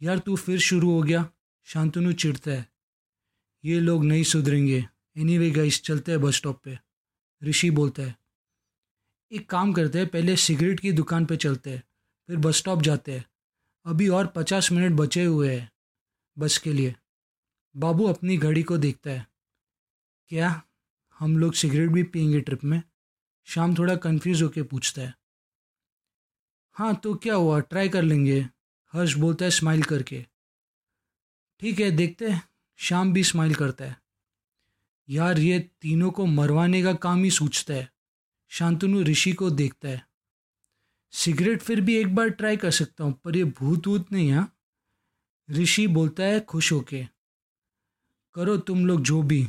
यार 0.00 0.18
तू 0.18 0.36
फिर 0.36 0.58
शुरू 0.60 0.90
हो 0.90 1.02
गया 1.02 1.26
शांतनु 1.68 2.12
चिढ़ता 2.12 2.50
है 2.50 2.66
ये 3.64 3.80
लोग 3.80 4.04
नहीं 4.04 4.24
सुधरेंगे 4.28 4.86
एनी 5.16 5.38
वे 5.38 5.50
गाइस 5.50 5.82
चलते 5.82 6.12
हैं 6.12 6.20
बस 6.20 6.36
स्टॉप 6.36 6.62
पे 6.64 6.78
ऋषि 7.42 7.70
बोलता 7.70 8.02
है 8.02 8.16
एक 9.32 9.50
काम 9.50 9.72
करते 9.72 9.98
हैं 9.98 10.08
पहले 10.08 10.36
सिगरेट 10.36 10.80
की 10.80 10.92
दुकान 10.92 11.26
पे 11.26 11.36
चलते 11.36 11.70
हैं 11.70 11.88
फिर 12.30 12.38
बस 12.38 12.56
स्टॉप 12.56 12.82
जाते 12.82 13.12
हैं। 13.12 13.24
अभी 13.86 14.08
और 14.08 14.26
पचास 14.26 14.72
मिनट 14.72 14.92
बचे 14.92 15.24
हुए 15.24 15.56
हैं 15.56 15.72
बस 16.38 16.58
के 16.58 16.72
लिए। 16.72 16.94
बाबू 17.76 18.04
अपनी 18.04 18.36
घड़ी 18.36 18.62
को 18.62 18.78
देखता 18.78 19.10
है। 19.10 19.26
क्या? 20.28 20.62
हम 21.18 21.38
लोग 21.38 21.52
सिगरेट 21.52 21.90
भी 21.90 22.02
पियेंगे 22.02 22.40
ट्रिप 22.40 22.64
में? 22.64 22.82
शाम 23.44 23.74
थोड़ा 23.78 23.96
कंफ्यूज 23.96 24.42
होके 24.42 24.62
पूछता 24.62 25.02
है। 25.02 25.18
हाँ 26.72 26.94
तो 26.94 27.14
क्या 27.14 27.34
हुआ? 27.34 27.60
ट्राई 27.60 27.88
कर 27.88 28.02
लेंगे। 28.02 28.48
हर्ष 28.92 29.14
बोलता 29.14 29.44
है 29.44 29.50
स्माइल 29.50 29.82
करके। 29.82 30.26
ठीक 31.60 31.80
है, 31.80 31.90
देखते 31.90 32.28
हैं। 32.28 32.48
शाम 32.76 33.12
भी 33.12 33.24
स्माइल 33.24 33.54
करता 33.54 33.84
है। 33.84 34.02
यार, 35.08 35.38
ये 35.38 35.70
तीनों 35.80 36.10
को 36.10 36.26
मरवाने 36.26 36.82
का 36.82 36.94
काम 36.94 37.24
ही 37.24 37.30
सोचता 37.30 37.74
है। 37.74 37.92
शांतनु 38.48 39.02
ऋषि 39.02 39.32
को 39.32 39.50
देखता 39.50 39.88
है। 39.88 40.09
सिगरेट 41.12 41.62
फिर 41.62 41.80
भी 41.80 41.96
एक 41.96 42.14
बार 42.14 42.28
ट्राई 42.28 42.56
कर 42.56 42.70
सकता 42.70 43.04
हूँ, 43.04 43.12
पर 43.12 43.36
ये 43.36 43.44
भूत 43.44 43.86
वूत 43.86 44.12
नहीं 44.12 44.32
हाँ। 44.32 44.56
ऋषि 45.50 45.86
बोलता 45.86 46.22
है, 46.22 46.40
खुश 46.40 46.72
होके, 46.72 47.06
करो 48.34 48.56
तुम 48.56 48.86
लोग 48.86 49.02
जो 49.02 49.22
भी। 49.22 49.48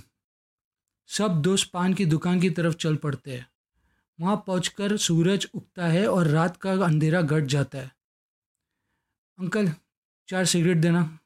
सब 1.07 1.41
दोस्त 1.41 1.72
पान 1.72 1.93
की 1.93 2.05
दुकान 2.05 2.41
की 2.41 2.49
तरफ़ 2.49 2.76
चल 2.76 2.95
पड़ते 2.95 3.32
हैं। 3.32 3.47
वहाँ 4.20 4.43
पहुँच 4.47 4.72
सूरज 4.82 5.47
उगता 5.53 5.88
है 5.88 6.07
और 6.07 6.28
रात 6.28 6.57
का 6.57 6.72
अंधेरा 6.72 7.22
घट 7.22 7.43
जाता 7.43 7.78
है। 7.78 7.91
अंकल, 9.39 9.72
चार 10.28 10.45
सिगरेट 10.45 10.78
देना। 10.78 11.20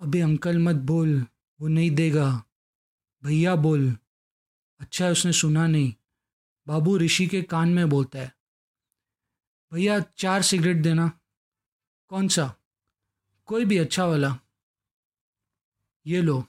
अभी 0.00 0.20
अंकल 0.20 0.58
मत 0.58 0.76
बोल, 0.76 1.26
वो 1.60 1.68
नहीं 1.68 1.90
देगा। 1.90 2.44
भैया 3.24 3.56
बोल। 3.56 3.96
अच्छा 4.80 5.08
उसने 5.08 5.32
सुना 5.32 5.66
नहीं। 5.66 5.94
बाबू 6.66 6.98
ऋषि 6.98 7.26
के 7.26 7.42
कान 7.42 7.68
में 7.68 7.88
बोलता 7.88 8.18
है 8.18 8.34
भैया 9.74 10.00
चार 10.00 10.42
सिगरेट 10.42 10.76
देना। 10.76 11.20
कौन 12.08 12.28
सा? 12.28 12.56
कोई 13.46 13.64
भी 13.64 13.78
अच्छा 13.78 14.06
वाला। 14.06 14.38
ये 16.06 16.22
लो। 16.22 16.46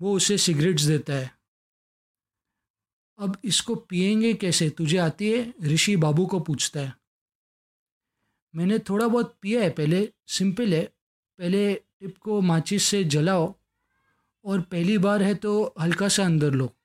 वो 0.00 0.16
उसे 0.16 0.38
सिगरेट्स 0.38 0.82
देता 0.82 1.12
है। 1.12 1.38
अब 3.18 3.40
इसको 3.44 3.74
पिएँगे 3.74 4.34
कैसे? 4.34 4.70
तुझे 4.70 4.96
आती 4.96 5.32
है? 5.32 5.54
ऋषि 5.62 5.96
बाबू 5.96 6.26
को 6.26 6.40
पूछता 6.40 6.80
है। 6.80 6.96
मैंने 8.54 8.78
थोड़ा 8.78 9.08
बहुत 9.08 9.38
पिया 9.42 9.62
है, 9.62 9.70
पहले 9.70 10.12
सिंपल 10.26 10.74
है। 10.74 10.84
पहले 11.38 11.74
टिप 11.74 12.18
को 12.18 12.40
माचिस 12.40 12.82
से 12.82 13.04
जलाओ 13.04 13.54
और 14.44 14.60
पहली 14.60 14.98
बार 14.98 15.22
है 15.22 15.34
तो 15.34 15.74
हल्का 15.80 16.08
सा 16.08 16.24
अंदर 16.24 16.50
लो। 16.50 16.76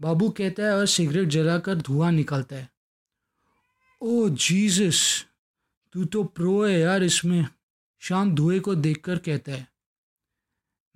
बाबू 0.00 0.30
कहता 0.30 0.62
है 0.62 0.76
और 0.76 0.86
सिगरेट 0.86 1.28
जलाकर 1.28 1.74
धुआँ 1.74 2.12
निकालता 2.12 2.56
है। 2.56 2.79
ओ 4.02 4.28
जीसस, 4.28 5.26
तू 5.92 6.04
तो 6.04 6.24
प्रो 6.24 6.64
है 6.66 6.80
यार 6.80 7.02
इसमें। 7.02 7.46
शाम 7.98 8.34
धुएँ 8.34 8.60
को 8.60 8.74
देखकर 8.74 9.18
कहता 9.18 9.52
है, 9.52 9.66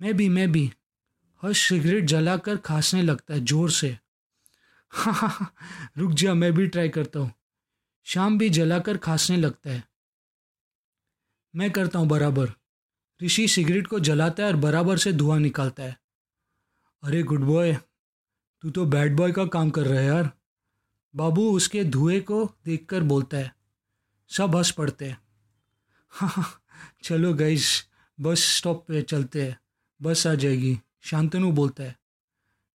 मैं 0.01 0.13
भी 0.17 0.29
मैं 0.29 0.51
भी। 0.51 0.71
हर्ष 1.43 1.69
सिगरेट 1.69 2.05
जलाकर 2.05 2.57
खांसने 2.57 3.01
लगता 3.01 3.33
है, 3.33 3.39
ज़ोर 3.45 3.71
से। 3.71 3.97
रुक 5.97 6.11
जा, 6.11 6.33
मैं 6.33 6.53
भी 6.53 6.67
ट्राई 6.67 6.89
करता 6.89 7.19
हूँ। 7.19 7.33
शाम 8.03 8.37
भी 8.37 8.49
जलाकर 8.49 8.97
खांसने 8.97 9.37
लगता 9.37 9.69
है। 9.69 9.83
मैं 11.55 11.71
करता 11.71 11.99
हूँ 11.99 12.07
बराबर। 12.07 12.51
ऋषि 13.23 13.47
सिगरेट 13.47 13.87
को 13.87 13.99
जलाता 13.99 14.43
है 14.43 14.49
और 14.49 14.55
बराबर 14.55 14.97
से 14.97 15.13
धुआँ 15.13 15.39
निकालता 15.39 15.83
है। 15.83 15.97
अरे 17.03 17.23
गुड 17.23 17.43
बॉय, 17.43 17.73
तू 18.61 18.69
तो 18.69 18.85
बैड 18.85 19.15
बॉय 19.15 19.31
का 19.31 19.45
काम 19.45 19.69
कर 19.69 19.85
रहा 19.85 19.99
है 19.99 20.05
यार। 20.05 20.31
बाबू 21.15 21.49
उसके 21.51 21.83
धुएँ 21.83 22.19
को 22.21 22.45
देखकर 22.65 23.03
बोलता 23.03 23.37
है, 23.37 23.53
सब 24.31 24.55
हंस 24.55 24.71
पड़ते 24.71 25.05
हैं। 25.05 25.17
हाँ 26.13 26.45
चलो 27.03 27.33
गाइस 27.33 27.67
बस 28.19 28.43
स्टॉप 28.57 28.85
पे 28.87 29.01
चलते 29.01 29.43
हैं, 29.43 29.57
बस 29.99 30.25
आ 30.27 30.33
जाएगी। 30.35 30.77
शांतनु 31.01 31.51
बोलता 31.51 31.83
है, 31.83 31.95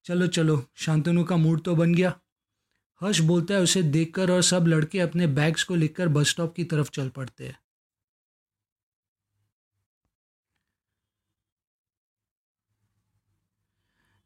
चलो 0.06 0.26
चलो, 0.26 0.64
शांतनु 0.76 1.24
का 1.24 1.36
मूड 1.36 1.62
तो 1.62 1.74
बन 1.76 1.94
गया। 1.94 2.14
हर्ष 3.00 3.18
बोलता 3.20 3.54
है 3.54 3.60
उसे 3.60 3.82
देखकर 3.82 4.30
और 4.30 4.42
सब 4.42 4.66
लड़के 4.66 5.00
अपने 5.00 5.26
बैग्स 5.28 5.64
को 5.64 5.74
लेकर 5.74 6.08
बस 6.08 6.28
स्टॉप 6.28 6.54
की 6.54 6.64
तरफ़ 6.64 6.90
चल 6.90 7.08
पड़ते 7.08 7.46
हैं। 7.46 7.58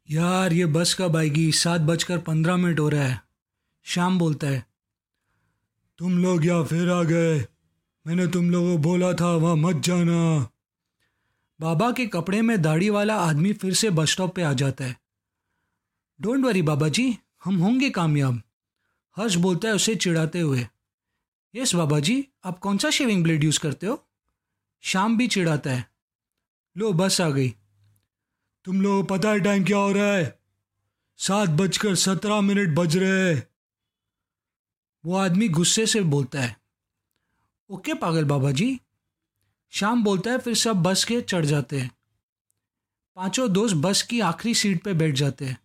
यार, 0.09 0.53
ये 0.53 0.65
बस 0.65 0.93
कब 0.93 1.15
आएगी? 1.17 1.51
सात 1.51 1.81
बजकर 1.81 2.17
पंद्रह 2.21 2.57
मिनट 2.57 2.79
हो 2.79 2.89
रहा 2.89 3.03
है। 3.03 3.24
शाम 3.85 4.17
बोलता 4.19 4.47
है, 4.47 4.65
तुम 5.99 6.17
लोग 6.17 6.45
यहाँ 6.45 6.63
फिर 6.65 6.89
आ 6.89 7.01
गए। 7.03 7.39
मैंने 8.05 8.27
तुम 8.27 8.49
लोगों 8.51 8.71
को 8.71 8.81
बोला 8.83 9.11
था, 9.13 9.31
वहाँ 9.31 9.55
मत 9.55 9.83
जाना। 9.83 10.49
बाबा 11.59 11.91
के 11.91 12.05
कपड़े 12.07 12.41
में 12.41 12.61
दाढ़ी 12.61 12.89
वाला 12.89 13.15
आदमी 13.19 13.53
फिर 13.53 13.73
से 13.73 13.89
बस 13.89 14.11
स्टॉप 14.11 14.35
पे 14.35 14.41
आ 14.41 14.53
जाता 14.53 14.85
है। 14.85 14.97
डोंट 16.19 16.45
वरी 16.45 16.61
बाबा 16.61 16.87
जी 16.89 17.17
हम 17.43 17.57
होंगे 17.57 17.89
कामयाब, 17.89 18.41
हर्ष 19.17 19.35
बोलता 19.35 19.67
है 19.67 19.73
उसे 19.73 19.95
चिढ़ाते 19.95 20.39
हुए। 20.39 20.67
यस 21.53 21.75
बाबा 21.75 21.99
जी 21.99 22.27
आप 22.45 22.59
कौन 22.59 22.77
सा 22.77 22.89
शेविंग 22.89 23.23
ब्लेड 23.23 23.43
यूज़ 23.43 23.59
करते 23.59 23.87
हो? 23.87 24.03
शाम 24.83 25.17
भी 25.17 25.27
चिढ़ाता 25.27 25.71
है। 25.71 25.85
लो, 26.75 26.93
बस 26.93 27.21
आ 27.21 27.29
गई। 27.29 27.49
तुम 28.65 28.81
लोग 28.81 29.07
पता 29.07 29.31
है 29.31 29.39
टाइम 29.39 29.63
क्या 29.63 29.77
हो 29.77 29.91
रहा 29.91 30.13
है? 30.13 30.39
सात 31.19 31.49
बजकर 31.49 31.95
सत्रह 31.95 32.41
मिनट 32.41 32.75
बज 32.75 32.97
रहे 32.97 33.33
हैं। 33.33 33.43
वो 35.05 35.15
आदमी 35.15 35.47
गुस्से 35.47 35.85
से 35.85 36.01
बोलता 36.01 36.41
है 36.41 36.57
ओके 37.69 37.93
पागल 37.93 38.25
बाबा 38.25 38.51
जी 38.51 38.79
शाम 39.71 40.03
बोलता 40.03 40.31
है 40.31 40.37
फिर 40.37 40.55
सब 40.55 40.83
बस 40.83 41.03
के 41.03 41.21
चढ़ 41.21 41.45
जाते 41.45 41.79
हैं। 41.79 41.91
पाँचों 43.15 43.53
दोस्त 43.53 43.75
बस 43.75 44.01
की 44.01 44.19
आखिरी 44.19 44.55
सीट 44.55 44.83
पे 44.83 44.93
बैठ 44.93 45.15
जाते 45.15 45.45
हैं। 45.45 45.57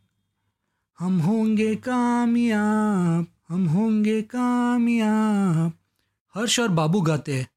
हम 0.99 1.19
होंगे 1.21 1.77
कामयाब 1.77 3.27
हम 3.49 3.67
होंगे 3.67 4.23
कामयाब। 4.23 5.73
हर्ष 6.35 6.61
और 6.61 6.69
बाबू 6.69 7.01
गाते 7.01 7.39
हैं। 7.39 7.49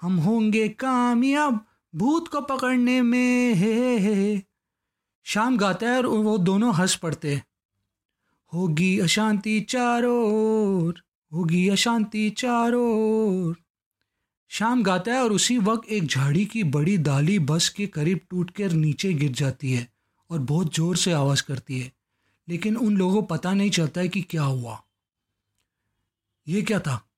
हम 0.00 0.16
होंगे 0.16 0.68
कामयाब 0.68 1.66
भूत 1.94 2.28
को 2.28 2.40
पकड़ने 2.40 3.02
में 3.02 3.54
हे, 3.54 3.98
हे 3.98 4.42
शाम 5.24 5.56
गाता 5.56 5.90
है 5.90 5.98
और 5.98 6.06
वो 6.06 6.38
दोनों 6.38 6.74
हंस 6.74 6.94
पड़ते 6.94 7.42
होगी 8.54 8.98
अशांति 8.98 9.60
चारों 9.60 10.92
होगी 11.32 11.68
अशांति 11.68 12.30
चारों 12.30 13.54
शाम 14.48 14.82
गाता 14.82 15.12
है 15.12 15.22
और 15.22 15.32
उसी 15.32 15.58
वक्त 15.58 15.88
एक 15.88 16.06
झाड़ी 16.06 16.44
की 16.44 16.64
बड़ी 16.64 16.96
डाली 16.96 17.38
बस 17.38 17.68
के 17.68 17.86
करीब 17.86 18.20
टूट 18.30 18.50
कर 18.50 18.72
नीचे 18.72 19.12
गिर 19.14 19.32
जाती 19.32 19.72
है 19.72 19.88
और 20.30 20.38
बहुत 20.38 20.74
ज़ोर 20.74 20.96
से 20.96 21.12
आवाज़ 21.12 21.42
करती 21.42 21.80
है। 21.80 21.92
लेकिन 22.48 22.76
उन 22.76 22.96
लोगों 22.96 23.22
पता 23.22 23.52
नहीं 23.52 23.70
चलता 23.70 24.00
है 24.00 24.08
कि 24.08 24.22
क्या 24.22 24.42
हुआ। 24.42 24.82
ये 26.48 26.62
क्या 26.62 26.80
था? 26.80 27.08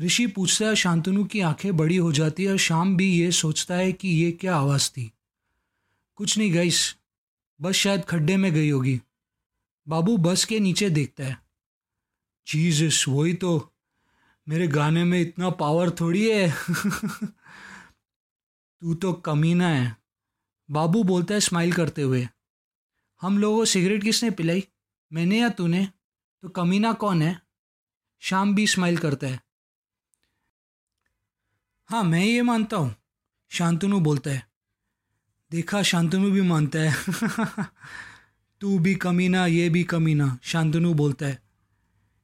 ऋषि 0.00 0.26
पूछता 0.26 0.66
है, 0.66 0.76
शांतनु 0.76 1.24
की 1.24 1.40
आँखें 1.40 1.76
बड़ी 1.76 1.96
हो 1.96 2.12
जाती 2.12 2.44
है 2.44 2.50
और 2.50 2.58
शाम 2.58 2.96
भी 2.96 3.20
ये 3.20 3.30
सोचता 3.30 3.74
है 3.74 3.92
कि 3.92 4.08
ये 4.08 4.32
क्या 4.32 4.56
आवाज़ 4.56 4.90
थी? 4.90 5.12
कुछ 6.16 6.38
नहीं 6.38 6.52
गईस, 6.52 6.96
बस 7.60 7.74
शायद 7.74 8.04
खड्डे 8.04 8.36
में 8.36 8.52
गई 8.52 8.70
होगी। 8.70 9.00
बाबू 9.88 10.16
बस 10.16 10.44
के 10.44 10.60
नीचे 10.60 10.90
देखता 10.90 11.24
है। 11.24 11.42
चीज़ 12.46 13.10
वही 13.10 13.34
तो। 13.34 13.74
मेरे 14.48 14.68
गाने 14.68 15.04
में 15.04 15.20
इतना 15.20 15.50
पावर 15.50 15.90
थोड़ी 15.90 16.30
है। 16.30 16.54
तू 18.80 18.94
तो 18.94 19.12
कमीना 19.12 19.68
है। 19.68 19.96
बाबू 20.70 21.02
बोलता 21.02 21.34
है 21.34 21.40
स्माइल 21.40 21.72
करते 21.72 22.02
हुए। 22.02 22.28
हम 23.20 23.38
लोगों 23.38 23.58
को 23.58 23.64
सिगरेट 23.64 24.02
किसने 24.02 24.30
पिलाई? 24.30 24.68
मैंने 25.12 25.40
या 25.40 25.48
तूने? 25.48 25.88
तो 26.42 26.48
कमीना 26.48 26.92
कौन 26.92 27.22
है? 27.22 27.42
शाम 28.18 28.54
भी 28.54 28.66
स्माइल 28.66 28.98
करता 28.98 29.26
है। 29.26 29.40
हाँ 31.86 32.04
मैं 32.04 32.24
ये 32.24 32.42
मानता 32.42 32.76
हूँ, 32.76 32.96
शांतनु 33.48 34.00
बोलता 34.00 34.30
है। 34.30 34.50
देखा, 35.50 35.82
शांतनु 35.82 36.30
भी 36.30 36.40
मानता 36.40 36.78
है। 36.78 36.94
तू 38.60 38.78
भी 38.78 38.94
कमीना, 38.94 39.46
ये 39.46 39.68
भी 39.68 39.84
कमीना, 39.84 40.38
शांतनु 40.42 40.94
बोलता 40.94 41.26
है। 41.26 41.42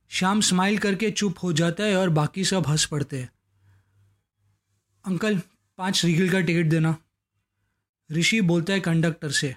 शाम 0.09 0.41
स्माइल 0.41 0.79
करके 0.79 1.11
चुप 1.11 1.35
हो 1.43 1.53
जाता 1.53 1.85
है 1.85 1.97
और 1.97 2.09
बाकी 2.09 2.45
सब 2.45 2.67
हंस 2.67 2.85
पड़ते 2.85 3.21
हैं। 3.21 3.31
अंकल, 5.05 5.39
पाँच 5.79 6.05
रिगिल 6.05 6.33
का 6.33 6.41
टिकट 6.41 6.71
देना। 6.71 6.97
ऋषि 8.13 8.41
बोलता 8.41 8.73
है 8.73 8.81
कंडक्टर 8.81 9.31
से। 9.31 9.57